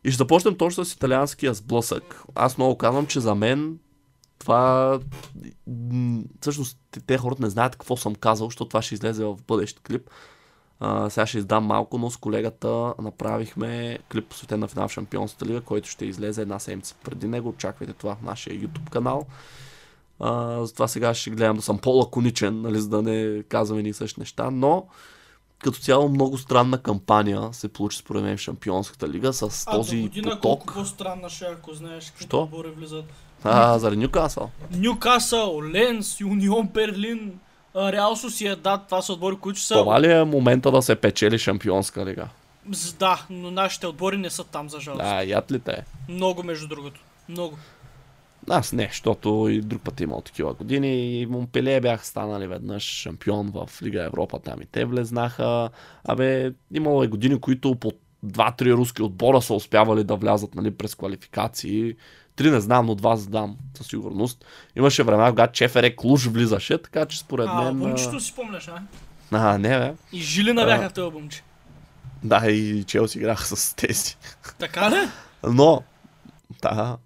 И 0.04 0.10
ще 0.10 0.16
започнем 0.18 0.56
точно 0.56 0.84
с 0.84 0.92
италианския 0.92 1.54
сблъсък. 1.54 2.22
Аз 2.34 2.58
много 2.58 2.78
казвам, 2.78 3.06
че 3.06 3.20
за 3.20 3.34
мен 3.34 3.78
това... 4.38 4.98
Всъщност 6.40 6.78
те 7.06 7.18
хората 7.18 7.42
не 7.42 7.50
знаят 7.50 7.76
какво 7.76 7.96
съм 7.96 8.14
казал, 8.14 8.46
защото 8.46 8.68
това 8.68 8.82
ще 8.82 8.94
излезе 8.94 9.24
в 9.24 9.38
бъдещ 9.48 9.80
клип. 9.80 10.10
А, 10.80 11.10
сега 11.10 11.26
ще 11.26 11.38
издам 11.38 11.64
малко, 11.64 11.98
но 11.98 12.10
с 12.10 12.16
колегата 12.16 12.94
направихме 13.02 13.98
клип 14.12 14.28
посветен 14.28 14.60
на 14.60 14.68
финал 14.68 14.88
в 14.88 14.92
Шампионската 14.92 15.46
лига, 15.46 15.60
който 15.60 15.88
ще 15.88 16.04
излезе 16.04 16.42
една 16.42 16.58
седмица 16.58 16.94
преди 17.04 17.28
него. 17.28 17.48
Очаквайте 17.48 17.92
това 17.92 18.14
в 18.16 18.22
нашия 18.22 18.60
YouTube 18.60 18.90
канал. 18.90 19.26
А, 20.20 20.64
затова 20.66 20.88
сега 20.88 21.14
ще 21.14 21.30
гледам 21.30 21.56
да 21.56 21.62
съм 21.62 21.78
по-лаконичен, 21.78 22.60
нали, 22.60 22.80
за 22.80 22.88
да 22.88 23.02
не 23.02 23.42
казваме 23.42 23.82
ни 23.82 23.92
същи 23.92 24.20
неща, 24.20 24.50
но 24.50 24.86
като 25.62 25.78
цяло 25.78 26.08
много 26.08 26.38
странна 26.38 26.78
кампания 26.78 27.48
се 27.52 27.68
получи 27.68 27.98
според 27.98 28.22
мен 28.22 28.36
в 28.36 28.40
Шампионската 28.40 29.08
лига 29.08 29.32
с 29.32 29.64
а, 29.66 29.70
този 29.70 30.02
година 30.02 30.30
поток. 30.30 30.42
колко 30.42 30.74
по-странна 30.74 31.30
ще, 31.30 31.44
ако 31.44 31.74
знаеш 31.74 32.10
какви 32.10 32.36
отбори 32.36 32.70
влизат. 32.70 33.04
А, 33.44 33.78
заради 33.78 33.96
Нюкасъл. 33.96 34.50
Нюкасъл, 34.72 35.62
Ленс, 35.62 36.20
Юнион 36.20 36.68
Берлин, 36.68 37.38
Реал 37.76 38.16
Сосиедад, 38.16 38.86
това 38.86 39.02
са 39.02 39.12
отбори, 39.12 39.36
които 39.36 39.60
са... 39.60 39.74
Това 39.74 40.00
ли 40.00 40.12
е 40.12 40.24
момента 40.24 40.70
да 40.70 40.82
се 40.82 40.96
печели 40.96 41.38
Шампионска 41.38 42.06
лига? 42.06 42.28
Да, 42.98 43.22
но 43.30 43.50
нашите 43.50 43.86
отбори 43.86 44.16
не 44.16 44.30
са 44.30 44.44
там, 44.44 44.68
за 44.68 44.80
жалост. 44.80 45.02
Да, 45.02 45.22
яд 45.22 45.52
ли 45.52 45.60
те? 45.60 45.84
Много, 46.08 46.42
между 46.42 46.68
другото. 46.68 47.00
Много. 47.28 47.58
Аз 48.48 48.72
не, 48.72 48.88
защото 48.92 49.48
и 49.50 49.60
друг 49.60 49.82
път 49.82 50.00
имал 50.00 50.20
такива 50.20 50.54
години 50.54 51.20
и 51.20 51.26
Монпеле 51.26 51.80
бяха 51.80 52.06
станали 52.06 52.46
веднъж 52.46 52.82
шампион 52.82 53.50
в 53.54 53.82
Лига 53.82 54.04
Европа, 54.04 54.38
там 54.38 54.62
и 54.62 54.66
те 54.66 54.84
влезнаха. 54.84 55.70
Абе, 56.04 56.52
имало 56.74 57.04
и 57.04 57.08
години, 57.08 57.40
които 57.40 57.74
по 57.74 57.92
два-три 58.22 58.72
руски 58.72 59.02
отбора 59.02 59.42
са 59.42 59.54
успявали 59.54 60.04
да 60.04 60.16
влязат 60.16 60.54
нали, 60.54 60.70
през 60.70 60.94
квалификации. 60.94 61.94
Три 62.36 62.50
не 62.50 62.60
знам, 62.60 62.86
но 62.86 62.94
два 62.94 63.16
знам 63.16 63.56
със 63.76 63.86
сигурност. 63.86 64.44
Имаше 64.76 65.02
време, 65.02 65.30
когато 65.30 65.52
Чефере 65.52 65.96
Клуж 65.96 66.26
влизаше, 66.26 66.78
така 66.82 67.06
че 67.06 67.18
според 67.18 67.48
а, 67.50 67.62
мен... 67.62 67.78
Бумчето 67.78 68.20
си 68.20 68.28
спомняш, 68.28 68.68
а? 68.68 68.82
А, 69.30 69.58
не 69.58 69.68
бе. 69.68 69.94
И 70.12 70.20
Жилина 70.20 70.64
бяха 70.64 70.90
в 70.90 70.92
това 70.92 71.10
бумче. 71.10 71.42
Да, 72.24 72.50
и 72.50 72.84
Челси 72.84 73.18
играха 73.18 73.56
с 73.56 73.74
тези. 73.76 74.16
Така 74.58 74.90
ли? 74.90 75.08
Но, 75.48 75.82
да, 76.62 76.96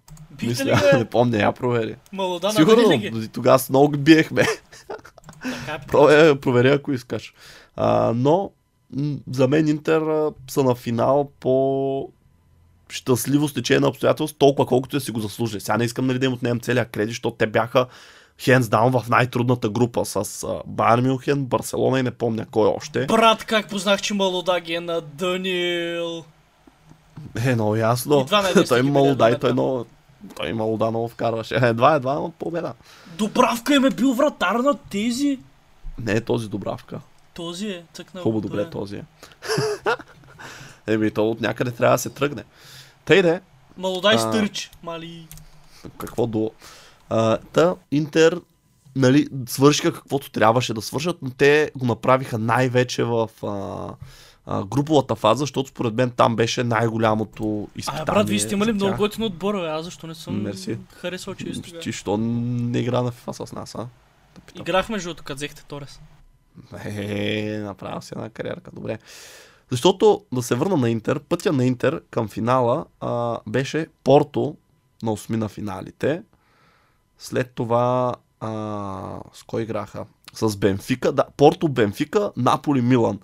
мисля, 0.41 0.79
бе? 0.91 0.97
не 0.97 1.05
помня, 1.05 1.37
я 1.37 1.51
провери. 1.51 1.95
Малодана 2.11 2.53
Сигурно, 2.53 2.97
ги. 2.97 3.27
тогава 3.27 3.59
с 3.59 3.69
много 3.69 3.97
биехме. 3.97 4.45
Така 5.41 6.13
е. 6.27 6.35
Провери, 6.35 6.69
ако 6.69 6.91
искаш. 6.91 7.33
А, 7.75 8.13
но 8.15 8.51
за 9.31 9.47
мен 9.47 9.67
Интер 9.67 10.31
са 10.49 10.63
на 10.63 10.75
финал 10.75 11.31
по 11.39 12.09
щастливо 12.89 13.47
стечение 13.47 13.79
на 13.79 13.87
обстоятелство, 13.87 14.37
толкова 14.37 14.65
колкото 14.65 14.95
да 14.95 15.01
си 15.01 15.11
го 15.11 15.19
заслужили. 15.19 15.61
Сега 15.61 15.77
не 15.77 15.83
искам 15.83 16.07
нали, 16.07 16.19
да 16.19 16.25
им 16.25 16.33
отнемам 16.33 16.59
целият 16.59 16.89
кредит, 16.89 17.09
защото 17.09 17.37
те 17.37 17.47
бяха 17.47 17.85
хендс 18.39 18.69
даун 18.69 18.91
в 18.91 19.09
най-трудната 19.09 19.69
група 19.69 20.05
с 20.05 20.47
Байер 20.65 21.01
Мюнхен, 21.01 21.45
Барселона 21.45 21.99
и 21.99 22.03
не 22.03 22.11
помня 22.11 22.45
кой 22.51 22.67
още. 22.67 23.05
Брат, 23.05 23.43
как 23.43 23.69
познах, 23.69 24.01
че 24.01 24.13
Малода 24.13 24.59
ги 24.59 24.73
е 24.73 24.79
на 24.79 25.01
Даниел. 25.01 26.23
Е, 27.45 27.55
много 27.55 27.75
ясно. 27.75 28.25
И 28.57 28.63
той 28.67 28.81
ги 28.81 28.87
имало 28.87 29.05
били 29.05 29.17
да 29.17 29.29
и 29.29 29.39
той 29.39 29.53
много 29.53 29.85
той 30.35 30.49
имало 30.49 30.77
да 30.77 30.89
много 30.89 31.07
вкарваше. 31.07 31.55
Едва, 31.55 31.95
едва, 31.95 32.13
но 32.13 32.31
победа. 32.31 32.73
Добравка 33.17 33.75
им 33.75 33.85
е 33.85 33.89
бил 33.89 34.13
вратар 34.13 34.55
на 34.55 34.77
тези. 34.89 35.39
Не 36.03 36.11
е 36.11 36.21
този 36.21 36.49
Добравка. 36.49 36.99
Този 37.33 37.67
е 37.67 37.83
цъкнал. 37.93 38.23
Хубаво 38.23 38.41
добре 38.41 38.69
този 38.69 38.95
е. 38.95 39.03
Еми, 40.87 41.11
то 41.11 41.29
от 41.29 41.41
някъде 41.41 41.71
трябва 41.71 41.95
да 41.95 41.99
се 41.99 42.09
тръгне. 42.09 42.43
Тъй 43.05 43.21
де, 43.21 43.41
Малодай 43.77 44.19
стърч. 44.19 44.71
Мали. 44.83 45.27
какво 45.97 46.27
до... 46.27 46.51
А, 47.09 47.37
та, 47.37 47.75
Интер, 47.91 48.41
нали, 48.95 49.27
свършиха 49.47 49.93
каквото 49.93 50.31
трябваше 50.31 50.73
да 50.73 50.81
свършат, 50.81 51.17
но 51.21 51.29
те 51.29 51.71
го 51.75 51.85
направиха 51.85 52.37
най-вече 52.37 53.03
в 53.03 53.29
а, 53.43 53.93
а, 54.45 54.65
груповата 54.65 55.15
фаза, 55.15 55.39
защото 55.39 55.69
според 55.69 55.93
мен 55.93 56.11
там 56.11 56.35
беше 56.35 56.63
най-голямото 56.63 57.67
изпитание. 57.75 58.01
А, 58.07 58.13
брат, 58.13 58.29
вие 58.29 58.39
сте 58.39 58.53
имали 58.53 58.73
много 58.73 58.97
готин 58.97 59.23
отбор. 59.23 59.55
Аз 59.55 59.85
защо 59.85 60.07
не 60.07 60.15
съм 60.15 60.41
Мерси. 60.41 60.77
харесал 60.93 61.35
чисто. 61.35 61.71
бе. 61.71 61.79
Ти, 61.79 61.91
що 61.91 62.17
не 62.17 62.79
игра 62.79 63.01
на 63.01 63.11
FIFA 63.11 63.45
с 63.45 63.51
нас, 63.51 63.75
а? 63.75 63.87
Да 64.35 64.41
питам. 64.45 64.61
Играх 64.61 64.89
между 64.89 65.09
другото, 65.09 65.23
като 65.23 65.35
взехте 65.35 65.63
Торес. 65.65 65.99
Е, 66.85 67.59
направил 67.63 68.01
си 68.01 68.13
една 68.15 68.29
кариерка, 68.29 68.71
добре. 68.73 68.99
Защото, 69.71 70.25
да 70.33 70.43
се 70.43 70.55
върна 70.55 70.77
на 70.77 70.89
Интер, 70.89 71.19
пътя 71.19 71.53
на 71.53 71.65
Интер 71.65 72.01
към 72.11 72.27
финала 72.27 72.85
а, 73.01 73.39
беше 73.47 73.87
Порто 74.03 74.55
на 75.03 75.11
осми 75.11 75.37
на 75.37 75.49
финалите. 75.49 76.21
След 77.17 77.51
това 77.51 78.15
а, 78.39 79.19
с 79.33 79.43
кой 79.43 79.61
играха? 79.61 80.05
С 80.33 80.57
Бенфика. 80.57 81.11
Да, 81.11 81.23
Порто, 81.37 81.67
Бенфика, 81.67 82.31
Наполи, 82.37 82.81
Милан. 82.81 83.19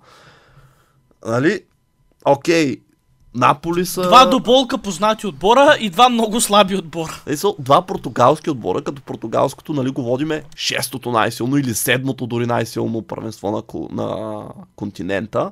Нали? 1.26 1.60
Окей, 2.24 2.80
Наполи 3.34 3.86
са... 3.86 4.02
Два 4.02 4.26
до 4.26 4.40
болка 4.40 4.78
познати 4.78 5.26
отбора 5.26 5.76
и 5.80 5.90
два 5.90 6.08
много 6.08 6.40
слаби 6.40 6.76
отбора. 6.76 7.22
Са 7.36 7.52
два 7.58 7.82
португалски 7.82 8.50
отбора, 8.50 8.82
като 8.82 9.02
португалското, 9.02 9.72
нали, 9.72 9.90
го 9.90 10.02
водиме 10.02 10.42
шестото 10.56 11.10
най-силно 11.10 11.56
или 11.56 11.74
седмото 11.74 12.26
дори 12.26 12.46
най-силно 12.46 13.02
първенство 13.02 13.50
на, 13.50 13.62
на 14.02 14.44
континента. 14.76 15.50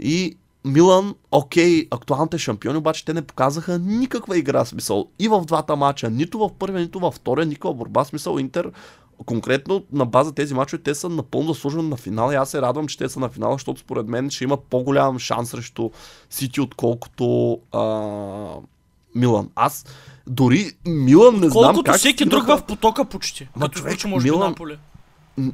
И 0.00 0.36
Милан, 0.64 1.14
окей, 1.30 1.86
актуалните 1.90 2.38
шампиони, 2.38 2.78
обаче 2.78 3.04
те 3.04 3.14
не 3.14 3.22
показаха 3.22 3.78
никаква 3.78 4.38
игра, 4.38 4.64
смисъл. 4.64 5.08
И 5.18 5.28
в 5.28 5.44
двата 5.44 5.76
мача, 5.76 6.10
нито 6.10 6.38
в 6.38 6.50
първия, 6.58 6.80
нито 6.80 6.98
във 6.98 7.14
втория, 7.14 7.46
никаква 7.46 7.74
борба, 7.74 8.04
смисъл 8.04 8.38
Интер. 8.38 8.70
Конкретно 9.24 9.84
на 9.92 10.06
база 10.06 10.32
тези 10.32 10.54
мачове 10.54 10.82
те 10.82 10.94
са 10.94 11.08
напълно 11.08 11.52
заслужени 11.52 11.88
на 11.88 11.96
финал 11.96 12.32
и 12.32 12.36
аз 12.36 12.50
се 12.50 12.62
радвам, 12.62 12.86
че 12.86 12.98
те 12.98 13.08
са 13.08 13.20
на 13.20 13.28
финал, 13.28 13.52
защото 13.52 13.80
според 13.80 14.08
мен 14.08 14.30
ще 14.30 14.44
имат 14.44 14.60
по-голям 14.60 15.18
шанс 15.18 15.50
срещу 15.50 15.90
Сити, 16.30 16.60
отколкото 16.60 17.58
а, 17.72 17.80
Милан. 19.14 19.48
Аз 19.54 19.84
дори 20.26 20.70
Милан 20.86 21.34
не 21.34 21.40
знам 21.40 21.50
Колкото 21.52 21.82
как 21.82 21.96
всеки 21.96 22.14
стигнаха- 22.14 22.46
друг 22.46 22.58
в 22.58 22.62
потока 22.62 23.04
почти. 23.04 23.48
Ма, 23.56 23.60
Като 23.60 23.78
човек, 23.78 23.92
включи 23.92 24.06
може 24.06 24.28
Милан- 24.28 24.48
Наполе. 24.48 24.78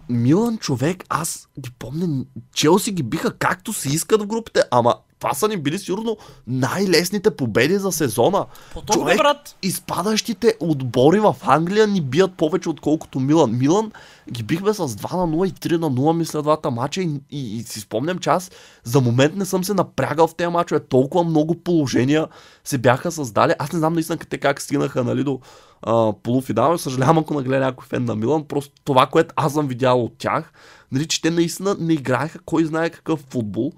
Милан 0.08 0.58
човек, 0.58 1.04
аз 1.08 1.48
ги 1.60 1.70
помня, 1.70 2.24
Челси 2.54 2.92
ги 2.92 3.02
биха 3.02 3.32
както 3.32 3.72
си 3.72 3.88
искат 3.88 4.22
в 4.22 4.26
групите, 4.26 4.62
ама 4.70 4.94
това 5.22 5.34
са 5.34 5.48
ни 5.48 5.56
били 5.56 5.78
сигурно 5.78 6.16
най-лесните 6.46 7.30
победи 7.30 7.78
за 7.78 7.92
сезона. 7.92 8.46
Поток, 8.72 8.86
бе, 8.86 8.92
човек, 8.92 9.18
брат. 9.18 9.56
изпадащите 9.62 10.56
отбори 10.60 11.20
в 11.20 11.36
Англия 11.42 11.86
ни 11.86 12.00
бият 12.00 12.34
повече 12.34 12.68
отколкото 12.68 13.20
Милан. 13.20 13.58
Милан 13.58 13.92
ги 14.32 14.42
бихме 14.42 14.74
с 14.74 14.88
2 14.88 15.16
на 15.16 15.36
0 15.36 15.48
и 15.48 15.52
3 15.52 15.76
на 15.76 15.90
0 15.90 16.16
мисля 16.16 16.42
двата 16.42 16.70
мача 16.70 17.02
и, 17.02 17.20
и, 17.30 17.56
и 17.56 17.62
си 17.62 17.80
спомням, 17.80 18.18
че 18.18 18.30
аз 18.30 18.50
за 18.84 19.00
момент 19.00 19.36
не 19.36 19.44
съм 19.44 19.64
се 19.64 19.74
напрягал 19.74 20.26
в 20.26 20.34
тези 20.34 20.48
мачове. 20.48 20.80
Толкова 20.80 21.24
много 21.24 21.54
положения 21.54 22.26
се 22.64 22.78
бяха 22.78 23.12
създали. 23.12 23.54
Аз 23.58 23.72
не 23.72 23.78
знам 23.78 23.92
наистина 23.92 24.18
те 24.18 24.38
как 24.38 24.60
стигнаха 24.60 25.04
нали, 25.04 25.24
до 25.24 25.40
а, 25.82 26.12
полуфинал. 26.22 26.78
Съжалявам 26.78 27.18
ако 27.18 27.34
нагледа 27.34 27.64
някой 27.64 27.86
фен 27.86 28.04
на 28.04 28.16
Милан. 28.16 28.44
Просто 28.44 28.72
това, 28.84 29.06
което 29.06 29.34
аз 29.36 29.52
съм 29.52 29.68
видял 29.68 30.04
от 30.04 30.18
тях, 30.18 30.52
нали, 30.92 31.06
че 31.06 31.22
те 31.22 31.30
наистина 31.30 31.76
не 31.80 31.92
играеха 31.92 32.38
кой 32.44 32.64
знае 32.64 32.90
какъв 32.90 33.20
футбол. 33.30 33.72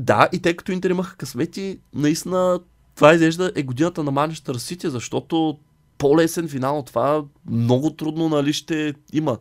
Да, 0.00 0.28
и 0.32 0.38
тъй 0.38 0.56
като 0.56 0.72
Интер 0.72 0.90
имаха 0.90 1.16
късмети, 1.16 1.78
наистина 1.94 2.60
това 2.96 3.14
изглежда 3.14 3.52
е 3.54 3.62
годината 3.62 4.02
на 4.02 4.10
Манчестър 4.10 4.54
Сити, 4.54 4.90
защото 4.90 5.58
по-лесен 5.98 6.48
финал 6.48 6.78
от 6.78 6.86
това 6.86 7.24
много 7.50 7.90
трудно 7.90 8.28
нали, 8.28 8.52
ще 8.52 8.94
има. 9.12 9.38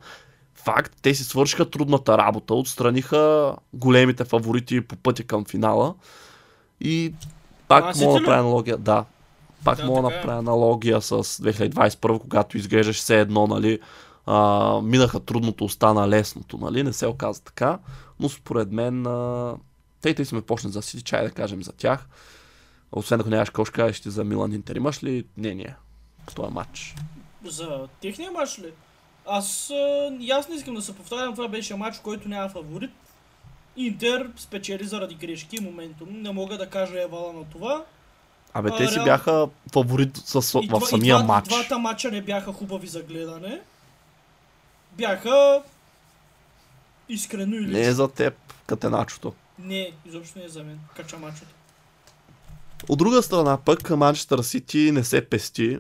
Факт, 0.56 0.96
те 1.02 1.14
си 1.14 1.24
свършиха 1.24 1.70
трудната 1.70 2.18
работа, 2.18 2.54
отстраниха 2.54 3.56
големите 3.74 4.24
фаворити 4.24 4.82
по 4.82 4.96
пътя 4.96 5.24
към 5.24 5.46
финала 5.46 5.94
и 6.82 7.14
пак 7.68 7.84
Мансити 7.84 8.06
мога 8.06 8.14
да 8.14 8.20
направя 8.20 8.40
аналогия. 8.40 8.78
Да, 8.78 9.06
пак 9.64 9.78
Да, 9.78 9.86
мога 9.86 10.02
да 10.02 10.08
така 10.08 10.16
е. 10.16 10.18
направя 10.18 10.40
аналогия 10.40 11.02
с 11.02 11.24
2021, 11.24 12.20
когато 12.20 12.58
изглеждаш 12.58 12.98
все 12.98 13.20
едно, 13.20 13.48
нали, 13.48 13.80
а, 14.26 14.82
минаха 14.84 15.20
трудното, 15.20 15.66
остана 15.66 16.10
лесното, 16.10 16.58
нали, 16.58 16.84
не 16.84 16.94
се 16.94 17.08
оказа 17.08 17.44
така, 17.44 17.80
но 18.20 18.30
според 18.30 18.72
мен 18.72 19.08
а, 19.08 19.56
те, 20.02 20.14
те 20.14 20.26
сме 20.26 20.42
почнат 20.42 20.74
за 20.74 20.82
Сити, 20.82 21.04
чай 21.04 21.24
да 21.24 21.32
кажем 21.32 21.64
за 21.64 21.72
тях. 21.72 22.08
Освен 22.92 23.20
ако 23.20 23.30
нямаш 23.30 23.50
какво 23.50 23.66
ще 23.92 24.10
за 24.10 24.24
Милан 24.24 24.54
Интер, 24.54 24.76
имаш 24.76 25.04
ли 25.04 25.26
мнение 25.38 25.76
по 26.26 26.34
този 26.34 26.54
матч? 26.54 26.96
За 27.46 27.88
техния 28.02 28.32
матч 28.32 28.60
ли? 28.60 28.72
Аз, 29.28 29.70
а, 29.70 30.10
и 30.20 30.32
аз 30.32 30.50
не 30.50 30.56
искам 30.56 30.76
да 30.76 30.82
се 30.82 30.96
повтарям, 30.96 31.36
това 31.36 31.48
беше 31.48 31.76
матч, 31.76 31.98
в 31.98 32.02
който 32.02 32.30
няма 32.30 32.50
фаворит. 32.50 32.92
Интер 33.76 34.30
спечели 34.38 34.84
заради 34.84 35.16
грешки 35.16 35.62
моментум. 35.62 36.08
Не 36.12 36.32
мога 36.32 36.58
да 36.58 36.70
кажа 36.70 37.02
евала 37.02 37.34
на 37.34 37.44
това. 37.46 37.84
Абе, 38.54 38.70
А, 38.74 38.78
те 38.78 38.88
си 38.88 38.94
реално- 38.96 39.06
бяха 39.06 39.48
фаворит 39.74 40.18
с, 40.18 40.36
И 40.36 40.40
в 40.40 40.68
това- 40.68 40.80
и 40.84 40.86
самия 40.86 41.16
два- 41.18 41.26
матч. 41.26 41.48
Двата 41.48 41.78
матча 41.80 42.12
не 42.12 42.22
бяха 42.22 42.54
хубави 42.54 42.88
за 42.88 43.04
гледане. 43.04 43.62
Бяха 44.92 45.62
искрено 47.10 47.56
или 47.56 47.72
Не 47.72 47.82
е 47.82 47.92
за 47.92 48.08
теб, 48.08 48.34
катеначото. 48.68 49.34
Не, 49.60 49.92
изобщо 50.06 50.40
не 50.40 50.46
е 50.46 50.50
за 50.50 50.64
мен. 50.64 50.80
Кача 50.96 51.18
мачото. 51.18 51.56
От 52.90 53.00
друга 53.00 53.22
страна 53.22 53.58
пък 53.58 53.90
Манчестър 53.90 54.42
Сити 54.42 54.92
не 54.92 55.04
се 55.04 55.26
пести 55.26 55.80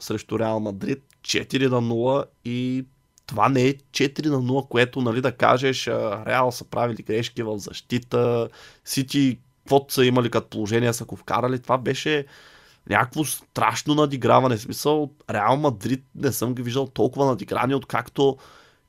срещу 0.00 0.38
Реал 0.38 0.60
Мадрид 0.60 1.04
4 1.22 1.68
на 1.68 1.82
0 1.82 2.24
и 2.44 2.84
това 3.26 3.48
не 3.48 3.62
е 3.62 3.74
4 3.74 4.26
на 4.26 4.42
0, 4.42 4.68
което 4.68 5.00
нали 5.00 5.20
да 5.20 5.32
кажеш 5.32 5.86
Реал 6.26 6.52
са 6.52 6.64
правили 6.64 7.02
грешки 7.02 7.42
в 7.42 7.58
защита, 7.58 8.48
Сити 8.84 9.38
каквото 9.68 9.94
са 9.94 10.04
имали 10.04 10.30
като 10.30 10.48
положение 10.48 10.92
са 10.92 11.04
го 11.04 11.16
вкарали, 11.16 11.58
това 11.58 11.78
беше 11.78 12.26
някакво 12.90 13.24
страшно 13.24 13.94
надиграване. 13.94 14.56
В 14.56 14.60
смисъл, 14.60 15.10
Реал 15.30 15.56
Мадрид 15.56 16.04
не 16.14 16.32
съм 16.32 16.54
ги 16.54 16.62
виждал 16.62 16.86
толкова 16.86 17.26
надиграни, 17.26 17.74
откакто 17.74 18.36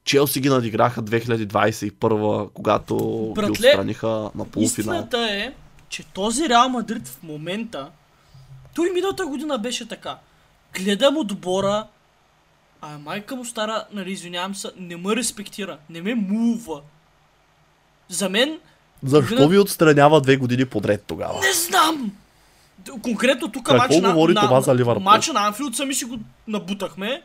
Челси 0.10 0.42
ги 0.42 0.50
надиграха 0.50 1.04
2021, 1.04 2.50
когато 2.54 2.96
ги 3.28 3.34
Братле, 3.36 3.52
отстраниха 3.52 4.08
на 4.08 4.46
полуфинал. 4.46 4.64
Истината 4.64 5.28
е, 5.32 5.54
че 5.90 6.04
този 6.04 6.50
Реал 6.50 6.70
Мадрид 6.70 7.08
в 7.08 7.24
момента, 7.24 7.90
той 8.76 8.90
миналата 8.90 9.26
година 9.26 9.58
беше 9.58 9.88
така. 9.88 10.18
Гледам 10.76 11.18
отбора, 11.18 11.88
а 12.82 12.98
майка 12.98 13.36
му 13.36 13.46
стара, 13.46 13.84
нали, 13.94 14.12
извинявам 14.12 14.56
се, 14.56 14.68
не 14.78 14.98
ме 14.98 15.16
респектира, 15.16 15.78
не 15.90 16.02
ме 16.02 16.16
мува. 16.16 16.82
За 18.10 18.30
мен, 18.30 18.60
Защо 19.04 19.36
Година- 19.36 19.48
ви 19.48 19.58
отстранява 19.58 20.22
две 20.22 20.38
години 20.38 20.66
подред 20.66 21.04
тогава? 21.08 21.40
не 21.40 21.54
знам! 21.54 22.12
Конкретно 23.02 23.52
тук 23.52 23.66
Какво 23.66 23.78
матч 23.78 23.96
на, 23.98 24.14
говори 24.14 24.34
на, 24.34 24.42
това 24.42 24.62
за 24.62 24.76
Ливърпул? 24.76 25.04
матча 25.04 25.34
на 25.34 25.48
Анфилд 25.48 25.76
сами 25.76 25.94
си 25.94 26.06
го 26.06 26.18
набутахме. 26.48 27.22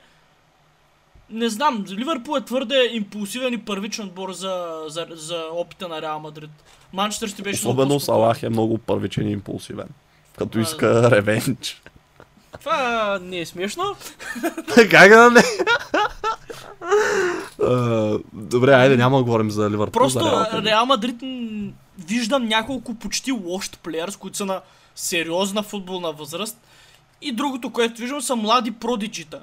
Не 1.30 1.48
знам, 1.48 1.84
Ливърпул 1.90 2.36
е 2.36 2.44
твърде 2.44 2.90
импулсивен 2.92 3.54
и 3.54 3.58
първичен 3.58 4.04
отбор 4.04 4.32
за, 4.32 4.82
за, 4.88 5.06
за 5.10 5.44
опита 5.52 5.88
на 5.88 6.02
Реал 6.02 6.20
Мадрид. 6.20 6.50
Манчестър 6.92 7.28
ще 7.28 7.42
беше 7.42 7.60
Особено. 7.60 8.00
Салах 8.00 8.42
е 8.42 8.48
много 8.48 8.78
първичен 8.78 9.28
и 9.28 9.32
импулсивен. 9.32 9.88
Като 10.38 10.58
А, 10.58 10.62
иска 10.62 11.10
ревенч. 11.10 11.82
Това 12.60 13.18
не 13.22 13.38
е 13.38 13.46
смешно. 13.46 13.96
как 14.90 15.08
да 15.08 15.30
не? 15.30 15.42
Добре, 18.32 18.72
айде, 18.74 18.96
няма 18.96 19.16
да 19.16 19.24
говорим 19.24 19.50
за 19.50 19.70
Ливърпул. 19.70 19.92
Просто 19.92 20.18
за 20.18 20.62
Реал. 20.62 20.86
Мадрид 20.86 21.16
виждам 21.98 22.46
няколко 22.46 22.94
почти 22.94 23.32
лост 23.32 23.78
плеерс, 23.82 24.16
които 24.16 24.36
са 24.36 24.46
на 24.46 24.60
сериозна 24.94 25.62
футболна 25.62 26.12
възраст. 26.12 26.58
И 27.22 27.32
другото, 27.32 27.70
което 27.70 28.00
виждам, 28.00 28.20
са 28.20 28.36
млади 28.36 28.70
продиджита. 28.70 29.42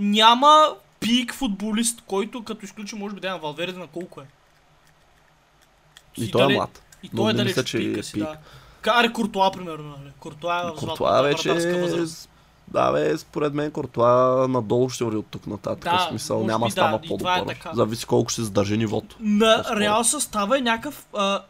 Няма 0.00 0.68
пик 1.00 1.34
футболист, 1.34 2.02
който 2.06 2.44
като 2.44 2.64
изключи, 2.64 2.94
може 2.96 3.14
би, 3.14 3.20
Деян 3.20 3.40
Валверде 3.40 3.78
на 3.78 3.86
колко 3.86 4.20
е. 4.20 4.24
И 6.16 6.30
той 6.30 6.42
е 6.42 6.44
дале- 6.44 6.54
млад. 6.54 6.82
И 7.02 7.10
Но 7.12 7.22
той 7.22 7.30
е 7.30 7.34
далеч 7.34 7.48
мисля, 7.48 7.64
че 7.64 7.78
пика 7.78 8.00
е 8.00 8.02
си, 8.02 8.12
пик. 8.12 8.22
да. 8.22 8.36
Каре 8.80 9.12
Куртуа, 9.12 9.52
примерно, 9.52 9.88
нали? 9.98 10.12
Куртуа 10.20 10.60
е 10.60 10.62
в 10.76 10.80
златната 10.80 11.22
вече 11.22 11.50
е... 11.50 11.80
възраст. 11.80 12.30
Да, 12.68 12.92
бе, 12.92 13.18
според 13.18 13.54
мен 13.54 13.70
Кортуа 13.70 14.48
надолу 14.48 14.88
ще 14.88 15.04
върви 15.04 15.18
от 15.18 15.26
тук 15.30 15.46
нататък. 15.46 15.84
Да, 15.84 15.98
в 15.98 16.08
смисъл 16.08 16.44
няма 16.44 16.66
да 16.66 16.72
става 16.72 17.00
и 17.02 17.18
това 17.18 17.38
е 17.38 17.46
така. 17.46 17.70
Зависи 17.74 18.06
колко 18.06 18.30
ще 18.30 18.42
задържи 18.42 18.76
нивото. 18.76 19.16
На. 19.20 19.64
Реал 19.76 20.04
състава 20.04 20.58
е 20.58 20.60
някакъв... 20.60 21.06
А, 21.16 21.42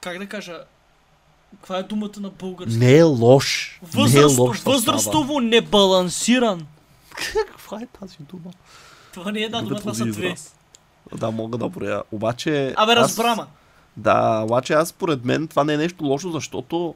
как 0.00 0.18
да 0.18 0.26
кажа... 0.26 0.58
Каква 1.50 1.78
е 1.78 1.82
думата 1.82 2.20
на 2.20 2.30
български? 2.30 2.78
Не 2.78 2.96
е 2.96 3.02
лош. 3.02 3.78
Не 3.82 3.88
е 3.88 4.02
Възраст, 4.02 4.38
лош 4.38 4.60
възрастово 4.60 5.40
небалансиран. 5.40 6.66
Каква 7.14 7.80
е 7.80 7.86
тази 8.00 8.16
дума? 8.20 8.50
Това 9.14 9.32
не 9.32 9.40
е 9.40 9.42
една 9.42 9.62
дума, 9.62 9.80
това 9.80 9.94
са 9.94 10.06
две. 10.06 10.34
Да, 11.14 11.30
мога 11.30 11.58
да 11.58 11.68
броя. 11.68 12.02
Обаче... 12.12 12.74
Абе, 12.76 12.92
аз- 12.92 12.98
разбрама. 12.98 13.46
Да, 13.96 14.40
обаче 14.44 14.72
аз 14.74 14.88
според 14.88 15.24
мен 15.24 15.48
това 15.48 15.64
не 15.64 15.74
е 15.74 15.76
нещо 15.76 16.04
лошо, 16.04 16.30
защото 16.30 16.94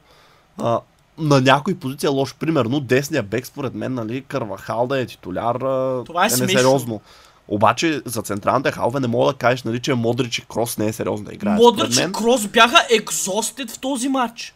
а, 0.57 0.79
на 1.17 1.41
някои 1.41 1.75
позиции 1.75 2.07
е 2.07 2.09
лошо. 2.09 2.35
Примерно 2.39 2.79
десния 2.79 3.23
бек 3.23 3.47
според 3.47 3.73
мен, 3.73 3.93
нали, 3.93 4.21
Карвахал 4.21 4.87
да 4.87 4.99
е 4.99 5.05
титуляр 5.05 5.55
а, 5.55 6.03
Това 6.05 6.25
е 6.25 6.29
смешно. 6.29 6.45
несериозно. 6.45 7.01
Обаче 7.47 8.01
за 8.05 8.21
централните 8.21 8.71
халове 8.71 8.99
не 8.99 9.07
мога 9.07 9.31
да 9.31 9.37
кажеш, 9.37 9.63
нали, 9.63 9.79
че 9.81 9.93
Модрич 9.93 10.37
и 10.37 10.45
Крос 10.45 10.77
не 10.77 10.87
е 10.87 10.93
сериозно 10.93 11.25
да 11.25 11.33
играе. 11.33 11.55
Модрич 11.55 11.97
и 11.97 11.99
мен, 11.99 12.11
Крос 12.13 12.47
бяха 12.47 12.85
екзостед 12.89 13.71
в 13.71 13.79
този 13.79 14.09
матч. 14.09 14.55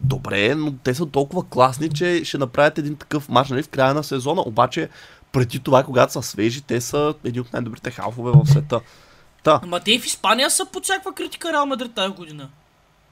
Добре, 0.00 0.54
но 0.54 0.72
те 0.72 0.94
са 0.94 1.06
толкова 1.06 1.48
класни, 1.48 1.90
че 1.90 2.24
ще 2.24 2.38
направят 2.38 2.78
един 2.78 2.96
такъв 2.96 3.28
матч 3.28 3.50
нали, 3.50 3.62
в 3.62 3.68
края 3.68 3.94
на 3.94 4.04
сезона. 4.04 4.40
Обаче 4.40 4.88
преди 5.32 5.58
това, 5.58 5.84
когато 5.84 6.12
са 6.12 6.22
свежи, 6.22 6.62
те 6.62 6.80
са 6.80 7.14
едни 7.24 7.40
от 7.40 7.52
най-добрите 7.52 7.90
халфове 7.90 8.32
в 8.34 8.46
света. 8.46 8.80
Та, 9.44 9.60
Ама 9.62 9.80
те 9.80 9.92
и 9.92 9.98
в 9.98 10.06
Испания 10.06 10.50
са 10.50 10.66
под 10.72 10.84
всякаква 10.84 11.14
критика 11.14 11.52
Реал 11.52 11.66
Мадрид 11.66 11.94
тази 11.94 12.14
година. 12.14 12.48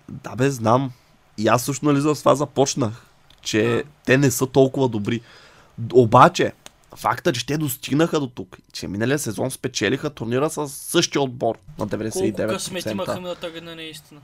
Да 0.08 0.36
бе, 0.36 0.50
знам. 0.50 0.92
И 1.38 1.48
аз 1.48 1.64
също 1.64 1.86
нали 1.86 2.00
за 2.00 2.14
това 2.14 2.34
започнах, 2.34 3.06
че 3.42 3.62
Да. 3.62 3.82
те 4.04 4.18
не 4.18 4.30
са 4.30 4.46
толкова 4.46 4.88
добри. 4.88 5.20
Обаче, 5.92 6.52
факта, 6.96 7.32
че 7.32 7.46
те 7.46 7.58
достигнаха 7.58 8.20
до 8.20 8.26
тук, 8.26 8.56
че 8.72 8.88
миналия 8.88 9.18
сезон 9.18 9.50
спечелиха 9.50 10.10
турнира 10.10 10.50
с 10.50 10.68
същия 10.68 11.22
отбор 11.22 11.58
на 11.78 11.88
99%. 11.88 12.36
Колко 12.36 12.52
късмет 12.52 12.86
имаха 12.86 13.14
миналата 13.14 13.50
година, 13.50 13.76
наистина. 13.76 14.20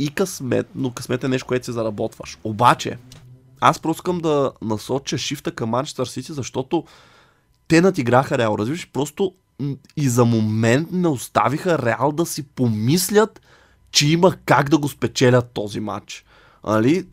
И 0.00 0.08
късмет, 0.08 0.66
но 0.74 0.90
късмет 0.90 1.24
е 1.24 1.28
нещо, 1.28 1.46
което 1.46 1.64
си 1.64 1.72
заработваш. 1.72 2.38
Обаче, 2.44 2.98
аз 3.60 3.78
просто 3.78 4.00
искам 4.00 4.18
да 4.18 4.52
насоча 4.62 5.18
шифта 5.18 5.50
към 5.50 5.70
Манчестър 5.70 6.06
Сити, 6.06 6.32
защото 6.32 6.84
те 7.68 7.80
надиграха 7.80 8.38
Реал. 8.38 8.56
Разбираш, 8.58 8.88
просто 8.92 9.34
и 9.96 10.08
за 10.08 10.24
момент 10.24 10.88
не 10.92 11.08
оставиха 11.08 11.78
Реал 11.78 12.12
да 12.12 12.26
си 12.26 12.42
помислят, 12.42 13.40
че 13.90 14.08
има 14.08 14.36
как 14.44 14.68
да 14.68 14.78
го 14.78 14.88
спечелят 14.88 15.50
този 15.54 15.80
матч. 15.80 16.24
Нали? 16.66 17.06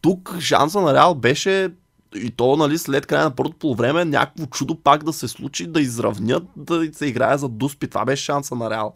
Тук 0.00 0.36
шанса 0.40 0.80
на 0.80 0.94
Реал 0.94 1.14
беше 1.14 1.70
и 2.14 2.30
то 2.30 2.56
нали, 2.56 2.78
след 2.78 3.06
края 3.06 3.24
на 3.24 3.36
първото 3.36 3.58
полувреме 3.58 4.04
някакво 4.04 4.46
чудо 4.46 4.74
пак 4.74 5.04
да 5.04 5.12
се 5.12 5.28
случи, 5.28 5.66
да 5.66 5.80
изравнят, 5.80 6.44
да 6.56 6.88
се 6.92 7.06
играе 7.06 7.38
за 7.38 7.48
дуспи. 7.48 7.88
Това 7.88 8.04
беше 8.04 8.24
шанса 8.24 8.54
на 8.54 8.70
Реал. 8.70 8.94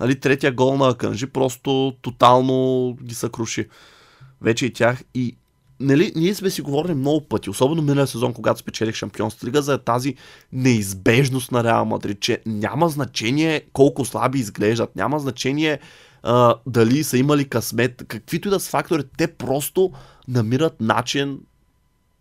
Нали, 0.00 0.20
третия 0.20 0.52
гол 0.52 0.76
на 0.76 0.94
Канжи 0.94 1.26
просто 1.26 1.96
тотално 2.02 2.96
ги 3.02 3.14
съкруши. 3.14 3.68
Вече 4.40 4.66
и 4.66 4.72
тях. 4.72 5.02
И 5.14 5.36
нали, 5.80 6.12
ние 6.16 6.34
сме 6.34 6.50
си 6.50 6.62
говорили 6.62 6.94
много 6.94 7.28
пъти, 7.28 7.50
особено 7.50 7.82
миналия 7.82 8.06
сезон, 8.06 8.32
когато 8.32 8.60
спечелих 8.60 8.94
Шампионската 8.94 9.46
лига, 9.46 9.62
за 9.62 9.78
тази 9.78 10.14
неизбежност 10.52 11.52
на 11.52 11.64
Реал 11.64 11.84
Мадрид, 11.84 12.20
че 12.20 12.42
няма 12.46 12.88
значение 12.88 13.62
колко 13.72 14.04
слаби 14.04 14.38
изглеждат, 14.38 14.96
няма 14.96 15.18
значение 15.18 15.78
а, 16.22 16.54
дали 16.66 17.04
са 17.04 17.18
имали 17.18 17.48
късмет, 17.48 18.04
каквито 18.08 18.48
и 18.48 18.50
да 18.50 18.60
са 18.60 18.70
фактори, 18.70 19.02
те 19.18 19.26
просто 19.26 19.92
намират 20.28 20.80
начин 20.80 21.38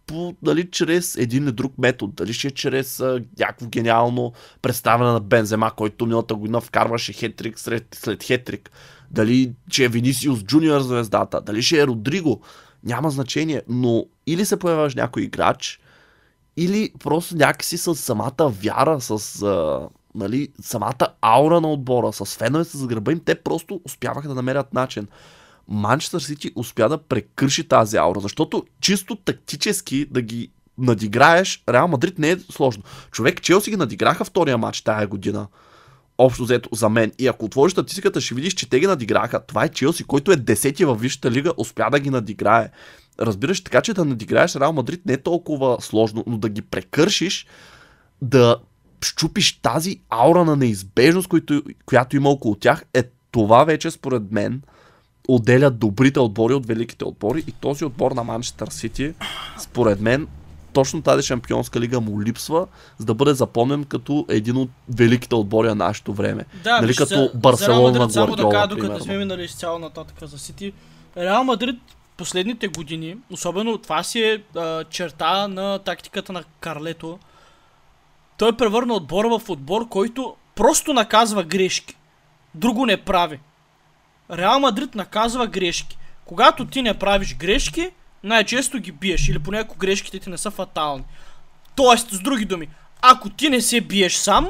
по, 0.10 0.36
дали 0.42 0.72
чрез 0.72 1.16
един 1.16 1.44
или 1.44 1.52
друг 1.52 1.78
метод, 1.78 2.14
дали 2.16 2.34
ще 2.34 2.48
е 2.48 2.52
чрез 2.52 3.00
а, 3.00 3.22
някакво 3.40 3.68
гениално 3.68 4.34
представяне 4.62 5.12
на 5.12 5.20
Бензема, 5.20 5.72
който 5.76 6.06
миналата 6.06 6.36
година 6.36 6.62
вкарваше 6.62 7.14
хетрик 7.14 7.60
след, 7.60 7.98
след 8.00 8.24
хетрик, 8.24 8.72
дали 9.12 9.54
ще 9.70 9.84
е 9.84 9.88
Винисиус 9.88 10.44
Джуниор 10.44 10.82
звездата, 10.82 11.42
дали 11.42 11.62
ще 11.62 11.82
е 11.82 11.88
Родриго, 11.88 12.42
няма 12.84 13.10
значение, 13.10 13.62
но 13.68 14.06
или 14.28 14.46
се 14.46 14.60
появяваш 14.60 14.96
някой 14.96 15.24
играч, 15.24 15.80
или 16.58 16.94
просто 17.00 17.36
някакси 17.36 17.78
с 17.78 17.96
самата 17.96 18.54
вяра, 18.62 19.02
с 19.02 19.42
а, 19.44 19.88
нали, 20.16 20.50
самата 20.62 21.08
аура 21.22 21.62
на 21.62 21.72
отбора, 21.72 22.14
с 22.14 22.26
феновете 22.26 22.78
с 22.78 22.88
гърба 22.88 23.12
им, 23.12 23.20
те 23.26 23.36
просто 23.36 23.82
успяваха 23.86 24.28
да 24.28 24.36
намерят 24.36 24.74
начин. 24.74 25.08
Манчестър 25.70 26.20
Сити 26.20 26.52
успя 26.56 26.90
да 26.90 26.98
прекърши 26.98 27.68
тази 27.68 27.98
аура, 27.98 28.20
защото 28.20 28.66
чисто 28.82 29.16
тактически 29.16 30.06
да 30.12 30.22
ги 30.22 30.52
надиграеш 30.78 31.64
Реал 31.70 31.88
Мадрид 31.88 32.20
не 32.20 32.32
е 32.32 32.40
сложно. 32.40 32.84
Човек, 33.12 33.42
Челси 33.42 33.70
ги 33.70 33.78
надиграха 33.78 34.26
втория 34.26 34.58
матч 34.58 34.82
тая 34.82 35.08
година. 35.08 35.48
Общо 36.18 36.44
взето 36.44 36.70
за 36.74 36.90
мен. 36.90 37.12
И 37.20 37.28
ако 37.28 37.46
отвориш 37.46 37.72
статистиката, 37.72 38.22
ще 38.22 38.36
видиш, 38.36 38.54
че 38.54 38.70
те 38.70 38.80
ги 38.80 38.88
надиграха. 38.88 39.46
Това 39.46 39.64
е 39.64 39.70
Челси, 39.70 40.04
който 40.04 40.32
е 40.32 40.36
десети 40.36 40.86
във 40.86 41.02
Висшата 41.02 41.32
лига, 41.32 41.54
успя 41.58 41.90
да 41.92 42.00
ги 42.00 42.10
надиграе. 42.10 42.70
Разбираш, 43.20 43.62
така 43.64 43.82
че 43.82 43.94
да 43.94 44.06
надиграеш 44.06 44.56
Реал 44.56 44.74
Мадрид 44.74 45.06
не 45.06 45.14
е 45.14 45.22
толкова 45.22 45.78
сложно, 45.82 46.24
но 46.28 46.38
да 46.38 46.50
ги 46.50 46.62
прекършиш, 46.62 47.46
да 48.22 48.56
щупиш 49.06 49.60
тази 49.62 50.02
аура 50.10 50.46
на 50.46 50.56
неизбежност, 50.56 51.28
която, 51.28 51.64
която 51.86 52.16
има 52.16 52.30
около 52.30 52.56
тях, 52.56 52.86
е 52.94 53.04
това 53.32 53.64
вече 53.64 53.92
според 53.92 54.32
мен 54.32 54.62
отделят 55.36 55.80
добрите 55.80 56.20
отбори 56.20 56.54
от 56.54 56.66
великите 56.66 57.06
отбори 57.06 57.44
и 57.48 57.52
този 57.52 57.86
отбор 57.86 58.12
на 58.12 58.24
Манчестър 58.24 58.68
Сити, 58.68 59.14
според 59.58 60.02
мен, 60.02 60.28
точно 60.74 61.02
тази 61.02 61.24
шампионска 61.24 61.80
лига 61.80 62.02
му 62.02 62.22
липсва, 62.22 62.68
за 62.98 63.06
да 63.06 63.14
бъде 63.14 63.34
запомнен 63.34 63.84
като 63.84 64.26
един 64.30 64.58
от 64.58 64.70
великите 64.90 65.36
отбори 65.36 65.68
на 65.68 65.76
нашето 65.76 66.14
време. 66.14 66.46
Да, 66.64 66.82
нали, 66.82 66.96
като 66.96 67.32
Барселона 67.36 68.00
Мадрид, 68.00 68.14
само 68.14 68.28
да 68.28 68.44
Гвардиола, 68.44 68.54
кажа, 68.54 68.68
докато 68.68 69.04
сме 69.04 69.18
минали 69.18 69.44
изцяло 69.44 69.80
нататък 69.80 70.30
за 70.30 70.40
Сити. 70.40 70.74
Реал 71.18 71.44
Мадрид 71.44 71.80
последните 72.18 72.68
години, 72.68 73.18
особено 73.32 73.78
това 73.78 74.04
си 74.04 74.22
е 74.22 74.44
а, 74.56 74.84
черта 74.84 75.48
на 75.48 75.80
тактиката 75.80 76.34
на 76.34 76.44
Карлето, 76.60 77.20
той 78.38 78.58
превърна 78.58 78.94
отбора 78.94 79.40
в 79.40 79.50
отбор, 79.50 79.90
който 79.90 80.36
просто 80.56 80.94
наказва 80.94 81.44
грешки. 81.44 81.96
Друго 82.56 82.86
не 82.86 82.98
прави. 82.98 83.40
Реал 84.32 84.60
Мадрид 84.60 84.96
наказва 84.96 85.48
грешки. 85.48 85.98
Когато 86.26 86.66
ти 86.66 86.82
не 86.82 86.94
правиш 86.94 87.36
грешки, 87.36 87.92
най-често 88.24 88.80
ги 88.80 88.92
биеш. 88.92 89.30
Или 89.30 89.40
поне 89.40 89.58
ако 89.58 89.78
грешките 89.78 90.20
ти 90.20 90.30
не 90.30 90.38
са 90.38 90.52
фатални. 90.52 91.04
Тоест, 91.76 92.12
с 92.12 92.20
други 92.20 92.46
думи, 92.46 92.70
ако 93.02 93.30
ти 93.30 93.50
не 93.50 93.62
се 93.62 93.82
биеш 93.82 94.16
сам, 94.16 94.50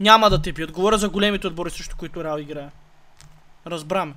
няма 0.00 0.30
да 0.30 0.42
те 0.42 0.52
бият. 0.52 0.72
Говоря 0.72 0.98
за 0.98 1.08
големите 1.08 1.46
отбори, 1.46 1.70
срещу 1.70 1.96
които 1.96 2.24
Реал 2.24 2.38
играе. 2.38 2.68
Разбраме. 3.66 4.14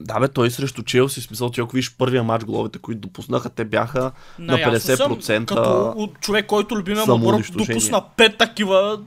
Да, 0.00 0.20
бе, 0.20 0.28
той 0.28 0.50
срещу 0.50 0.82
Челси, 0.82 1.20
смисъл, 1.20 1.50
че 1.50 1.60
ако 1.60 1.76
виж 1.76 1.96
първия 1.96 2.22
матч, 2.22 2.44
головете, 2.44 2.78
които 2.78 3.00
допуснаха, 3.00 3.50
те 3.50 3.64
бяха 3.64 4.12
на 4.38 4.58
съм, 4.58 4.96
50% 4.96 5.44
като 5.44 5.92
от 5.96 6.20
човек, 6.20 6.46
който 6.46 6.76
любимия 6.76 7.06
му 7.06 7.14
отбор 7.14 7.40
допусна 7.52 8.04
пет 8.16 8.38
такива. 8.38 9.00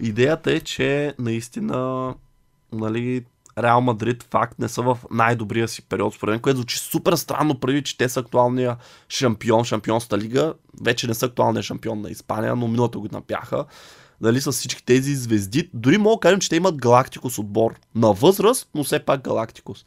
Идеята 0.00 0.52
е, 0.52 0.60
че 0.60 1.14
наистина, 1.18 2.14
нали, 2.72 3.24
Реал 3.58 3.80
Мадрид 3.80 4.22
факт 4.30 4.58
не 4.58 4.68
са 4.68 4.82
в 4.82 4.98
най-добрия 5.10 5.68
си 5.68 5.82
период, 5.82 6.14
според 6.14 6.32
мен, 6.32 6.40
което 6.40 6.56
звучи 6.56 6.78
супер 6.78 7.12
странно, 7.12 7.60
преди 7.60 7.82
че 7.82 7.98
те 7.98 8.08
са 8.08 8.20
актуалния 8.20 8.76
шампион, 9.08 9.64
шампионста 9.64 10.18
лига. 10.18 10.54
Вече 10.82 11.06
не 11.06 11.14
са 11.14 11.26
актуалния 11.26 11.62
шампион 11.62 12.00
на 12.00 12.10
Испания, 12.10 12.56
но 12.56 12.68
миналата 12.68 12.98
година 12.98 13.22
бяха. 13.28 13.64
Дали 14.20 14.40
с 14.40 14.52
всички 14.52 14.84
тези 14.84 15.14
звезди. 15.14 15.70
Дори 15.74 15.98
мога 15.98 16.16
да 16.16 16.20
кажем, 16.20 16.40
че 16.40 16.48
те 16.48 16.56
имат 16.56 16.76
Галактикос 16.76 17.38
отбор. 17.38 17.74
На 17.94 18.12
възраст, 18.12 18.68
но 18.74 18.84
все 18.84 18.98
пак 18.98 19.22
Галактикос. 19.22 19.84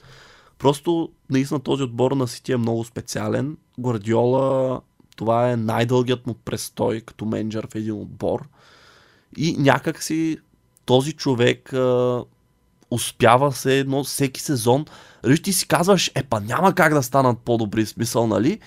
Просто 0.60 1.10
наистина 1.30 1.60
този 1.60 1.84
отбор 1.84 2.12
на 2.12 2.28
Сити 2.28 2.52
е 2.52 2.58
много 2.58 2.84
специален. 2.84 3.58
Гвардиола, 3.80 4.82
това 5.16 5.52
е 5.52 5.58
най-дългият 5.58 6.28
му 6.28 6.34
престой 6.34 7.02
като 7.02 7.26
менеджер 7.26 7.68
в 7.72 7.76
един 7.76 7.94
отбор. 7.94 8.48
И 9.38 9.56
някак 9.58 10.04
си 10.04 10.38
този 10.86 11.14
човек 11.14 11.74
успява 12.92 13.52
се 13.52 13.80
едно 13.80 14.04
всеки 14.04 14.42
сезон. 14.42 14.86
Виж, 15.24 15.42
ти 15.42 15.54
си 15.54 15.68
казваш, 15.68 16.12
е 16.16 16.24
па 16.24 16.40
няма 16.40 16.74
как 16.74 16.94
да 16.94 17.04
станат 17.04 17.40
по-добри 17.40 17.86
смисъл, 17.86 18.28
нали? 18.28 18.60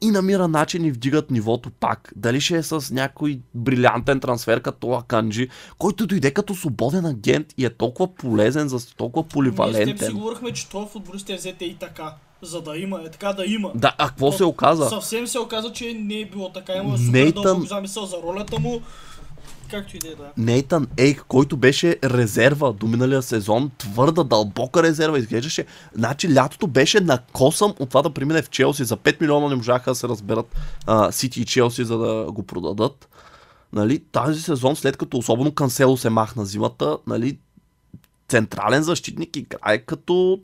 И 0.00 0.10
намира 0.10 0.48
начин 0.48 0.84
и 0.84 0.90
вдигат 0.90 1.30
нивото 1.30 1.70
пак. 1.70 2.12
Дали 2.16 2.40
ще 2.40 2.56
е 2.56 2.62
с 2.62 2.94
някой 2.94 3.40
брилянтен 3.54 4.20
трансфер 4.20 4.60
като 4.60 4.92
Аканджи, 4.92 5.48
който 5.78 6.06
дойде 6.06 6.30
като 6.30 6.54
свободен 6.54 7.06
агент 7.06 7.46
и 7.58 7.64
е 7.64 7.70
толкова 7.70 8.14
полезен, 8.14 8.68
за 8.68 8.86
толкова 8.96 9.22
Ние 9.22 9.28
с 9.28 9.28
си 9.28 9.34
поливалентен. 9.34 10.14
говорихме, 10.14 10.52
че 10.52 10.68
това 10.68 10.86
футболист 10.86 11.30
е 11.30 11.36
взете 11.36 11.64
и 11.64 11.74
така. 11.74 12.14
За 12.42 12.62
да 12.62 12.76
има, 12.76 13.00
е 13.06 13.10
така 13.10 13.32
да 13.32 13.44
има. 13.46 13.70
Да, 13.74 13.94
а 13.98 14.08
какво 14.08 14.32
се 14.32 14.44
оказа? 14.44 14.88
Съвсем 14.88 15.26
се 15.26 15.38
оказа, 15.38 15.72
че 15.72 15.94
не 15.94 16.14
е 16.14 16.24
било 16.24 16.52
така. 16.52 16.72
Има 16.74 16.98
супер 16.98 17.32
дълго 17.32 17.64
замисъл 17.64 18.06
за 18.06 18.16
ролята 18.16 18.58
му. 18.58 18.82
Както 19.70 19.96
и 19.96 19.98
да 19.98 20.08
е, 20.08 20.14
да. 20.14 20.32
Нейтан 20.36 20.86
Ейк, 20.96 21.24
който 21.28 21.56
беше 21.56 21.96
резерва 22.04 22.72
до 22.72 22.86
миналия 22.86 23.22
сезон, 23.22 23.70
твърда, 23.78 24.24
дълбока 24.24 24.82
резерва, 24.82 25.18
изглеждаше. 25.18 25.66
Значи 25.94 26.34
лятото 26.34 26.66
беше 26.66 27.00
на 27.00 27.18
косъм 27.32 27.74
от 27.78 27.88
това 27.88 28.02
да 28.02 28.10
премине 28.10 28.42
в 28.42 28.50
Челси. 28.50 28.84
За 28.84 28.96
5 28.96 29.20
милиона 29.20 29.48
не 29.48 29.54
можаха 29.54 29.90
да 29.90 29.94
се 29.94 30.08
разберат 30.08 30.56
Сити 31.10 31.40
и 31.40 31.44
Челси, 31.44 31.84
за 31.84 31.98
да 31.98 32.32
го 32.32 32.42
продадат. 32.42 33.08
Нали, 33.72 33.98
тази 34.12 34.42
сезон, 34.42 34.76
след 34.76 34.96
като 34.96 35.18
особено 35.18 35.54
Кансело 35.54 35.96
се 35.96 36.10
махна 36.10 36.44
зимата, 36.44 36.98
нали, 37.06 37.38
централен 38.28 38.82
защитник 38.82 39.36
играе 39.36 39.78
като 39.78 40.40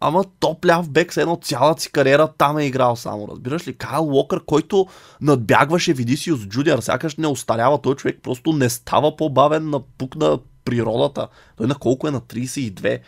ама 0.00 0.24
топ 0.40 0.66
ляв 0.66 0.90
бек 0.90 1.12
с 1.12 1.16
едно 1.16 1.36
цялата 1.42 1.82
си 1.82 1.92
кариера 1.92 2.28
там 2.38 2.58
е 2.58 2.66
играл 2.66 2.96
само, 2.96 3.28
разбираш 3.28 3.68
ли? 3.68 3.76
Кайл 3.76 4.08
Уокър, 4.08 4.44
който 4.44 4.86
надбягваше 5.20 5.92
Видисиус 5.92 6.40
Джудиар, 6.40 6.78
сякаш 6.78 7.16
не 7.16 7.26
остарява, 7.26 7.82
той 7.82 7.94
човек 7.94 8.18
просто 8.22 8.52
не 8.52 8.70
става 8.70 9.16
по-бавен 9.16 9.70
на 9.70 9.80
пук 9.80 10.16
на 10.16 10.38
природата. 10.64 11.28
Той 11.56 11.66
на 11.66 11.74
колко 11.74 12.08
е? 12.08 12.10
На 12.10 12.20
32 12.20 13.00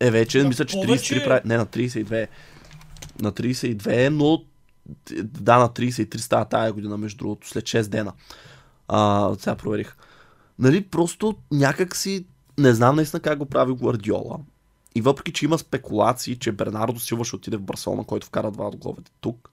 е 0.00 0.10
вече, 0.10 0.42
На 0.42 0.48
мисля, 0.48 0.64
че 0.64 0.76
33 0.76 0.86
повече. 0.86 1.24
прави, 1.24 1.40
не 1.44 1.56
на 1.56 1.66
32 1.66 2.12
е. 2.12 2.28
На 3.20 3.32
32 3.32 4.06
е, 4.06 4.10
но 4.10 4.44
да, 5.22 5.58
на 5.58 5.68
33 5.68 6.16
става 6.16 6.44
тая 6.44 6.72
година, 6.72 6.96
между 6.96 7.18
другото, 7.18 7.48
след 7.48 7.64
6 7.64 7.88
дена. 7.88 8.12
А, 8.88 9.30
сега 9.38 9.54
проверих. 9.54 9.96
Нали, 10.58 10.84
просто 10.84 11.36
някак 11.50 11.96
си, 11.96 12.26
не 12.58 12.74
знам 12.74 12.96
наистина 12.96 13.20
как 13.20 13.38
го 13.38 13.46
прави 13.46 13.74
Гвардиола. 13.74 14.38
И 14.94 15.00
въпреки, 15.00 15.32
че 15.32 15.44
има 15.44 15.58
спекулации, 15.58 16.36
че 16.36 16.52
Бернардо 16.52 17.00
Силва 17.00 17.24
ще 17.24 17.36
отиде 17.36 17.56
в 17.56 17.62
Барселона, 17.62 18.04
който 18.04 18.26
вкара 18.26 18.50
два 18.50 18.66
от 18.66 18.76
головете 18.76 19.10
тук, 19.20 19.50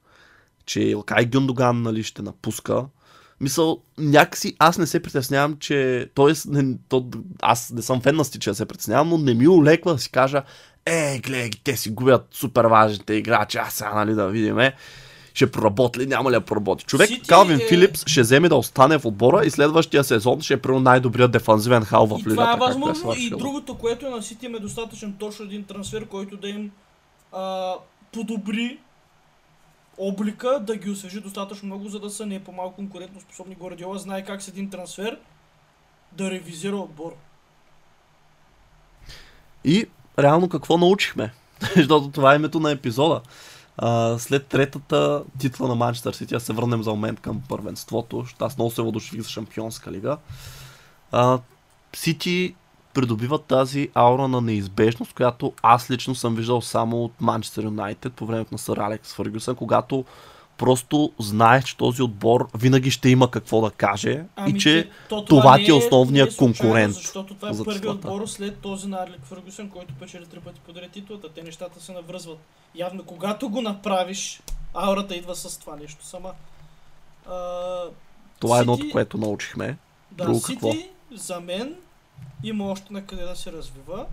че 0.66 0.82
Илкай 0.82 1.26
Гюндоган 1.26 1.82
нали, 1.82 2.04
ще 2.04 2.22
напуска, 2.22 2.86
мисъл, 3.42 3.82
някакси 3.98 4.56
аз 4.60 4.78
не 4.78 4.88
се 4.88 5.00
притеснявам, 5.00 5.58
че... 5.60 6.10
Тоест, 6.16 6.46
не, 6.46 6.78
то, 6.90 7.10
аз 7.42 7.72
не 7.72 7.82
съм 7.82 8.02
фен 8.02 8.16
на 8.16 8.26
Стича 8.26 8.52
да 8.52 8.56
се 8.56 8.66
притеснявам, 8.66 9.10
но 9.10 9.18
не 9.18 9.34
ми 9.34 9.48
улеква 9.48 9.94
да 9.94 10.00
си 10.00 10.12
кажа 10.12 10.44
е, 10.86 11.20
гледай, 11.20 11.50
те 11.64 11.78
си 11.78 11.90
губят 11.90 12.28
супер 12.32 12.66
важните 12.66 13.14
играчи, 13.14 13.58
аз 13.58 13.74
сега, 13.74 13.94
нали, 13.94 14.14
да 14.14 14.28
видим, 14.28 14.58
ще 15.34 15.52
проработи 15.52 16.00
ли, 16.00 16.06
няма 16.06 16.32
ли 16.32 16.36
да 16.36 16.42
проработи. 16.42 16.86
Човек, 16.86 17.08
Сити 17.08 17.28
Калвин 17.28 17.56
е- 17.56 17.68
Филипс 17.68 18.04
ще 18.08 18.22
вземе 18.22 18.50
да 18.50 18.56
остане 18.56 18.98
в 18.98 19.06
отбора 19.06 19.46
и 19.46 19.50
следващия 19.50 20.04
сезон 20.04 20.42
ще 20.42 20.54
е 20.54 20.62
примерно 20.62 20.82
най-добрият 20.82 21.32
дефанзивен 21.32 21.84
хал 21.84 22.06
в 22.08 22.12
И 22.12 22.16
лигата. 22.20 22.30
това 22.30 22.54
е 22.54 22.58
възможно. 22.58 22.94
И 22.94 22.98
свършила. 22.98 23.38
другото, 23.38 23.78
което 23.78 24.06
е 24.06 24.10
на 24.10 24.22
Сити 24.24 24.46
им 24.46 24.56
е 24.56 24.60
достатъчен 24.60 25.14
точно 25.14 25.46
един 25.46 25.64
трансфер, 25.64 26.08
който 26.08 26.38
да 26.38 26.50
им 26.50 26.72
а, 27.34 27.74
подобри 28.14 28.80
облика, 29.98 30.60
да 30.60 30.76
ги 30.76 30.90
освежи 30.90 31.20
достатъчно 31.20 31.66
много, 31.66 31.90
за 31.90 32.00
да 32.00 32.10
са 32.10 32.26
не 32.26 32.44
по-малко 32.44 32.76
конкурентно 32.76 33.22
способни. 33.22 33.56
Гвардиола 33.56 33.98
знае 33.98 34.24
как 34.24 34.42
с 34.42 34.48
един 34.48 34.70
трансфер 34.70 35.18
да 36.12 36.32
ревизира 36.32 36.76
отбор. 36.76 37.12
И 39.64 39.86
реално 40.20 40.50
какво 40.50 40.78
научихме? 40.78 41.34
Защото 41.76 42.10
това 42.10 42.34
е 42.34 42.36
името 42.36 42.60
на 42.60 42.72
епизода. 42.72 43.22
А, 43.78 44.20
след 44.20 44.48
третата 44.48 45.24
титла 45.40 45.68
на 45.68 45.76
Манчестър 45.76 46.14
Сити, 46.14 46.40
се 46.40 46.54
върнем 46.54 46.84
за 46.84 46.90
момент 46.90 47.20
към 47.20 47.42
първенството, 47.50 48.26
аз 48.40 48.58
много 48.58 48.72
се 48.72 48.82
въодушевих 48.82 49.22
за 49.22 49.30
Шампионска 49.30 49.92
лига. 49.92 50.18
А, 51.12 51.40
Сити 51.96 52.56
придобиват 52.94 53.44
тази 53.46 53.90
аура 53.94 54.28
на 54.28 54.42
неизбежност, 54.42 55.14
която 55.14 55.54
аз 55.62 55.92
лично 55.92 56.16
съм 56.16 56.36
виждал 56.36 56.62
само 56.62 57.04
от 57.04 57.22
Манчестър 57.22 57.64
Юнайтед 57.64 58.14
по 58.14 58.26
времето 58.26 58.54
на 58.54 58.58
Сър 58.58 58.78
Алекс 58.78 59.14
Фъргюсън, 59.14 59.56
когато 59.56 60.06
просто 60.62 61.12
знаеш, 61.20 61.64
че 61.64 61.78
този 61.78 62.02
отбор 62.02 62.50
винаги 62.58 62.92
ще 62.92 63.10
има 63.10 63.32
какво 63.32 63.62
да 63.62 63.72
каже 63.72 64.24
и 64.48 64.60
че 64.60 64.80
Ами, 64.80 64.90
то 65.10 65.26
това 65.26 65.58
не 65.58 65.64
ти 65.64 65.72
е 65.72 65.74
основният 65.74 66.30
не 66.30 66.36
случайно, 66.36 66.62
конкурент 66.62 66.94
Защото 66.94 67.34
това 67.34 67.50
е 67.50 67.54
за 67.54 67.66
първият 67.66 67.96
отбор 67.96 68.28
след 68.28 68.58
този 68.58 68.88
на 68.88 68.98
Арлик 68.98 69.22
Фъргюсън, 69.24 69.70
който 69.70 69.94
печели 69.94 70.26
три 70.26 70.40
пъти 70.40 70.60
подред 70.60 70.92
титлата. 70.92 71.30
Те 71.34 71.44
нещата 71.44 71.84
се 71.84 71.92
навръзват. 71.92 72.38
Явно, 72.76 73.04
когато 73.04 73.50
го 73.50 73.62
направиш, 73.62 74.42
аурата 74.74 75.16
идва 75.16 75.36
с 75.36 75.60
това 75.60 75.76
нещо 75.76 76.06
сама. 76.06 76.32
А, 77.26 77.34
това 78.40 78.56
е 78.58 78.60
Сити- 78.60 78.62
едното, 78.62 78.92
което 78.92 79.18
научихме. 79.18 79.78
Да, 80.12 80.24
Друго 80.24 80.40
Сити 80.40 80.54
какво? 80.54 80.72
за 81.16 81.40
мен 81.40 81.76
има 82.44 82.66
още 82.72 82.94
на 82.94 83.06
къде 83.06 83.24
да 83.24 83.36
се 83.36 83.52
развива. 83.52 84.06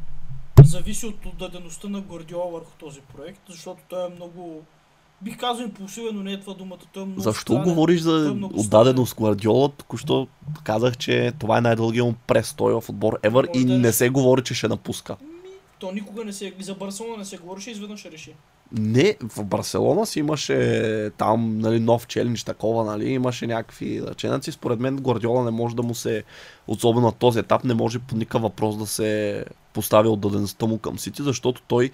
Зависи 0.64 1.06
от 1.06 1.26
отдадеността 1.26 1.88
на 1.88 2.00
Гвардиола 2.00 2.50
върху 2.50 2.70
този 2.78 3.00
проект, 3.00 3.40
защото 3.48 3.80
той 3.88 4.06
е 4.06 4.14
много, 4.14 4.62
бих 5.22 5.38
казал 5.38 5.64
импулсивен, 5.64 6.14
но 6.14 6.22
не 6.22 6.32
е 6.32 6.40
това 6.40 6.54
думата. 6.54 6.78
Той 6.92 7.02
е 7.02 7.06
много 7.06 7.20
Защо 7.20 7.52
странен. 7.52 7.64
говориш 7.64 8.00
за 8.00 8.28
е 8.28 8.44
отдаденост 8.58 9.16
Гвардиола? 9.16 9.68
Току-що 9.68 10.26
казах, 10.64 10.96
че 10.96 11.32
това 11.38 11.58
е 11.58 11.60
най-дългият 11.60 12.06
му 12.06 12.14
престой 12.26 12.74
в 12.74 12.88
отбор 12.88 13.18
Евър 13.22 13.48
и 13.54 13.58
Може 13.58 13.66
да 13.66 13.74
е. 13.74 13.78
не 13.78 13.92
се 13.92 14.08
говори, 14.08 14.42
че 14.42 14.54
ще 14.54 14.68
напуска. 14.68 15.16
Ми, 15.20 15.28
То 15.78 15.92
никога 15.92 16.24
не 16.24 16.32
се, 16.32 16.52
и 16.58 16.62
за 16.62 16.74
Барселона 16.74 17.16
не 17.16 17.24
се 17.24 17.36
говореше, 17.36 17.70
изведнъж 17.70 18.04
реши. 18.04 18.34
Не, 18.72 19.16
в 19.36 19.44
Барселона 19.44 20.06
си 20.06 20.18
имаше 20.18 21.10
там 21.18 21.58
нали, 21.58 21.80
нов 21.80 22.06
челендж 22.06 22.44
такова, 22.44 22.84
нали, 22.84 23.10
имаше 23.10 23.46
някакви 23.46 24.02
ръченъци. 24.02 24.52
Според 24.52 24.80
мен 24.80 24.96
Гвардиола 24.96 25.44
не 25.44 25.50
може 25.50 25.76
да 25.76 25.82
му 25.82 25.94
се, 25.94 26.24
особено 26.66 27.06
на 27.06 27.12
този 27.12 27.38
етап, 27.38 27.64
не 27.64 27.74
може 27.74 27.98
по 27.98 28.16
никакъв 28.16 28.42
въпрос 28.42 28.76
да 28.76 28.86
се 28.86 29.44
постави 29.72 30.08
отдадеността 30.08 30.66
му 30.66 30.78
към 30.78 30.98
Сити, 30.98 31.22
защото 31.22 31.62
той 31.68 31.90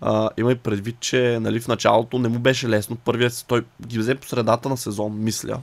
а, 0.00 0.30
има 0.38 0.52
и 0.52 0.54
предвид, 0.54 0.96
че 1.00 1.38
нали, 1.40 1.60
в 1.60 1.68
началото 1.68 2.18
не 2.18 2.28
му 2.28 2.38
беше 2.38 2.68
лесно. 2.68 2.96
Първият 2.96 3.44
той 3.48 3.64
ги 3.86 3.98
взе 3.98 4.14
по 4.14 4.26
средата 4.28 4.68
на 4.68 4.76
сезон, 4.76 5.18
мисля. 5.18 5.60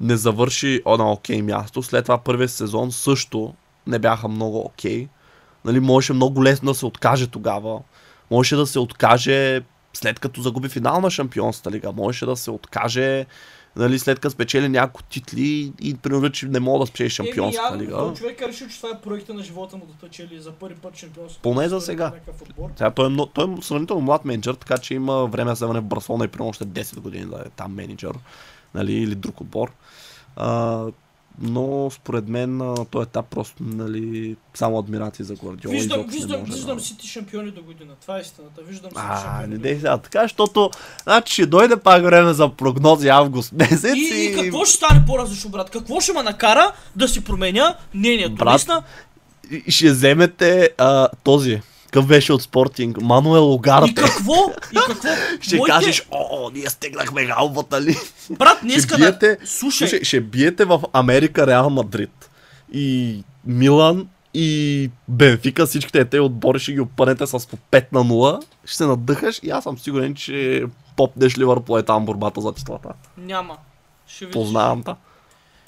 Не 0.00 0.16
завърши 0.16 0.82
о, 0.84 0.96
на 0.96 1.12
окей 1.12 1.42
място. 1.42 1.82
След 1.82 2.04
това 2.04 2.18
първият 2.18 2.50
сезон 2.50 2.92
също 2.92 3.54
не 3.86 3.98
бяха 3.98 4.28
много 4.28 4.58
окей. 4.58 5.08
Нали, 5.64 5.80
можеше 5.80 6.12
много 6.12 6.44
лесно 6.44 6.72
да 6.72 6.74
се 6.74 6.86
откаже 6.86 7.26
тогава. 7.26 7.80
Можеше 8.30 8.56
да 8.56 8.66
се 8.66 8.78
откаже 8.78 9.62
след 9.92 10.18
като 10.18 10.42
загуби 10.42 10.68
финал 10.68 11.00
на 11.00 11.10
Шампионската 11.10 11.70
лига. 11.70 11.92
Можеше 11.92 12.26
да 12.26 12.36
се 12.36 12.50
откаже 12.50 13.26
нали, 13.76 13.98
след 13.98 14.20
като 14.20 14.32
спечели 14.32 14.68
няколко 14.68 15.02
титли 15.02 15.72
и 15.80 15.94
примерно, 15.94 16.30
че 16.30 16.46
не 16.46 16.60
мога 16.60 16.78
да 16.78 16.86
спечели 16.86 17.10
Шампионската 17.10 17.74
Еми, 17.74 17.82
лига. 17.82 17.92
явно, 17.92 18.14
човек 18.14 18.40
е 18.40 18.48
решил, 18.48 18.68
че 18.68 18.76
това 18.76 18.88
е 18.88 19.00
проекта 19.00 19.34
на 19.34 19.42
живота 19.42 19.76
му 19.76 19.86
да 19.86 19.92
спечели 19.92 20.40
за 20.40 20.52
първи 20.52 20.74
път 20.74 20.96
Шампионската 20.96 21.42
Поне 21.42 21.68
за 21.68 21.74
лига, 21.76 21.80
сега. 21.80 22.12
Сега 22.76 22.90
той 22.90 23.06
е, 23.06 23.08
много, 23.08 23.30
той 23.34 23.44
е 23.44 23.62
сравнително 23.62 24.02
млад 24.02 24.24
менеджер, 24.24 24.54
така 24.54 24.78
че 24.78 24.94
има 24.94 25.26
време 25.26 25.50
да 25.50 25.56
се 25.56 25.66
върне 25.66 25.80
в 25.80 25.84
Барселона 25.84 26.24
и 26.24 26.28
примерно 26.28 26.50
още 26.50 26.64
10 26.64 27.00
години 27.00 27.24
да 27.24 27.36
е 27.46 27.50
там 27.56 27.74
менеджер 27.74 28.12
нали, 28.74 28.92
или 28.92 29.14
друг 29.14 29.40
отбор. 29.40 29.72
А, 30.36 30.86
но 31.38 31.90
според 31.90 32.28
мен 32.28 32.56
на 32.56 32.84
този 32.84 33.02
етап 33.02 33.26
просто 33.26 33.54
нали, 33.60 34.36
само 34.54 34.78
адмирации 34.78 35.24
за 35.24 35.34
Гвардиола. 35.34 35.72
Виждам, 35.76 36.06
виждам, 36.08 36.40
може 36.40 36.52
виждам 36.52 36.76
да... 36.76 36.82
Сити 36.82 37.08
шампиони 37.08 37.50
до 37.50 37.62
година. 37.62 37.92
Това 38.00 38.18
е 38.18 38.20
истината. 38.20 38.62
Виждам 38.62 38.90
Сити 38.90 39.02
А, 39.08 39.20
шампиони. 39.22 39.52
не 39.54 39.58
дей 39.58 39.76
сега 39.76 39.98
така, 39.98 40.22
защото 40.22 40.70
значи 41.02 41.32
ще 41.32 41.46
дойде 41.46 41.76
пак 41.76 42.02
време 42.02 42.32
за 42.32 42.48
прогнози 42.48 43.08
август 43.08 43.52
месец 43.52 43.96
И, 43.96 44.30
и 44.32 44.36
какво 44.36 44.64
ще 44.64 44.74
стане 44.74 45.04
по-различно, 45.06 45.50
брат? 45.50 45.70
Какво 45.70 46.00
ще 46.00 46.12
ме 46.12 46.22
накара 46.22 46.72
да 46.96 47.08
си 47.08 47.24
променя 47.24 47.74
мнението? 47.94 48.34
Брат, 48.34 48.68
и 49.66 49.70
ще 49.70 49.90
вземете 49.90 50.70
а, 50.78 51.08
този. 51.22 51.60
Какъв 51.90 52.06
беше 52.06 52.32
от 52.32 52.42
спортинг? 52.42 53.00
Мануел 53.00 53.40
и 53.40 53.54
Огарте. 53.54 53.94
какво? 53.94 54.34
И 54.72 54.78
какво? 54.86 55.08
Ще 55.40 55.56
Моите- 55.56 55.72
кажеш, 55.72 56.06
о, 56.10 56.50
ние 56.54 56.66
стегнахме 56.66 57.26
галбата 57.26 57.82
ли? 57.82 57.96
Брат, 58.30 58.56
ще 58.56 58.66
днеска 58.66 58.96
биете, 58.96 59.36
да... 59.36 59.46
Слушай, 59.46 59.88
слушай, 59.88 60.04
ще 60.04 60.20
биете 60.20 60.64
в 60.64 60.80
Америка 60.92 61.46
Реал 61.46 61.70
Мадрид. 61.70 62.30
И 62.72 63.16
Милан 63.46 64.08
и 64.34 64.90
Бенфика, 65.08 65.66
всичките 65.66 66.04
те 66.04 66.20
отбори 66.20 66.58
ще 66.58 66.72
ги 66.72 66.80
опънете 66.80 67.26
с 67.26 67.46
по 67.46 67.56
5 67.70 67.84
на 67.92 68.04
0. 68.04 68.42
Ще 68.64 68.76
се 68.76 68.86
надъхаш 68.86 69.40
и 69.42 69.50
аз 69.50 69.64
съм 69.64 69.78
сигурен, 69.78 70.14
че 70.14 70.64
попнеш 70.96 71.38
Ливърпул 71.38 71.78
е 71.78 71.82
там 71.82 72.04
борбата 72.06 72.40
за 72.40 72.52
титлата. 72.52 72.88
няма. 73.18 73.56
Ще 74.06 74.24
видиш. 74.24 74.32
Познавам 74.32 74.82
та. 74.82 74.96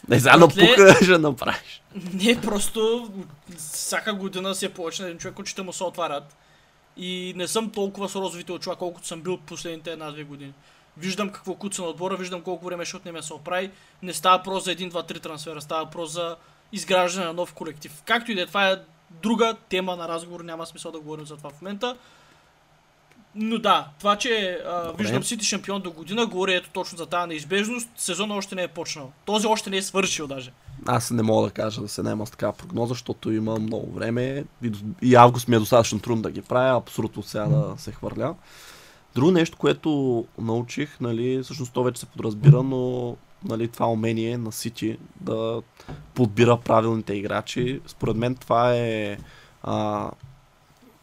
Не 0.08 0.20
сега 0.20 0.38
Братле, 0.38 0.62
напука 0.62 0.96
ще 1.04 1.18
направиш. 1.18 1.81
Не, 2.14 2.40
просто 2.40 3.10
всяка 3.58 4.14
година 4.14 4.54
се 4.54 4.74
повече 4.74 5.02
на 5.02 5.08
един 5.08 5.18
човек, 5.18 5.38
очите 5.38 5.62
му 5.62 5.72
се 5.72 5.84
отварят. 5.84 6.36
И 6.96 7.32
не 7.36 7.48
съм 7.48 7.70
толкова 7.70 8.08
с 8.08 8.14
розовите 8.14 8.52
очила, 8.52 8.76
колкото 8.76 9.06
съм 9.06 9.20
бил 9.20 9.36
последните 9.36 9.92
една-две 9.92 10.24
години. 10.24 10.52
Виждам 10.96 11.30
какво 11.30 11.54
куца 11.54 11.82
на 11.82 11.88
отбора, 11.88 12.16
виждам 12.16 12.42
колко 12.42 12.64
време 12.64 12.84
ще 12.84 12.96
отнеме 12.96 13.22
се 13.22 13.34
оправи. 13.34 13.70
Не 14.02 14.12
става 14.12 14.38
въпрос 14.38 14.64
за 14.64 14.72
един, 14.72 14.88
два, 14.88 15.02
три 15.02 15.20
трансфера, 15.20 15.60
става 15.60 15.84
въпрос 15.84 16.10
за 16.10 16.36
изграждане 16.72 17.26
на 17.26 17.32
нов 17.32 17.54
колектив. 17.54 18.02
Както 18.06 18.32
и 18.32 18.34
да 18.34 18.42
е, 18.42 18.46
това 18.46 18.70
е 18.70 18.76
друга 19.10 19.56
тема 19.68 19.96
на 19.96 20.08
разговор, 20.08 20.40
няма 20.40 20.66
смисъл 20.66 20.92
да 20.92 21.00
говорим 21.00 21.26
за 21.26 21.36
това 21.36 21.50
в 21.50 21.62
момента. 21.62 21.96
Но 23.34 23.58
да, 23.58 23.88
това, 23.98 24.16
че 24.16 24.60
а, 24.66 24.86
Добре. 24.86 25.02
виждам 25.02 25.24
Сити 25.24 25.44
шампион 25.44 25.82
до 25.82 25.90
година, 25.92 26.26
говори 26.26 26.54
ето 26.54 26.70
точно 26.72 26.98
за 26.98 27.06
тази 27.06 27.28
неизбежност. 27.28 27.88
Сезонът 27.96 28.38
още 28.38 28.54
не 28.54 28.62
е 28.62 28.68
почнал. 28.68 29.12
Този 29.24 29.46
още 29.46 29.70
не 29.70 29.76
е 29.76 29.82
свършил 29.82 30.26
даже. 30.26 30.52
Аз 30.86 31.10
не 31.10 31.22
мога 31.22 31.46
да 31.46 31.52
кажа 31.52 31.80
да 31.80 31.88
се 31.88 32.02
наема 32.02 32.26
с 32.26 32.30
такава 32.30 32.52
прогноза, 32.52 32.88
защото 32.88 33.32
има 33.32 33.58
много 33.58 33.92
време 33.92 34.44
и, 34.64 34.72
и 35.02 35.14
август 35.14 35.48
ми 35.48 35.56
е 35.56 35.58
достатъчно 35.58 35.98
трудно 35.98 36.22
да 36.22 36.30
ги 36.30 36.42
правя, 36.42 36.78
абсолютно 36.78 37.22
сега 37.22 37.46
да 37.46 37.74
се 37.76 37.92
хвърля. 37.92 38.34
Друго 39.14 39.30
нещо, 39.30 39.58
което 39.58 40.24
научих, 40.38 41.00
нали, 41.00 41.42
всъщност 41.42 41.72
то 41.72 41.82
вече 41.82 42.00
се 42.00 42.06
подразбира, 42.06 42.62
но 42.62 43.16
нали, 43.44 43.68
това 43.68 43.86
умение 43.86 44.38
на 44.38 44.52
Сити 44.52 44.98
да 45.20 45.62
подбира 46.14 46.56
правилните 46.56 47.14
играчи, 47.14 47.80
според 47.86 48.16
мен 48.16 48.34
това 48.34 48.74
е 48.74 49.18
а, 49.62 50.10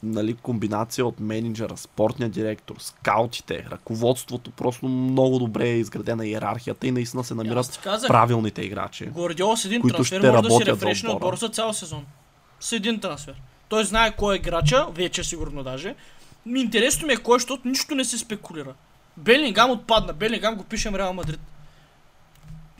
нали, 0.03 0.33
комбинация 0.33 1.05
от 1.05 1.19
менеджера, 1.19 1.77
спортния 1.77 2.29
директор, 2.29 2.75
скаутите, 2.79 3.65
ръководството, 3.71 4.51
просто 4.51 4.87
много 4.87 5.39
добре 5.39 5.69
е 5.69 5.77
изградена 5.77 6.27
иерархията 6.27 6.87
и 6.87 6.91
наистина 6.91 7.23
се 7.23 7.35
намират 7.35 7.79
казах, 7.83 8.07
правилните 8.07 8.61
играчи. 8.61 9.05
Гвардиола 9.05 9.57
с 9.57 9.65
един 9.65 9.81
които 9.81 9.95
трансфер 9.95 10.19
ще 10.19 10.31
може 10.31 10.43
да 10.43 10.51
си 10.51 10.65
рефрешне 10.65 11.09
отбора. 11.09 11.25
отбор 11.25 11.37
за 11.37 11.49
цял 11.49 11.73
сезон. 11.73 12.05
С 12.59 12.71
един 12.71 12.99
трансфер. 12.99 13.41
Той 13.69 13.83
знае 13.83 14.15
кой 14.15 14.35
е 14.35 14.37
играча, 14.37 14.87
вече 14.91 15.23
сигурно 15.23 15.63
даже. 15.63 15.95
Интересно 16.55 17.07
ми 17.07 17.13
е 17.13 17.17
кой, 17.17 17.39
защото 17.39 17.67
нищо 17.67 17.95
не 17.95 18.05
се 18.05 18.17
спекулира. 18.17 18.73
Белингам 19.17 19.71
отпадна. 19.71 20.13
Белингам 20.13 20.55
го 20.55 20.63
пишем 20.63 20.95
Реал 20.95 21.13
Мадрид. 21.13 21.39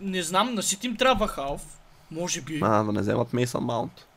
Не 0.01 0.24
знам, 0.24 0.53
на 0.53 0.63
Сити 0.63 0.88
им 0.88 0.95
трябва 0.95 1.28
халф. 1.28 1.61
Може 2.11 2.41
би. 2.41 2.59
А, 2.63 2.84
да 2.84 2.91
не 2.91 3.01
вземат 3.01 3.34
Мейсън 3.34 3.63
Маунт. 3.63 4.07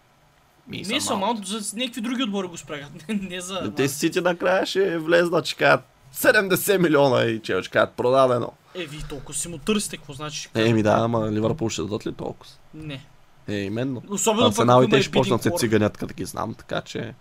Не 0.68 1.00
са 1.00 1.16
Маунт, 1.16 1.46
за 1.46 1.76
някакви 1.76 2.00
други 2.00 2.22
отбори 2.22 2.48
го 2.48 2.56
спрягат. 2.56 2.90
Не, 3.08 3.14
не 3.14 3.40
за... 3.40 3.72
Те 3.76 3.88
Сити 3.88 4.20
накрая 4.20 4.66
ще 4.66 4.98
влезнат, 4.98 5.44
че 5.44 5.56
кажат 5.56 5.80
70 6.14 6.78
милиона 6.78 7.24
и 7.24 7.42
че 7.42 7.62
ще 7.62 7.70
кажат 7.70 7.94
продадено. 7.94 8.52
Е, 8.74 8.86
ви 8.86 9.02
толкова 9.08 9.34
си 9.34 9.48
му 9.48 9.58
търсите, 9.58 9.96
какво 9.96 10.12
значи? 10.12 10.48
Еми 10.54 10.82
да, 10.82 10.92
ама 10.92 11.30
Ливърпул 11.32 11.68
ще 11.68 11.82
дадат 11.82 12.06
ли 12.06 12.12
толкова? 12.12 12.52
Не. 12.74 13.06
Е, 13.48 13.54
именно. 13.54 14.02
Особено 14.08 14.46
Арсенал 14.46 14.78
ако 14.78 14.88
и 14.88 14.90
те 14.90 15.02
ще 15.02 15.12
почнат 15.12 15.42
се 15.42 15.50
циганят, 15.56 15.96
като 15.96 16.14
ги 16.14 16.24
знам, 16.24 16.54
така 16.54 16.80
че... 16.80 17.14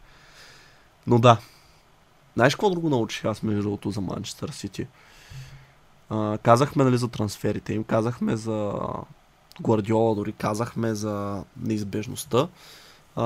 Но 1.07 1.19
да. 1.19 1.37
Знаеш 2.35 2.55
какво 2.55 2.69
друго 2.69 2.89
научих 2.89 3.25
аз 3.25 3.43
между 3.43 3.61
другото 3.61 3.91
за 3.91 4.01
Манчестър 4.01 4.49
Сити? 4.49 4.87
А, 6.09 6.37
казахме 6.37 6.83
нали, 6.83 6.97
за 6.97 7.07
трансферите 7.07 7.73
им, 7.73 7.83
казахме 7.83 8.35
за 8.35 8.73
Гвардиола, 9.61 10.15
дори 10.15 10.31
казахме 10.31 10.95
за 10.95 11.43
неизбежността. 11.61 12.47
А, 13.16 13.26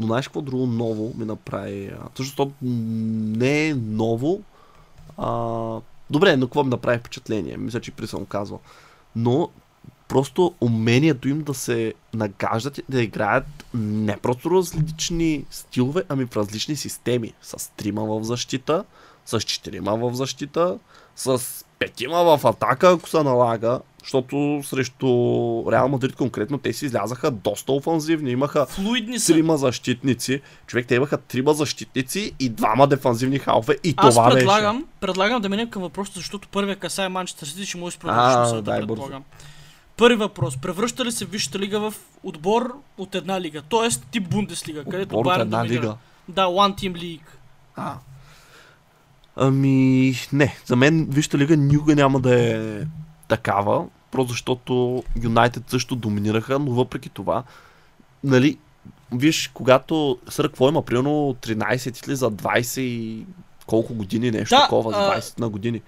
но 0.00 0.06
знаеш 0.06 0.28
какво 0.28 0.40
друго 0.40 0.66
ново 0.66 1.12
ми 1.16 1.24
направи? 1.24 1.92
Също 2.16 2.36
то 2.36 2.52
не 2.60 3.68
е 3.68 3.74
ново. 3.74 4.40
А, 5.16 5.32
добре, 6.10 6.36
но 6.36 6.46
какво 6.46 6.64
ми 6.64 6.70
направи 6.70 6.98
впечатление? 6.98 7.56
Мисля, 7.56 7.80
че 7.80 7.90
при 7.90 8.06
съм 8.06 8.26
казвал. 8.26 8.60
Но 9.16 9.50
просто 10.08 10.54
умението 10.60 11.28
им 11.28 11.42
да 11.42 11.54
се 11.54 11.94
нагаждат 12.14 12.78
и 12.78 12.84
да 12.88 13.02
играят 13.02 13.46
не 13.74 14.16
просто 14.16 14.50
различни 14.50 15.44
стилове, 15.50 16.02
ами 16.08 16.26
в 16.26 16.36
различни 16.36 16.76
системи. 16.76 17.32
С 17.42 17.72
трима 17.76 18.04
в 18.04 18.24
защита, 18.24 18.84
с 19.26 19.40
четирима 19.40 19.96
в 19.96 20.14
защита, 20.14 20.78
с 21.16 21.64
петима 21.78 22.36
в 22.36 22.44
атака, 22.44 22.90
ако 22.90 23.08
се 23.08 23.22
налага, 23.22 23.80
защото 24.02 24.60
срещу 24.64 25.06
Реал 25.72 25.88
Мадрид 25.88 26.16
конкретно 26.16 26.58
те 26.58 26.72
си 26.72 26.84
излязаха 26.86 27.30
доста 27.30 27.72
офанзивни. 27.72 28.30
Имаха 28.30 28.66
Флуидни 28.66 29.18
са. 29.18 29.32
трима 29.32 29.56
защитници. 29.56 30.40
Човек, 30.66 30.86
те 30.86 30.94
имаха 30.94 31.16
трима 31.18 31.54
защитници 31.54 32.32
и 32.40 32.48
двама 32.48 32.86
дефанзивни 32.86 33.38
халфе 33.38 33.76
и 33.84 33.94
Аз 33.96 34.14
това 34.14 34.30
предлагам, 34.30 34.84
предлагам 35.00 35.42
да 35.42 35.48
минем 35.48 35.70
към 35.70 35.82
въпроса, 35.82 36.12
защото 36.14 36.48
първия 36.48 36.76
касае 36.76 37.08
Манчестър 37.08 37.46
Сити, 37.46 37.66
ще 37.66 37.78
може 37.78 37.86
да 37.86 37.90
си 37.92 37.98
А, 37.98 38.00
продължиш 38.00 38.40
мисълта, 38.40 38.62
дай 38.62 38.80
бързо. 38.80 38.86
предполагам. 38.86 39.24
Първи 39.96 40.16
въпрос. 40.16 40.56
Превръща 40.56 41.04
ли 41.04 41.12
се 41.12 41.24
Висшата 41.24 41.58
лига 41.58 41.80
в 41.80 41.94
отбор 42.22 42.74
от 42.98 43.14
една 43.14 43.40
лига? 43.40 43.62
Тоест 43.68 44.06
тип 44.10 44.28
Бундеслига, 44.30 44.78
беше. 44.82 44.90
където 44.90 45.18
Отбор 45.18 45.32
от 45.32 45.40
една 45.40 45.64
лига. 45.66 45.94
Да, 46.28 46.44
One 46.44 46.74
Team 46.80 46.92
League. 46.92 47.20
А. 47.76 47.94
Ами, 49.40 50.14
не. 50.32 50.56
За 50.66 50.76
мен 50.76 51.06
Вижте 51.10 51.38
лига 51.38 51.56
никога 51.56 51.94
няма 51.94 52.20
да 52.20 52.40
е 52.40 52.80
такава, 53.28 53.86
просто 54.10 54.32
защото 54.32 55.04
Юнайтед 55.22 55.70
също 55.70 55.96
доминираха, 55.96 56.58
но 56.58 56.70
въпреки 56.70 57.08
това, 57.08 57.42
нали, 58.24 58.58
виж, 59.12 59.50
когато 59.54 60.18
Сър, 60.28 60.48
какво 60.48 60.68
има, 60.68 60.82
примерно 60.82 61.36
13 61.42 61.94
титли 61.94 62.16
за 62.16 62.30
20 62.30 62.80
и 62.80 63.26
колко 63.66 63.94
години, 63.94 64.30
нещо 64.30 64.54
Да, 64.54 64.62
такова, 64.62 64.92
за 64.92 64.98
а- 64.98 65.20
20 65.20 65.38
на 65.40 65.48
години. 65.48 65.82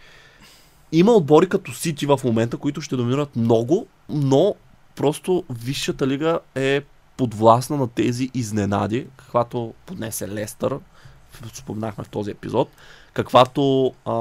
Има 0.93 1.13
отбори 1.13 1.49
като 1.49 1.73
Сити 1.73 2.07
в 2.07 2.21
момента, 2.25 2.57
които 2.57 2.81
ще 2.81 2.97
доминират 2.97 3.37
много, 3.37 3.87
но 4.09 4.55
просто 4.97 5.45
Висшата 5.51 6.07
лига 6.07 6.39
е 6.55 6.81
подвластна 7.17 7.77
на 7.77 7.89
тези 7.89 8.31
изненади, 8.35 9.07
каквато 9.17 9.75
поднесе 9.87 10.29
Лестър, 10.29 10.79
споменахме 11.55 12.05
в 12.05 12.09
този 12.09 12.31
епизод, 12.31 12.69
каквато 13.13 13.95
а, 14.05 14.13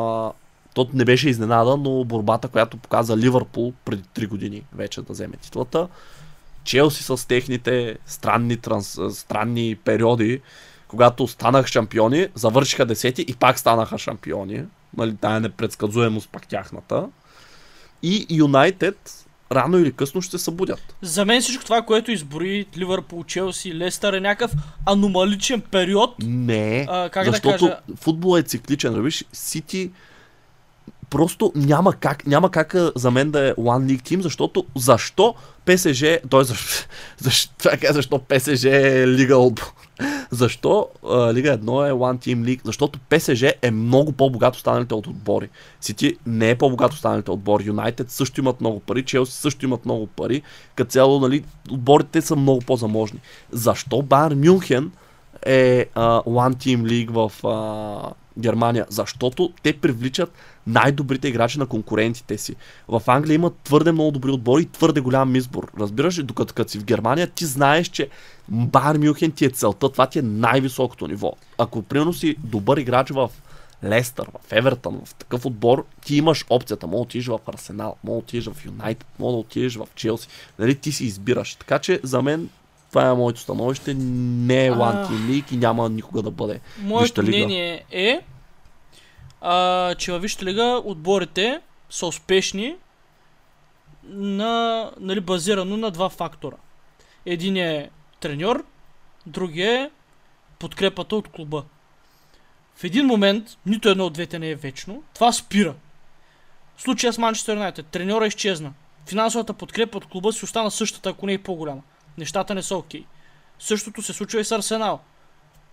то 0.73 0.89
не 0.93 1.05
беше 1.05 1.29
изненада, 1.29 1.77
но 1.77 2.03
борбата, 2.03 2.47
която 2.47 2.77
показа 2.77 3.17
Ливърпул 3.17 3.73
преди 3.85 4.03
3 4.03 4.27
години 4.27 4.63
вече 4.73 5.01
да 5.01 5.13
вземе 5.13 5.37
титлата, 5.37 5.87
Челси 6.63 7.03
с 7.03 7.27
техните 7.27 7.97
странни, 8.05 8.57
транс, 8.57 8.99
странни 9.11 9.75
периоди, 9.75 10.41
когато 10.87 11.27
станах 11.27 11.67
шампиони, 11.67 12.27
завършиха 12.35 12.85
десети 12.85 13.25
и 13.27 13.35
пак 13.35 13.59
станаха 13.59 13.97
шампиони. 13.97 14.63
Нали, 14.97 15.15
тая 15.15 15.39
непредсказуемост 15.39 16.29
пак 16.29 16.47
тяхната. 16.47 17.07
И 18.03 18.25
Юнайтед 18.29 19.25
рано 19.51 19.77
или 19.77 19.91
късно 19.91 20.21
ще 20.21 20.37
се 20.37 20.43
събудят. 20.43 20.95
За 21.01 21.25
мен 21.25 21.41
всичко 21.41 21.63
това, 21.63 21.81
което 21.81 22.11
изброи 22.11 22.65
Ливърпул, 22.77 23.23
Челси, 23.23 23.75
Лестър 23.75 24.13
е 24.13 24.19
някакъв 24.19 24.51
аномаличен 24.85 25.61
период. 25.61 26.15
Не, 26.23 26.87
А, 26.89 27.09
как 27.09 27.25
да 27.25 27.31
защото 27.31 27.65
кажа? 27.65 27.77
футбол 27.95 28.37
е 28.37 28.41
цикличен. 28.43 29.03
Виж, 29.03 29.25
Сити 29.33 29.91
просто 31.09 31.51
няма 31.55 31.93
как, 31.93 32.27
няма 32.27 32.51
как 32.51 32.75
за 32.95 33.11
мен 33.11 33.31
да 33.31 33.47
е 33.49 33.53
One 33.53 33.85
League 33.85 34.01
Team, 34.01 34.21
защото 34.21 34.65
защо 34.75 35.35
ПСЖ, 35.65 35.99
т.е. 36.01 36.19
защо, 36.43 36.87
защо, 37.17 37.53
така, 37.57 37.93
защо 37.93 38.19
ПСЖ 38.19 38.65
е 38.65 39.07
Лига 39.07 39.37
от... 39.37 39.61
Защо 40.31 40.87
а, 41.09 41.33
Лига 41.33 41.57
1 41.57 41.89
е 41.89 41.91
One 41.91 42.17
Team 42.17 42.41
League? 42.41 42.61
Защото 42.65 42.99
ПСЖ 43.09 43.43
е 43.61 43.71
много 43.71 44.11
по-богат 44.11 44.55
останалите 44.55 44.93
от 44.93 45.07
отбори. 45.07 45.49
Сити 45.81 46.17
не 46.25 46.49
е 46.49 46.57
по-богат 46.57 46.93
останалите 46.93 47.31
отбори. 47.31 47.65
Юнайтед 47.65 48.11
също 48.11 48.41
имат 48.41 48.61
много 48.61 48.79
пари, 48.79 49.05
Челси 49.05 49.33
също 49.33 49.65
имат 49.65 49.85
много 49.85 50.07
пари. 50.07 50.41
Като 50.75 50.91
цяло, 50.91 51.19
нали, 51.19 51.43
отборите 51.71 52.21
са 52.21 52.35
много 52.35 52.59
по-заможни. 52.59 53.19
Защо 53.51 54.01
Бар 54.01 54.33
Мюнхен 54.33 54.91
е 55.45 55.85
а, 55.95 56.21
One 56.21 56.55
Team 56.55 56.81
League 56.81 57.11
в 57.11 57.47
а, 57.47 58.13
Германия? 58.39 58.85
Защото 58.89 59.53
те 59.63 59.73
привличат 59.73 60.31
най-добрите 60.67 61.27
играчи 61.27 61.59
на 61.59 61.65
конкурентите 61.65 62.37
си. 62.37 62.55
В 62.87 63.01
Англия 63.07 63.35
има 63.35 63.51
твърде 63.63 63.91
много 63.91 64.11
добри 64.11 64.31
отбори 64.31 64.61
и 64.61 64.65
твърде 64.65 65.01
голям 65.01 65.35
избор. 65.35 65.71
Разбираш 65.79 66.17
ли, 66.17 66.23
докато 66.23 66.53
като 66.53 66.71
си 66.71 66.79
в 66.79 66.85
Германия, 66.85 67.27
ти 67.27 67.45
знаеш, 67.45 67.87
че 67.87 68.09
Бар 68.49 68.97
Мюнхен 68.97 69.31
ти 69.31 69.45
е 69.45 69.49
целта, 69.49 69.89
това 69.89 70.07
ти 70.07 70.19
е 70.19 70.21
най-високото 70.21 71.07
ниво. 71.07 71.33
Ако 71.57 71.81
примерно 71.81 72.13
си 72.13 72.35
добър 72.43 72.77
играч 72.77 73.09
в 73.09 73.29
Лестър, 73.83 74.27
в 74.47 74.51
Евертън, 74.51 75.01
в 75.05 75.15
такъв 75.15 75.45
отбор, 75.45 75.85
ти 76.05 76.15
имаш 76.15 76.45
опцията. 76.49 76.87
Мога 76.87 76.97
да 76.97 77.01
отидеш 77.01 77.27
в 77.27 77.39
Арсенал, 77.47 77.95
мога 78.03 78.15
да 78.15 78.19
отидеш 78.19 78.45
в 78.45 78.65
Юнайтед, 78.65 79.07
мога 79.19 79.31
да 79.31 79.37
отидеш 79.37 79.75
в 79.75 79.87
Челси. 79.95 80.27
Нали, 80.59 80.75
ти 80.75 80.91
си 80.91 81.05
избираш. 81.05 81.55
Така 81.55 81.79
че 81.79 81.99
за 82.03 82.21
мен 82.21 82.49
това 82.89 83.09
е 83.09 83.13
моето 83.13 83.39
становище. 83.39 83.93
Не 83.93 84.65
е 84.65 84.71
One. 84.71 85.07
Team 85.07 85.11
League 85.11 85.53
и 85.53 85.57
няма 85.57 85.89
никога 85.89 86.21
да 86.21 86.31
бъде. 86.31 86.59
Моето 86.79 87.23
мнение 87.23 87.85
е, 87.91 88.21
а, 89.41 89.95
че 89.95 90.11
във 90.11 90.21
Висшата 90.21 90.45
лига 90.45 90.81
отборите 90.85 91.61
са 91.89 92.05
успешни 92.05 92.75
на, 94.03 94.91
нали, 94.99 95.19
базирано 95.19 95.77
на 95.77 95.91
два 95.91 96.09
фактора. 96.09 96.55
Един 97.25 97.57
е 97.57 97.89
треньор, 98.19 98.65
другия 99.25 99.81
е 99.81 99.89
подкрепата 100.59 101.15
от 101.15 101.27
клуба. 101.27 101.63
В 102.75 102.83
един 102.83 103.05
момент, 103.05 103.57
нито 103.65 103.89
едно 103.89 104.05
от 104.05 104.13
двете 104.13 104.39
не 104.39 104.49
е 104.49 104.55
вечно, 104.55 105.03
това 105.13 105.31
спира. 105.31 105.75
В 106.75 106.81
случая 106.81 107.13
с 107.13 107.17
Манчестър 107.17 107.53
Юнайтед, 107.53 107.85
треньора 107.85 108.27
изчезна. 108.27 108.73
Финансовата 109.07 109.53
подкрепа 109.53 109.97
от 109.97 110.05
клуба 110.05 110.33
си 110.33 110.45
остана 110.45 110.71
същата, 110.71 111.09
ако 111.09 111.25
не 111.25 111.33
е 111.33 111.43
по-голяма. 111.43 111.81
Нещата 112.19 112.55
не 112.55 112.63
са 112.63 112.77
окей. 112.77 113.05
Същото 113.59 114.01
се 114.01 114.13
случва 114.13 114.39
и 114.39 114.45
с 114.45 114.51
Арсенал. 114.51 114.99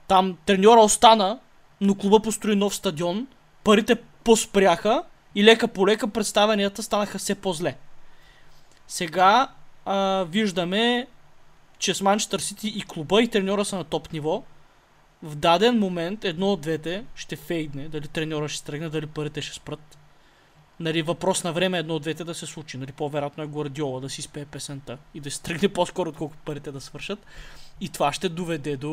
Там 0.09 0.36
треньора 0.47 0.80
остана, 0.80 1.38
но 1.80 1.94
клуба 1.94 2.20
построи 2.20 2.57
нов 2.57 2.74
стадион, 2.74 3.26
парите 3.64 3.97
поспряха 4.24 5.03
и 5.34 5.44
лека 5.44 5.68
по 5.68 5.86
лека 5.86 6.09
представенията 6.09 6.82
станаха 6.82 7.18
все 7.18 7.34
по-зле. 7.34 7.76
Сега 8.88 9.49
а, 9.84 10.24
виждаме, 10.28 11.07
че 11.78 11.94
с 11.94 12.01
Манчестър 12.01 12.40
Сити 12.40 12.68
и 12.68 12.82
клуба 12.82 13.22
и 13.22 13.28
треньора 13.28 13.64
са 13.64 13.76
на 13.76 13.84
топ 13.84 14.12
ниво. 14.12 14.42
В 15.22 15.34
даден 15.34 15.78
момент 15.78 16.24
едно 16.24 16.53
от 16.53 16.61
двете 16.61 17.05
ще 17.14 17.36
фейдне, 17.36 17.88
дали 17.88 18.09
треньора 18.09 18.49
ще 18.49 18.64
тръгне, 18.64 18.88
дали 18.88 19.07
парите 19.07 19.42
ще 19.42 19.55
спрат. 19.55 19.99
Нали, 20.81 21.03
въпрос 21.03 21.45
на 21.45 21.53
време 21.53 21.77
е 21.77 21.81
едно 21.81 21.95
от 21.95 22.03
двете 22.03 22.24
да 22.24 22.35
се 22.35 22.47
случи. 22.47 22.79
Нали, 22.79 22.93
по-вероятно 22.93 23.45
е 23.45 23.47
Гвардиола 23.47 24.01
да 24.01 24.11
си 24.11 24.20
изпее 24.20 24.45
песента 24.45 24.99
и 25.14 25.20
да 25.20 25.31
се 25.31 25.43
тръгне 25.43 25.68
по-скоро, 25.72 26.11
отколкото 26.11 26.43
парите 26.45 26.72
да 26.72 26.81
свършат. 26.81 27.18
И 27.81 27.89
това 27.89 28.12
ще 28.12 28.29
доведе 28.29 28.77
до 28.77 28.91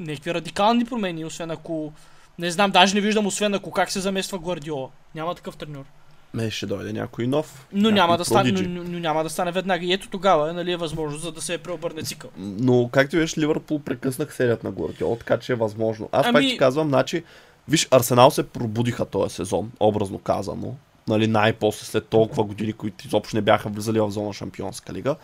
някакви 0.00 0.34
радикални 0.34 0.84
промени, 0.84 1.24
освен 1.24 1.50
ако... 1.50 1.92
Не 2.38 2.50
знам, 2.50 2.70
даже 2.70 2.94
не 2.94 3.00
виждам, 3.00 3.26
освен 3.26 3.54
ако 3.54 3.70
как 3.70 3.90
се 3.90 4.00
замества 4.00 4.38
Гвардиола. 4.38 4.88
Няма 5.14 5.34
такъв 5.34 5.56
треньор. 5.56 5.84
Ме 6.34 6.50
ще 6.50 6.66
дойде 6.66 6.92
някой 6.92 7.26
нов. 7.26 7.66
Но 7.72 7.80
някой 7.80 7.94
няма, 7.94 8.18
да 8.18 8.24
стане, 8.24 8.52
но, 8.52 8.82
но 8.84 8.98
няма 8.98 9.22
да 9.22 9.30
стане 9.30 9.52
веднага. 9.52 9.86
И 9.86 9.92
ето 9.92 10.08
тогава 10.08 10.52
нали, 10.52 10.72
е 10.72 10.76
възможно, 10.76 11.18
за 11.18 11.32
да 11.32 11.40
се 11.40 11.58
преобърне 11.58 12.02
цикъл. 12.02 12.30
Но 12.38 12.88
както 12.92 13.16
виж, 13.16 13.38
Ливърпул 13.38 13.78
прекъснах 13.78 14.34
серията 14.34 14.66
на 14.66 14.72
Гвардиола, 14.72 15.18
така 15.18 15.38
че 15.38 15.52
е 15.52 15.56
възможно. 15.56 16.08
Аз 16.12 16.26
Ами- 16.26 16.32
пак 16.32 16.42
ти 16.42 16.58
казвам, 16.58 16.88
значи, 16.88 17.24
виж, 17.68 17.88
Арсенал 17.90 18.30
се 18.30 18.48
пробудиха 18.48 19.04
този 19.04 19.34
сезон, 19.34 19.72
образно 19.80 20.18
казано. 20.18 20.74
Нали, 21.08 21.26
най-после 21.26 21.86
след 21.86 22.06
толкова 22.06 22.44
години, 22.44 22.72
които 22.72 23.06
изобщо 23.06 23.36
не 23.36 23.42
бяха 23.42 23.68
влизали 23.68 24.00
в 24.00 24.10
зона 24.10 24.32
Шампионска 24.32 24.92
лига. 24.92 25.16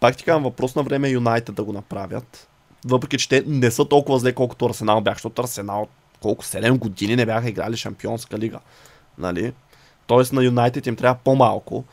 Пак 0.00 0.16
ти 0.16 0.24
казвам, 0.24 0.42
въпрос 0.42 0.74
на 0.74 0.82
време 0.82 1.08
е 1.08 1.12
Юнайтед 1.12 1.54
да 1.54 1.64
го 1.64 1.72
направят. 1.72 2.48
Въпреки, 2.86 3.18
че 3.18 3.28
те 3.28 3.44
не 3.46 3.70
са 3.70 3.84
толкова 3.84 4.18
зле, 4.18 4.32
колкото 4.32 4.66
Арсенал 4.66 5.00
бях, 5.00 5.14
защото 5.14 5.42
Арсенал 5.42 5.86
колко 6.20 6.44
7 6.44 6.78
години 6.78 7.16
не 7.16 7.26
бяха 7.26 7.48
играли 7.48 7.76
Шампионска 7.76 8.38
лига. 8.38 8.58
Нали? 9.18 9.52
Тоест 10.06 10.32
на 10.32 10.44
Юнайтед 10.44 10.86
им 10.86 10.96
трябва 10.96 11.18
по-малко. 11.24 11.84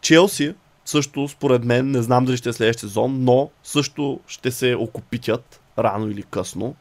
Челси 0.00 0.54
също, 0.84 1.28
според 1.28 1.64
мен, 1.64 1.90
не 1.90 2.02
знам 2.02 2.24
дали 2.24 2.36
ще 2.36 2.48
е 2.48 2.52
следващия 2.52 2.88
сезон, 2.88 3.24
но 3.24 3.50
също 3.64 4.20
ще 4.26 4.50
се 4.50 4.74
окупитят 4.74 5.60
рано 5.78 6.10
или 6.10 6.22
късно. 6.22 6.74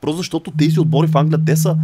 Просто 0.00 0.16
защото 0.16 0.50
тези 0.50 0.80
отбори 0.80 1.06
в 1.06 1.16
Англия, 1.16 1.44
те 1.46 1.56
са 1.56 1.76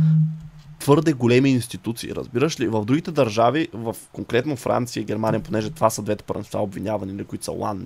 твърде 0.79 1.13
големи 1.13 1.51
институции, 1.51 2.15
разбираш 2.15 2.61
ли? 2.61 2.69
В 2.69 2.85
другите 2.85 3.11
държави, 3.11 3.69
в 3.73 3.97
конкретно 4.13 4.57
Франция 4.57 5.01
и 5.01 5.05
Германия, 5.05 5.41
понеже 5.41 5.71
това 5.71 5.91
са 5.91 6.03
двете 6.03 6.25
първенства 6.25 6.61
обвинявани, 6.61 7.13
на 7.13 7.25
които 7.25 7.45
са 7.45 7.51
One 7.51 7.83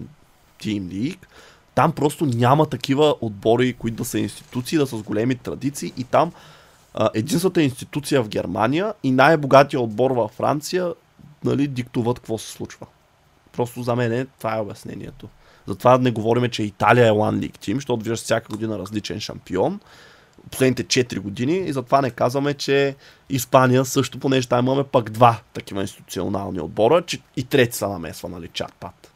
Team 0.62 0.82
League, 0.82 1.26
там 1.74 1.92
просто 1.92 2.26
няма 2.26 2.66
такива 2.66 3.14
отбори, 3.20 3.72
които 3.72 3.96
да 3.96 4.04
са 4.04 4.18
институции, 4.18 4.78
да 4.78 4.86
са 4.86 4.98
с 4.98 5.02
големи 5.02 5.34
традиции 5.34 5.92
и 5.96 6.04
там 6.04 6.32
а, 6.94 7.10
единствената 7.14 7.62
институция 7.62 8.22
в 8.22 8.28
Германия 8.28 8.94
и 9.02 9.10
най-богатия 9.10 9.80
отбор 9.80 10.10
във 10.10 10.30
Франция 10.30 10.94
нали, 11.44 11.68
диктуват 11.68 12.18
какво 12.18 12.38
се 12.38 12.52
случва. 12.52 12.86
Просто 13.52 13.82
за 13.82 13.96
мен 13.96 14.12
е, 14.12 14.26
това 14.38 14.56
е 14.56 14.60
обяснението. 14.60 15.28
Затова 15.66 15.98
не 15.98 16.10
говорим, 16.10 16.50
че 16.50 16.62
Италия 16.62 17.06
е 17.06 17.10
One 17.10 17.38
League 17.38 17.58
Team, 17.58 17.74
защото 17.74 18.02
виждаш 18.02 18.22
всяка 18.22 18.48
година 18.48 18.78
различен 18.78 19.20
шампион. 19.20 19.80
Последните 20.50 20.84
4 20.84 21.18
години 21.18 21.56
и 21.56 21.72
затова 21.72 22.00
не 22.00 22.10
казваме, 22.10 22.54
че 22.54 22.96
Испания 23.28 23.84
също, 23.84 24.18
понеже 24.18 24.48
там 24.48 24.66
имаме 24.66 24.84
пък 24.84 25.10
два 25.10 25.40
такива 25.52 25.80
институционални 25.80 26.60
отбора, 26.60 27.02
че 27.02 27.18
и 27.36 27.44
трети 27.44 27.76
са 27.76 27.88
намесва, 27.88 28.28
нали, 28.28 28.48
чат-пат. 28.48 29.08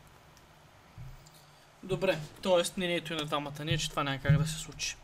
Добре, 1.83 2.18
т.е. 2.43 2.62
мнението 2.77 3.12
и 3.12 3.16
на 3.16 3.24
двамата 3.24 3.64
ни 3.64 3.72
е, 3.72 3.79
че 3.79 3.91
това 3.91 4.05
няма 4.05 4.18
как 4.18 4.39
да 4.39 4.49
се 4.49 4.59
случи. 4.59 4.97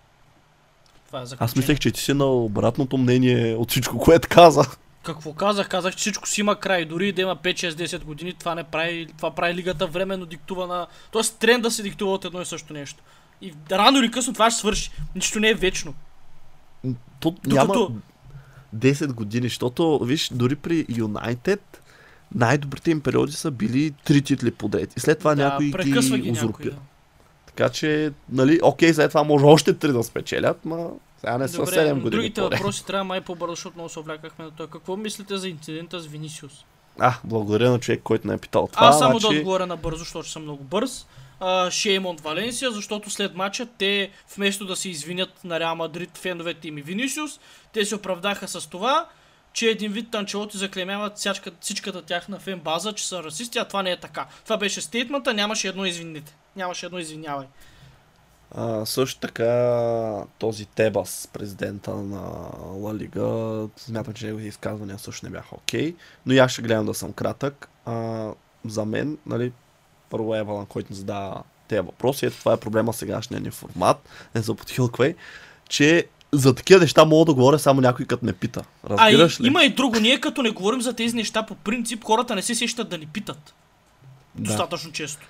Това 1.07 1.21
е 1.21 1.25
Аз 1.39 1.57
мислех, 1.57 1.79
че 1.79 1.91
ти 1.91 2.01
си 2.01 2.15
на 2.15 2.25
обратното 2.25 2.99
мнение 2.99 3.55
от 3.55 3.71
всичко, 3.71 3.99
което 3.99 4.29
каза. 4.31 4.65
Какво 5.03 5.33
казах? 5.33 5.69
Казах, 5.69 5.95
че 5.95 5.99
всичко 5.99 6.29
си 6.29 6.41
има 6.41 6.57
край. 6.57 6.85
Дори 6.85 7.13
да 7.13 7.23
има 7.23 7.37
5-6-10 7.37 8.05
години, 8.05 8.35
това 8.35 8.55
не 8.55 8.65
прави, 8.65 9.07
това 9.17 9.35
прави 9.35 9.55
лигата 9.55 9.87
временно 9.87 10.27
диктува 10.27 10.67
на... 10.67 10.87
Тоест 11.11 11.39
тренда 11.39 11.71
се 11.71 11.83
диктува 11.83 12.13
от 12.13 12.25
едно 12.25 12.41
и 12.41 12.47
също 12.47 12.73
нещо. 12.73 13.03
И 13.41 13.55
рано 13.71 13.99
или 13.99 14.11
късно 14.11 14.33
това 14.33 14.51
ще 14.51 14.61
свърши. 14.61 14.91
Нищо 15.15 15.41
не 15.41 15.49
е 15.49 15.55
вечно. 15.55 15.95
То 17.21 17.35
няма 17.47 17.75
10 18.77 19.13
години, 19.13 19.49
защото, 19.49 19.99
виж, 19.99 20.29
дори 20.29 20.57
при 20.57 20.87
Юнайтед 20.89 21.83
най-добрите 22.35 22.91
им 22.91 23.01
периоди 23.01 23.33
са 23.33 23.51
били 23.51 23.95
три 24.05 24.23
титли 24.23 24.51
подред. 24.51 24.97
И 24.97 25.01
след 25.01 25.19
това 25.19 25.35
да, 25.35 25.45
някой 25.45 25.67
ги 25.67 25.93
ги 26.19 26.31
узурпира. 26.31 26.75
Да. 26.75 26.81
Така 27.47 27.69
че, 27.69 28.13
нали, 28.29 28.61
окей, 28.63 28.95
след 28.95 29.11
това 29.11 29.23
може 29.23 29.45
още 29.45 29.75
три 29.75 29.93
да 29.93 30.03
спечелят, 30.03 30.65
ма 30.65 30.91
сега 31.21 31.39
не 31.39 31.49
са 31.49 31.57
Добре, 31.57 31.73
7 31.73 31.95
години. 31.95 32.11
другите 32.11 32.41
подред. 32.41 32.59
въпроси 32.59 32.87
трябва 32.87 33.05
май 33.05 33.21
по-бързо, 33.21 33.55
защото 33.55 33.77
много 33.77 33.89
се 33.89 33.99
увлякахме 33.99 34.45
на 34.45 34.51
това. 34.51 34.67
Какво 34.67 34.97
мислите 34.97 35.37
за 35.37 35.49
инцидента 35.49 36.01
с 36.01 36.07
Винисиус? 36.07 36.65
А, 36.99 37.15
благодаря 37.25 37.71
на 37.71 37.79
човек, 37.79 38.01
който 38.05 38.29
не 38.29 38.35
е 38.35 38.39
питал 38.39 38.69
това. 38.73 38.87
Аз 38.87 38.99
само 38.99 39.15
да 39.15 39.21
значи, 39.21 39.37
отговоря 39.37 39.67
на 39.67 39.77
бързо, 39.77 39.99
защото 39.99 40.29
съм 40.29 40.43
много 40.43 40.65
бърз. 40.65 41.07
Шейм 41.71 42.07
от 42.07 42.21
Валенсия, 42.21 42.71
защото 42.71 43.11
след 43.11 43.35
матча 43.35 43.67
те, 43.79 44.11
вместо 44.37 44.67
да 44.67 44.77
се 44.77 44.89
извинят 44.89 45.45
на 45.45 45.61
Реал 45.61 45.77
Мадрид 45.77 46.19
феновете 46.19 46.69
им 46.69 46.79
и 46.79 46.83
Винисиус, 46.83 47.41
те 47.73 47.85
се 47.85 47.95
оправдаха 47.95 48.49
с 48.49 48.67
това, 48.71 49.09
че 49.53 49.67
един 49.67 49.93
вид 49.93 50.11
танчелоти 50.11 50.59
заклемяват 50.59 51.19
всичка, 51.19 51.51
всичката 51.61 52.03
тяхна 52.03 52.39
фен 52.39 52.61
база, 52.61 52.93
че 52.93 53.09
са 53.09 53.23
расисти, 53.23 53.59
а 53.59 53.65
това 53.65 53.83
не 53.83 53.91
е 53.91 54.01
така. 54.01 54.27
Това 54.45 54.57
беше 54.57 54.81
стейтмента, 54.81 55.35
нямаше 55.35 55.69
едно 55.69 55.85
извините. 55.85 56.37
Нямаше 56.57 56.87
едно 56.87 56.99
извинявай. 56.99 57.47
А, 58.55 58.87
също 58.87 59.21
така 59.21 60.25
този 60.39 60.67
Тебас, 60.67 61.29
президента 61.33 61.95
на 61.95 62.21
Ла 62.73 62.95
Лига, 62.95 63.69
смятам, 63.77 64.15
че 64.15 64.27
неговите 64.27 64.49
изказвания 64.49 64.99
също 64.99 65.27
не 65.27 65.33
бяха 65.33 65.55
окей, 65.55 65.95
но 66.27 66.33
и 66.33 66.49
ще 66.49 66.63
гледам 66.63 66.87
да 66.87 66.95
съм 66.95 67.13
кратък. 67.13 67.69
А, 67.85 68.29
за 68.65 68.85
мен, 68.85 69.19
нали, 69.27 69.53
първо 70.13 70.35
Евалан, 70.35 70.67
който 70.67 70.93
ни 70.93 70.97
задава 70.97 71.43
тези 71.69 71.81
въпроси, 71.81 72.27
ето 72.27 72.39
това 72.39 72.53
е 72.53 72.57
проблема 72.57 72.93
сегашния 72.93 73.41
ни 73.41 73.51
формат, 73.51 74.09
не 74.35 74.43
за 74.43 74.55
подхилквай, 74.55 75.15
че 75.69 76.07
за 76.33 76.55
такива 76.55 76.81
неща 76.81 77.05
мога 77.05 77.25
да 77.25 77.35
говоря 77.35 77.59
само 77.59 77.81
някой 77.81 78.07
като 78.07 78.25
ме 78.25 78.33
пита. 78.33 78.65
А 78.85 78.91
Разбираш 78.91 79.41
ли? 79.41 79.47
има 79.47 79.65
и 79.65 79.75
друго. 79.75 80.01
Ние 80.01 80.21
като 80.21 80.43
не 80.43 80.51
говорим 80.51 80.83
за 80.83 80.93
тези 80.93 81.17
неща, 81.17 81.47
по 81.47 81.55
принцип 81.55 82.05
хората 82.05 82.35
не 82.35 82.43
се 82.43 82.55
сещат 82.55 82.89
да 82.89 82.99
ни 82.99 83.07
питат. 83.07 83.55
Да. 84.35 84.43
Достатъчно 84.43 84.93
често. 84.93 85.29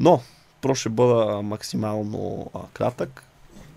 Но, 0.00 0.22
просто 0.60 0.80
ще 0.80 0.88
бъда 0.88 1.42
максимално 1.42 2.50
а, 2.54 2.58
кратък. 2.72 3.24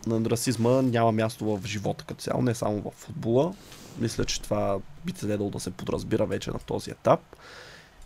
На 0.08 0.30
расизма 0.30 0.82
няма 0.82 1.12
място 1.12 1.46
в 1.46 1.68
живота 1.68 2.06
като 2.08 2.22
цяло, 2.22 2.42
не 2.42 2.56
само 2.56 2.82
в 2.82 2.92
футбола. 2.96 3.54
Мисля, 3.98 4.26
че 4.26 4.42
това 4.42 4.78
би 5.06 5.14
следвало 5.16 5.50
да 5.50 5.60
се 5.60 5.72
подразбира 5.72 6.26
вече 6.26 6.52
на 6.52 6.60
този 6.60 6.92
етап. 6.92 7.20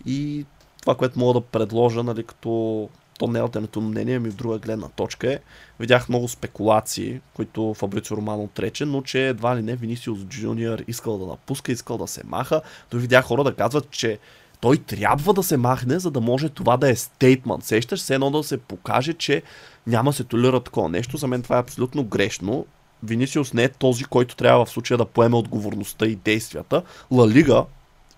И 0.05 0.45
това, 0.83 0.95
което 0.95 1.19
мога 1.19 1.33
да 1.33 1.41
предложа, 1.41 2.03
нали, 2.03 2.23
като 2.23 2.89
то 3.19 3.27
не 3.27 3.39
е 3.39 3.41
альтернативно 3.41 3.89
мнение, 3.89 4.19
ми 4.19 4.29
в 4.29 4.35
друга 4.35 4.59
гледна 4.59 4.87
точка 4.87 5.33
е, 5.33 5.39
видях 5.79 6.09
много 6.09 6.27
спекулации, 6.27 7.19
които 7.33 7.73
Фабрицио 7.73 8.17
Романо 8.17 8.43
отрече, 8.43 8.85
но 8.85 9.01
че 9.01 9.27
едва 9.27 9.55
ли 9.55 9.61
не 9.61 9.75
Винисиус 9.75 10.19
Джуниор 10.19 10.79
искал 10.87 11.17
да 11.17 11.25
напуска, 11.25 11.71
искал 11.71 11.97
да 11.97 12.07
се 12.07 12.21
маха. 12.25 12.61
Дори 12.91 13.01
видях 13.01 13.25
хора 13.25 13.43
да 13.43 13.55
казват, 13.55 13.91
че 13.91 14.19
той 14.61 14.77
трябва 14.77 15.33
да 15.33 15.43
се 15.43 15.57
махне, 15.57 15.99
за 15.99 16.11
да 16.11 16.21
може 16.21 16.49
това 16.49 16.77
да 16.77 16.89
е 16.89 16.95
стейтмент. 16.95 17.63
Сещаш 17.63 18.01
се 18.01 18.13
едно 18.13 18.31
да 18.31 18.43
се 18.43 18.57
покаже, 18.57 19.13
че 19.13 19.41
няма 19.87 20.13
се 20.13 20.23
толера 20.23 20.59
такова 20.59 20.89
нещо. 20.89 21.17
За 21.17 21.27
мен 21.27 21.41
това 21.41 21.57
е 21.57 21.59
абсолютно 21.59 22.03
грешно. 22.03 22.65
Винисиус 23.03 23.53
не 23.53 23.63
е 23.63 23.69
този, 23.69 24.03
който 24.03 24.35
трябва 24.35 24.65
в 24.65 24.69
случая 24.69 24.97
да 24.97 25.05
поеме 25.05 25.35
отговорността 25.35 26.05
и 26.05 26.15
действията. 26.15 26.83
Ла 27.11 27.27
Лига 27.27 27.65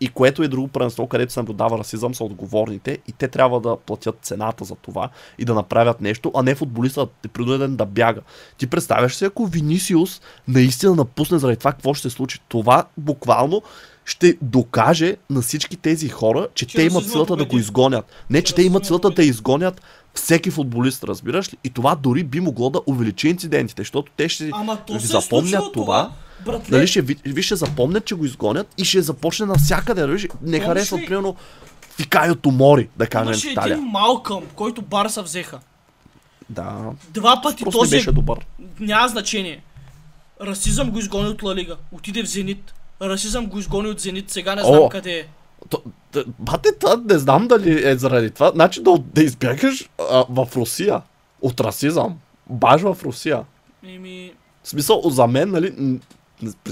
и 0.01 0.07
което 0.07 0.43
е 0.43 0.47
друго 0.47 0.67
първенство, 0.67 1.07
където 1.07 1.33
се 1.33 1.39
наблюдава 1.39 1.77
расизъм, 1.77 2.15
са 2.15 2.23
отговорните 2.23 2.97
и 3.07 3.11
те 3.11 3.27
трябва 3.27 3.61
да 3.61 3.77
платят 3.77 4.17
цената 4.21 4.65
за 4.65 4.75
това 4.75 5.09
и 5.39 5.45
да 5.45 5.53
направят 5.53 6.01
нещо, 6.01 6.31
а 6.35 6.43
не 6.43 6.55
футболистът 6.55 7.09
е 7.25 7.27
принуден 7.27 7.75
да 7.75 7.85
бяга. 7.85 8.21
Ти 8.57 8.67
представяш 8.67 9.15
се, 9.15 9.25
ако 9.25 9.45
Винисиус 9.45 10.21
наистина 10.47 10.95
напусне 10.95 11.39
заради 11.39 11.57
това, 11.57 11.71
какво 11.71 11.93
ще 11.93 12.09
се 12.09 12.15
случи? 12.15 12.39
Това 12.47 12.85
буквално 12.97 13.61
ще 14.05 14.37
докаже 14.41 15.15
на 15.29 15.41
всички 15.41 15.77
тези 15.77 16.09
хора, 16.09 16.47
че 16.53 16.65
Че 16.65 16.77
те 16.77 16.83
имат 16.83 17.09
силата 17.09 17.35
да 17.35 17.45
го 17.45 17.57
изгонят. 17.57 18.05
Не, 18.29 18.41
че 18.41 18.55
те 18.55 18.63
имат 18.63 18.85
силата 18.85 19.09
да 19.09 19.23
изгонят 19.23 19.81
всеки 20.13 20.51
футболист, 20.51 21.03
разбираш 21.03 21.53
ли? 21.53 21.57
И 21.63 21.69
това 21.69 21.95
дори 21.95 22.23
би 22.23 22.39
могло 22.39 22.69
да 22.69 22.81
увеличи 22.85 23.27
инцидентите, 23.27 23.81
защото 23.81 24.11
те 24.17 24.29
ще 24.29 24.49
Ама 24.53 24.77
то 24.87 24.95
е 24.95 24.99
запомнят 24.99 25.49
случило 25.49 25.71
това. 25.71 26.11
Братле, 26.39 26.77
Нали 26.77 26.87
ще, 26.87 27.01
ви- 27.01 27.41
ще 27.41 27.55
запомнят, 27.55 28.05
че 28.05 28.15
го 28.15 28.25
изгонят 28.25 28.67
и 28.77 28.85
ще 28.85 29.01
започне 29.01 29.45
навсякъде. 29.45 30.07
Виж, 30.07 30.23
не 30.23 30.29
Помниш 30.41 30.63
харесват, 30.63 31.01
ли? 31.01 31.05
примерно, 31.05 31.35
Фикайо 31.91 32.35
Томори, 32.35 32.89
да 32.97 33.07
кажем 33.07 33.27
имаше 33.27 33.49
Италия. 33.49 33.73
един 33.73 33.85
Малкъм, 33.85 34.43
който 34.55 34.81
Барса 34.81 35.21
взеха. 35.21 35.59
Да, 36.49 36.75
Два 37.09 37.41
пъти 37.41 37.63
просто 37.63 37.79
този 37.79 37.91
беше 37.91 38.11
добър. 38.11 38.45
няма 38.79 39.07
значение. 39.07 39.63
Расизъм 40.41 40.91
го 40.91 40.99
изгони 40.99 41.27
от 41.29 41.43
Ла 41.43 41.55
Лига. 41.55 41.75
Отиде 41.91 42.23
в 42.23 42.27
Зенит. 42.27 42.73
Расизъм 43.01 43.45
го 43.45 43.59
изгони 43.59 43.89
от 43.89 43.99
Зенит. 43.99 44.29
Сега 44.29 44.55
не 44.55 44.61
знам 44.61 44.79
О! 44.79 44.89
къде 44.89 45.11
е. 45.11 45.27
То- 45.69 45.83
Бате, 46.39 46.69
това 46.79 47.01
не 47.05 47.17
знам 47.17 47.47
дали 47.47 47.89
е 47.89 47.97
заради 47.97 48.31
това. 48.31 48.51
Значи 48.51 48.83
да, 48.83 48.97
да 49.05 49.23
избягаш 49.23 49.89
а, 50.11 50.25
в 50.29 50.47
Русия 50.55 51.01
от 51.41 51.59
расизъм. 51.61 52.17
Баш 52.49 52.81
в 52.81 52.97
Русия. 53.03 53.43
Еми, 53.85 54.31
В 54.63 54.69
смисъл, 54.69 55.01
за 55.05 55.27
мен, 55.27 55.51
нали, 55.51 55.99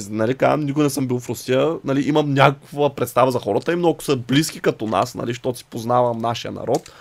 нали, 0.10 0.36
казвам, 0.36 0.60
никога 0.60 0.84
не 0.84 0.90
съм 0.90 1.08
бил 1.08 1.20
в 1.20 1.30
Русия, 1.30 1.76
нали, 1.84 2.08
имам 2.08 2.34
някаква 2.34 2.96
представа 2.96 3.32
за 3.32 3.40
хората 3.40 3.74
и 3.74 3.76
много 3.76 4.04
са 4.04 4.16
близки 4.16 4.60
като 4.60 4.88
нас, 4.88 5.16
нали, 5.16 5.28
защото 5.28 5.58
си 5.58 5.66
познавам 5.66 6.18
нашия 6.18 6.52
народ. 6.52 6.92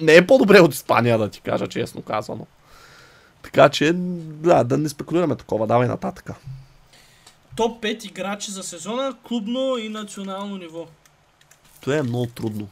Не 0.00 0.14
е 0.14 0.26
по-добре 0.26 0.60
от 0.60 0.74
Испания, 0.74 1.18
да 1.18 1.28
ти 1.28 1.40
кажа, 1.40 1.66
честно 1.66 2.02
казано. 2.02 2.46
Така 3.42 3.68
че, 3.68 3.92
да, 3.94 4.64
да 4.64 4.78
не 4.78 4.88
спекулираме 4.88 5.36
такова, 5.36 5.66
давай 5.66 5.88
нататъка. 5.88 6.34
топ 7.56 7.82
5 7.82 8.06
играчи 8.06 8.50
за 8.50 8.62
сезона, 8.62 9.14
клубно 9.28 9.78
и 9.78 9.88
национално 9.88 10.56
ниво. 10.56 10.86
Това 11.80 11.96
е 11.96 12.02
много 12.02 12.26
трудно. 12.26 12.68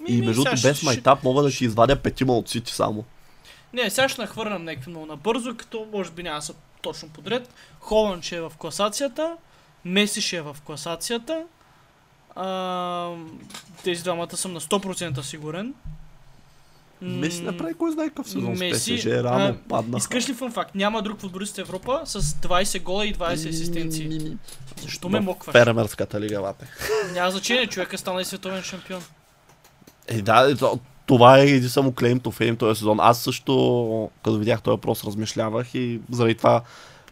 Ми, 0.00 0.16
И 0.16 0.22
между 0.22 0.44
другото, 0.44 0.62
без 0.62 0.82
майтап 0.82 1.24
мога 1.24 1.42
да 1.42 1.50
ще 1.50 1.64
извадя 1.64 1.96
петима 1.96 2.32
от 2.32 2.48
Сити 2.48 2.72
само. 2.72 3.04
Не, 3.72 3.90
сега 3.90 4.08
ще 4.08 4.20
нахвърлям 4.20 4.64
някакви 4.64 4.90
много 4.90 5.06
набързо, 5.06 5.56
като 5.56 5.86
може 5.92 6.10
би 6.10 6.22
няма 6.22 6.36
да 6.36 6.42
са 6.42 6.54
точно 6.86 7.08
подред. 7.08 7.54
Холанд 7.80 8.24
ще 8.24 8.36
е 8.36 8.40
в 8.40 8.52
класацията, 8.58 9.36
Меси 9.84 10.20
ще 10.20 10.36
е 10.36 10.42
в 10.42 10.56
класацията. 10.64 11.44
А, 12.36 13.10
тези 13.84 14.02
двамата 14.02 14.36
съм 14.36 14.52
на 14.52 14.60
100% 14.60 15.20
сигурен. 15.20 15.74
Меси 17.00 17.42
направи 17.42 17.74
кой 17.74 17.92
знае 17.92 18.08
какъв 18.08 18.28
сезон 18.28 18.56
с 18.56 18.58
Меси, 18.58 18.96
ПСЖ, 18.96 19.06
рано 19.06 19.44
а, 19.44 19.68
падна. 19.68 19.98
Искаш 19.98 20.28
ли 20.28 20.34
фun 20.34 20.52
факт? 20.52 20.74
Няма 20.74 21.02
друг 21.02 21.20
футболист 21.20 21.56
в 21.56 21.58
Европа 21.58 22.02
с 22.04 22.22
20 22.22 22.82
гола 22.82 23.06
и 23.06 23.14
20 23.14 23.48
асистенции. 23.48 24.36
Защо 24.82 25.08
ме 25.08 25.20
мокваш? 25.20 25.52
Фермерската 25.52 26.20
лига, 26.20 26.40
вате. 26.40 26.66
Няма 27.12 27.30
значение, 27.30 27.66
човека 27.66 27.98
стана 27.98 28.20
и 28.20 28.24
световен 28.24 28.62
шампион. 28.62 29.02
Е, 30.08 30.22
да, 30.22 30.50
е, 30.50 30.54
то- 30.54 30.78
това 31.06 31.38
е 31.38 31.46
един 31.46 31.68
само 31.68 31.92
claim 31.92 32.20
to 32.20 32.40
fame 32.40 32.58
този 32.58 32.78
сезон. 32.78 32.98
Аз 33.00 33.20
също, 33.20 34.10
като 34.24 34.38
видях 34.38 34.62
този 34.62 34.72
въпрос, 34.72 35.04
размишлявах 35.04 35.74
и 35.74 36.00
заради 36.10 36.34
това 36.34 36.62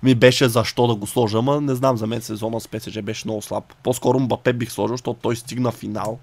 ми 0.02 0.14
беше 0.14 0.48
защо 0.48 0.86
да 0.86 0.94
го 0.94 1.06
сложа, 1.06 1.38
ама 1.38 1.60
не 1.60 1.74
знам, 1.74 1.96
за 1.96 2.06
мен 2.06 2.22
сезона 2.22 2.60
с 2.60 2.68
ПСЖ 2.68 3.02
беше 3.02 3.26
много 3.26 3.42
слаб. 3.42 3.74
По-скоро 3.82 4.20
Мбапе 4.20 4.52
бих 4.52 4.72
сложил, 4.72 4.96
защото 4.96 5.20
той 5.22 5.36
стигна 5.36 5.72
финал 5.72 6.18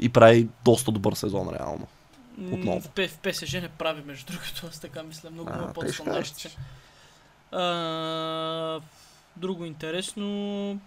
и 0.00 0.08
прави 0.08 0.48
доста 0.64 0.90
добър 0.90 1.12
сезон 1.12 1.48
реално. 1.60 1.86
Отново. 2.52 2.80
В, 2.80 3.18
ПСЖ 3.22 3.52
не 3.52 3.68
прави, 3.68 4.02
между 4.06 4.32
другото, 4.32 4.66
аз 4.68 4.80
така 4.80 5.02
мисля, 5.02 5.30
много 5.30 5.50
А, 5.52 5.56
му 5.56 5.68
е 5.68 5.72
под 5.72 5.86
те 5.86 5.92
ще 5.92 6.02
стандартите. 6.02 6.56
А, 7.52 8.80
Друго 9.36 9.64
интересно, 9.64 10.78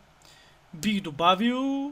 бих 0.74 1.02
добавил, 1.02 1.92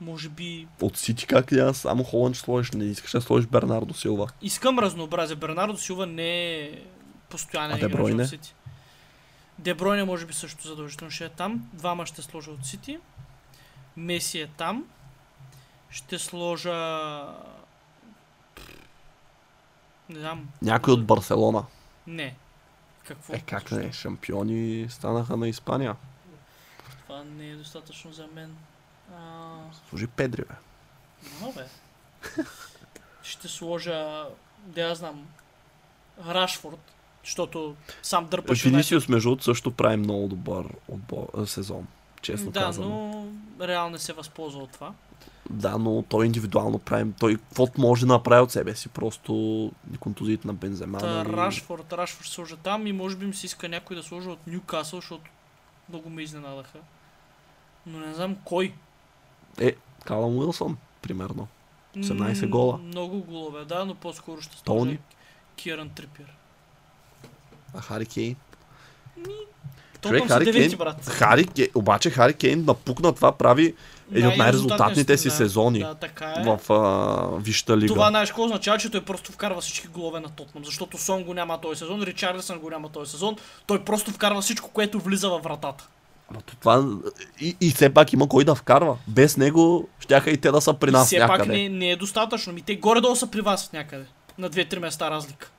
може 0.00 0.28
би, 0.28 0.68
От 0.80 0.96
Сити 0.96 1.26
как 1.26 1.52
я 1.52 1.74
само 1.74 2.04
Холанд 2.04 2.34
ще 2.36 2.44
сложиш, 2.44 2.72
не 2.72 2.84
искаш 2.84 3.10
да 3.10 3.20
сложиш 3.20 3.48
Бернардо 3.48 3.94
Силва. 3.94 4.28
искам 4.42 4.78
разнообразие. 4.78 5.36
Бернардо 5.36 5.78
Силва 5.78 6.06
не 6.06 6.54
е 6.54 6.82
постоянен 7.30 7.76
А 7.82 7.86
играч 7.86 8.12
от 8.12 8.28
Сити. 8.28 8.54
Дебройне 9.58 10.04
може 10.04 10.26
би 10.26 10.32
също 10.32 10.68
задължително 10.68 11.10
ще 11.10 11.24
е 11.24 11.28
там. 11.28 11.70
Двама 11.72 12.06
ще 12.06 12.22
сложа 12.22 12.50
от 12.50 12.66
Сити. 12.66 12.98
Меси 13.96 14.40
е 14.40 14.46
там. 14.46 14.84
Ще 15.90 16.18
сложа... 16.18 16.74
Не 20.08 20.20
знам. 20.20 20.48
Някой 20.62 20.94
от 20.94 21.04
Барселона. 21.04 21.64
Не. 22.06 22.36
Какво? 23.04 23.34
Е, 23.34 23.40
как 23.40 23.70
не? 23.72 23.92
Шампиони 23.92 24.86
станаха 24.90 25.36
на 25.36 25.48
Испания. 25.48 25.96
Това 27.06 27.24
не 27.24 27.50
е 27.50 27.56
достатъчно 27.56 28.12
за 28.12 28.26
мен. 28.34 28.56
А, 29.14 29.54
Служи 29.88 30.06
Педри, 30.06 30.42
бе. 30.42 30.54
no, 31.42 31.54
бе. 31.54 31.66
Ще 33.22 33.48
сложа, 33.48 34.24
да 34.64 34.80
я 34.80 34.94
знам, 34.94 35.26
Рашфорд, 36.26 36.92
защото 37.24 37.76
сам 38.02 38.26
дърпаше 38.26 38.68
Винисиус, 38.68 39.08
между 39.08 39.28
другото, 39.28 39.44
също 39.44 39.70
прави 39.70 39.96
много 39.96 40.28
добър 40.28 40.66
отбор, 40.88 41.46
сезон. 41.46 41.86
Честно 42.22 42.50
Да, 42.50 42.60
казано. 42.60 42.88
но 43.58 43.68
реално 43.68 43.90
не 43.90 43.98
се 43.98 44.12
възползва 44.12 44.62
от 44.62 44.70
това. 44.70 44.92
Да, 45.50 45.78
но 45.78 46.02
той 46.02 46.26
индивидуално 46.26 46.78
прави. 46.78 47.12
Той 47.20 47.36
каквото 47.36 47.80
може 47.80 48.06
да 48.06 48.12
направи 48.12 48.42
от 48.42 48.52
себе 48.52 48.74
си. 48.74 48.88
Просто 48.88 49.72
контузиите 50.00 50.46
на 50.46 50.54
Бензема. 50.54 50.98
Та, 50.98 51.06
нали? 51.06 51.32
Рашфорд, 51.36 51.92
Рашфорд 51.92 52.28
сложа 52.28 52.56
там 52.56 52.86
и 52.86 52.92
може 52.92 53.16
би 53.16 53.26
ми 53.26 53.34
се 53.34 53.46
иска 53.46 53.68
някой 53.68 53.96
да 53.96 54.02
сложа 54.02 54.30
от 54.30 54.46
Ньюкасъл, 54.46 54.96
защото 55.00 55.30
много 55.88 56.10
ме 56.10 56.22
изненадаха. 56.22 56.78
Но 57.86 57.98
не 57.98 58.14
знам 58.14 58.36
кой. 58.44 58.74
Е, 59.60 59.74
Калам 60.04 60.36
Уилсън, 60.38 60.76
примерно. 61.02 61.48
18 61.96 62.42
М, 62.42 62.48
гола. 62.48 62.78
Много 62.78 63.20
голове, 63.20 63.64
да, 63.64 63.84
но 63.84 63.94
по-скоро 63.94 64.42
ще 64.42 64.62
Тони? 64.62 64.98
Киран 65.56 65.88
Трипир. 65.88 66.36
А 67.74 67.80
Хари 67.80 68.06
Кейн? 68.06 68.36
Тотнам 70.00 70.28
са 70.28 70.34
Хари 70.34 70.52
Кейн, 70.52 70.78
брат. 70.78 71.04
Хари 71.06 71.46
Кейн, 71.46 71.68
обаче 71.74 72.10
Хари 72.10 72.34
Кейн 72.34 72.64
напукна 72.64 73.12
това, 73.12 73.32
прави 73.32 73.74
един 74.10 74.26
от 74.26 74.36
най-резултатните 74.36 75.18
си 75.18 75.30
сезони 75.30 75.78
Да, 75.78 75.94
така 75.94 76.34
е. 76.38 76.44
в 76.44 76.72
а, 76.72 77.38
Висшата 77.40 77.76
лига. 77.76 77.94
Това 77.94 78.08
знаеш 78.08 78.28
какво 78.28 78.44
означава, 78.44 78.78
че 78.78 78.90
той 78.90 79.04
просто 79.04 79.32
вкарва 79.32 79.60
всички 79.60 79.88
голове 79.88 80.20
на 80.20 80.28
Тотнам, 80.28 80.64
защото 80.64 80.98
Сон 80.98 81.24
го 81.24 81.34
няма 81.34 81.60
този 81.60 81.78
сезон, 81.78 82.02
Ричарлисън 82.02 82.58
го 82.58 82.70
няма 82.70 82.88
този 82.88 83.10
сезон, 83.10 83.36
той 83.66 83.84
просто 83.84 84.10
вкарва 84.10 84.40
всичко, 84.42 84.70
което 84.70 85.00
влиза 85.00 85.28
във 85.28 85.42
вратата. 85.42 85.88
Ама 86.30 86.40
то 86.40 86.56
това... 86.56 86.88
И, 87.40 87.56
и 87.60 87.70
все 87.70 87.90
пак 87.90 88.12
има 88.12 88.28
кой 88.28 88.44
да 88.44 88.54
вкарва. 88.54 88.96
Без 89.08 89.36
него 89.36 89.88
щяха 90.00 90.30
и 90.30 90.36
те 90.36 90.50
да 90.50 90.60
са 90.60 90.74
при 90.74 90.88
И 90.88 90.92
нас 90.92 91.06
все 91.06 91.18
някъде. 91.18 91.38
пак 91.38 91.48
не, 91.48 91.68
не 91.68 91.90
е 91.90 91.96
достатъчно, 91.96 92.52
ми 92.52 92.62
те 92.62 92.76
горе-долу 92.76 93.16
са 93.16 93.26
при 93.26 93.40
вас 93.40 93.72
някъде. 93.72 94.04
На 94.38 94.50
2-3 94.50 94.78
места 94.78 95.10
разлика. 95.10 95.50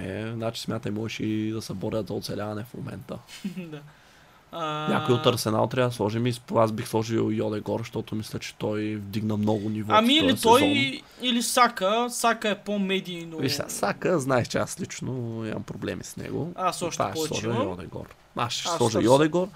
Е, 0.00 0.32
значи 0.32 0.60
смятай, 0.60 0.92
можеш 0.92 1.20
и 1.20 1.50
да 1.50 1.62
се 1.62 1.72
борят 1.72 2.06
за 2.08 2.14
оцеляване 2.14 2.64
в 2.64 2.74
момента. 2.74 3.18
да. 3.58 3.78
А, 4.54 4.88
Някой 4.88 5.14
от 5.14 5.26
Арсенал 5.26 5.66
трябва 5.66 5.88
да 5.90 5.94
сложим 5.94 6.26
и 6.26 6.34
аз 6.54 6.72
бих 6.72 6.88
сложил 6.88 7.30
Йодегор, 7.30 7.80
защото 7.80 8.14
мисля, 8.14 8.38
че 8.38 8.54
той 8.54 8.96
вдигна 8.96 9.36
много 9.36 9.68
ниво. 9.68 9.92
Ами 9.94 10.14
или 10.14 10.36
той, 10.36 10.60
сезон. 10.60 11.00
или 11.22 11.42
Сака. 11.42 12.06
Сака 12.10 12.48
е 12.48 12.54
по-медийно. 12.54 13.36
Виж, 13.38 13.58
Сака, 13.68 14.18
знаеш, 14.20 14.48
че 14.48 14.58
аз 14.58 14.80
лично 14.80 15.12
имам 15.46 15.62
проблеми 15.62 16.04
с 16.04 16.16
него. 16.16 16.52
Аз 16.56 16.82
още 16.82 17.02
ще 17.02 17.12
повече 17.12 17.34
сложа 17.34 17.48
имам. 17.48 17.68
Йодегор. 17.68 18.06
Аз 18.36 18.52
ще 18.52 18.68
Аз 18.68 18.76
сложа 18.76 18.98
ще- 18.98 19.04
Йодегор. 19.04 19.48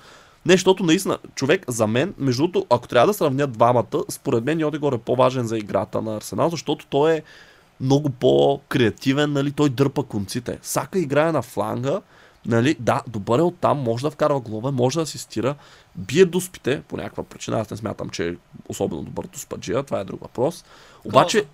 Не, 0.47 0.53
защото 0.53 0.85
наистина, 0.85 1.19
човек, 1.35 1.65
за 1.69 1.87
мен, 1.87 2.15
между 2.19 2.43
другото, 2.43 2.67
ако 2.71 2.89
трябва 2.89 3.07
да 3.07 3.15
сравня 3.15 3.47
двамата, 3.47 4.03
според 4.09 4.45
мен 4.45 4.61
Йодегор 4.61 4.93
е 4.93 4.99
по-важен 4.99 5.47
за 5.47 5.59
играта 5.59 6.03
на 6.03 6.17
Арсенал, 6.17 6.51
защото 6.51 6.87
той 6.87 7.13
е 7.13 7.23
много 7.81 8.11
по-креативен, 8.11 9.33
нали, 9.33 9.53
той 9.53 9.71
дърпа 9.71 10.03
конците. 10.03 10.59
Сака 10.63 10.99
играе 10.99 11.33
на 11.33 11.43
фланга, 11.43 12.01
нали, 12.47 12.77
да, 12.81 13.03
добър 13.07 13.39
е 13.39 13.43
оттам, 13.43 13.79
може 13.79 14.03
да 14.03 14.11
вкарва 14.11 14.41
голове, 14.41 14.71
може 14.71 14.99
да 14.99 15.03
асистира, 15.03 15.55
бие 15.97 16.25
дуспите, 16.25 16.83
по 16.89 16.97
някаква 16.97 17.23
причина, 17.23 17.61
аз 17.61 17.71
не 17.71 17.77
смятам, 17.77 18.11
че 18.11 18.29
е 18.29 18.35
особено 18.69 19.03
добър 19.03 19.27
дуспаджия, 19.27 19.83
това 19.83 20.01
е 20.01 20.05
друг 20.05 20.21
въпрос. 20.21 20.65
Обаче, 21.05 21.45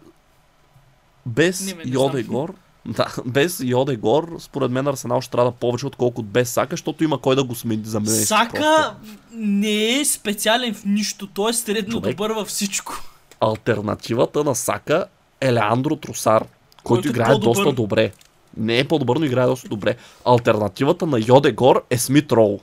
без. 1.27 1.75
Йодегор, 1.85 2.55
да, 2.87 3.07
без 3.27 3.61
Йодегор, 3.61 4.37
според 4.39 4.71
мен 4.71 4.87
Арсенал 4.87 5.21
ще 5.21 5.27
страда 5.29 5.51
повече, 5.51 5.87
отколкото 5.87 6.23
без 6.23 6.51
Сака, 6.53 6.73
защото 6.73 7.05
има 7.05 7.19
кой 7.21 7.37
да 7.37 7.45
го 7.45 7.55
смени 7.55 7.85
за 7.85 8.01
мен. 8.01 8.09
Сака 8.09 8.97
не 9.33 10.01
е 10.01 10.05
специален 10.05 10.75
в 10.75 10.85
нищо. 10.85 11.27
Той 11.27 11.51
е 11.51 11.55
средно 11.55 11.93
Човек. 11.93 12.17
добър 12.17 12.31
във 12.31 12.49
всичко. 12.49 12.95
Альтернативата 13.41 14.45
на 14.45 14.55
Сака 14.55 15.07
е 15.41 15.53
Леандро 15.53 15.97
Тросар, 15.97 16.41
който, 16.41 16.49
Който 16.83 17.09
е 17.09 17.11
играе 17.11 17.33
по-добър. 17.33 17.55
доста 17.65 17.73
добре. 17.73 18.13
Не 18.57 18.79
е 18.79 18.89
по-добър, 18.89 19.17
но 19.17 19.25
играе 19.25 19.47
доста 19.47 19.69
добре. 19.69 19.97
Альтернативата 20.25 21.07
на 21.07 21.19
Йодегор 21.29 21.85
е 21.91 21.99
Смит 21.99 22.33
Роу. 22.33 22.61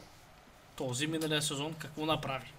Този 0.76 1.08
миналия 1.08 1.42
сезон 1.42 1.74
какво 1.80 2.06
направи? 2.06 2.54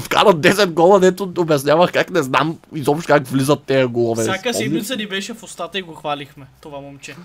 Вкара 0.00 0.28
10 0.28 0.66
гола, 0.66 1.00
дето 1.00 1.32
обяснявах 1.38 1.92
как 1.92 2.10
не 2.10 2.22
знам 2.22 2.58
изобщо 2.74 3.06
как 3.06 3.26
влизат 3.26 3.62
тези 3.62 3.86
голове. 3.86 4.22
Всяка 4.22 4.54
седмица 4.54 4.96
ни 4.96 5.06
беше 5.06 5.34
в 5.34 5.42
устата 5.42 5.78
и 5.78 5.82
го 5.82 5.94
хвалихме, 5.94 6.46
това 6.60 6.80
момче. 6.80 7.16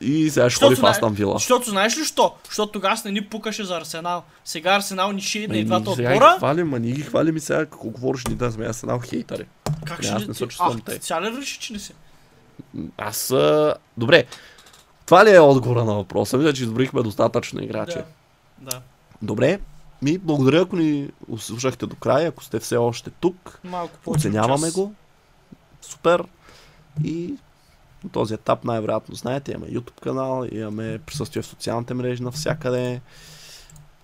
И 0.00 0.30
сега 0.30 0.50
ще 0.50 0.64
ходи 0.64 0.76
в 0.76 0.84
Астан 0.84 1.14
Вила. 1.14 1.32
Защото 1.32 1.70
знаеш 1.70 1.98
ли 1.98 2.04
що? 2.04 2.34
Защото 2.48 2.72
тогава 2.72 2.96
не 3.04 3.10
ни 3.10 3.24
пукаше 3.24 3.64
за 3.64 3.76
Арсенал. 3.76 4.22
Сега 4.44 4.70
Арсенал 4.70 5.12
ни 5.12 5.20
шейдна 5.20 5.56
и 5.56 5.60
Ами, 5.60 5.66
двата 5.66 5.90
сега 5.90 6.08
ги 6.08 6.14
отбора. 6.14 6.34
хвалим, 6.36 6.74
а 6.74 6.78
ние 6.78 6.92
ги 6.92 7.02
хвалим 7.02 7.36
и 7.36 7.40
сега 7.40 7.58
какво 7.58 7.84
говориш 7.84 8.26
ни 8.26 8.34
да 8.34 8.52
сме 8.52 8.66
Арсенал 8.66 9.00
хейтъри. 9.00 9.46
Как 9.84 9.98
Не, 9.98 10.04
ще 10.04 10.20
ли 10.20 10.26
не 10.28 10.34
се 10.34 10.46
чувствам 10.46 10.68
А, 10.70 10.80
тъй. 10.80 10.94
специален 10.94 11.38
реши, 11.38 11.58
че 11.58 11.72
не 11.72 11.78
си. 11.78 11.92
Аз... 12.98 13.34
Добре. 13.96 14.24
Това 15.06 15.24
ли 15.24 15.34
е 15.34 15.40
отговора 15.40 15.84
на 15.84 15.94
въпроса? 15.94 16.36
Мисля, 16.38 16.52
че 16.52 16.62
изброихме 16.62 17.02
достатъчно 17.02 17.62
играчи. 17.62 17.98
Да. 18.58 18.80
Добре. 19.22 19.58
Ми, 20.02 20.18
благодаря, 20.18 20.60
ако 20.60 20.76
ни 20.76 21.10
слушахте 21.38 21.86
до 21.86 21.96
края, 21.96 22.28
ако 22.28 22.44
сте 22.44 22.60
все 22.60 22.76
още 22.76 23.10
тук. 23.10 23.60
Малко 23.64 23.98
Оценяваме 24.06 24.66
час. 24.66 24.74
го. 24.74 24.94
Супер. 25.82 26.24
И 27.04 27.34
на 28.04 28.10
този 28.10 28.34
етап 28.34 28.64
най-вероятно 28.64 29.14
знаете, 29.14 29.52
имаме 29.52 29.72
YouTube 29.72 30.00
канал, 30.00 30.46
имаме 30.52 30.98
присъствие 30.98 31.42
в 31.42 31.46
социалните 31.46 31.94
мрежи 31.94 32.22
навсякъде. 32.22 33.00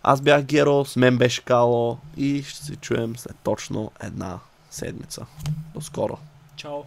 Аз 0.03 0.20
бях 0.20 0.44
Геро, 0.44 0.84
с 0.84 0.96
мен 0.96 1.18
беше 1.18 1.44
Кало 1.44 1.99
и 2.16 2.42
ще 2.42 2.64
се 2.64 2.76
чуем 2.76 3.16
след 3.16 3.36
точно 3.42 3.90
една 4.01 4.38
седмица. 4.70 5.26
До 5.74 5.80
скоро. 5.80 6.18
Чао. 6.57 6.82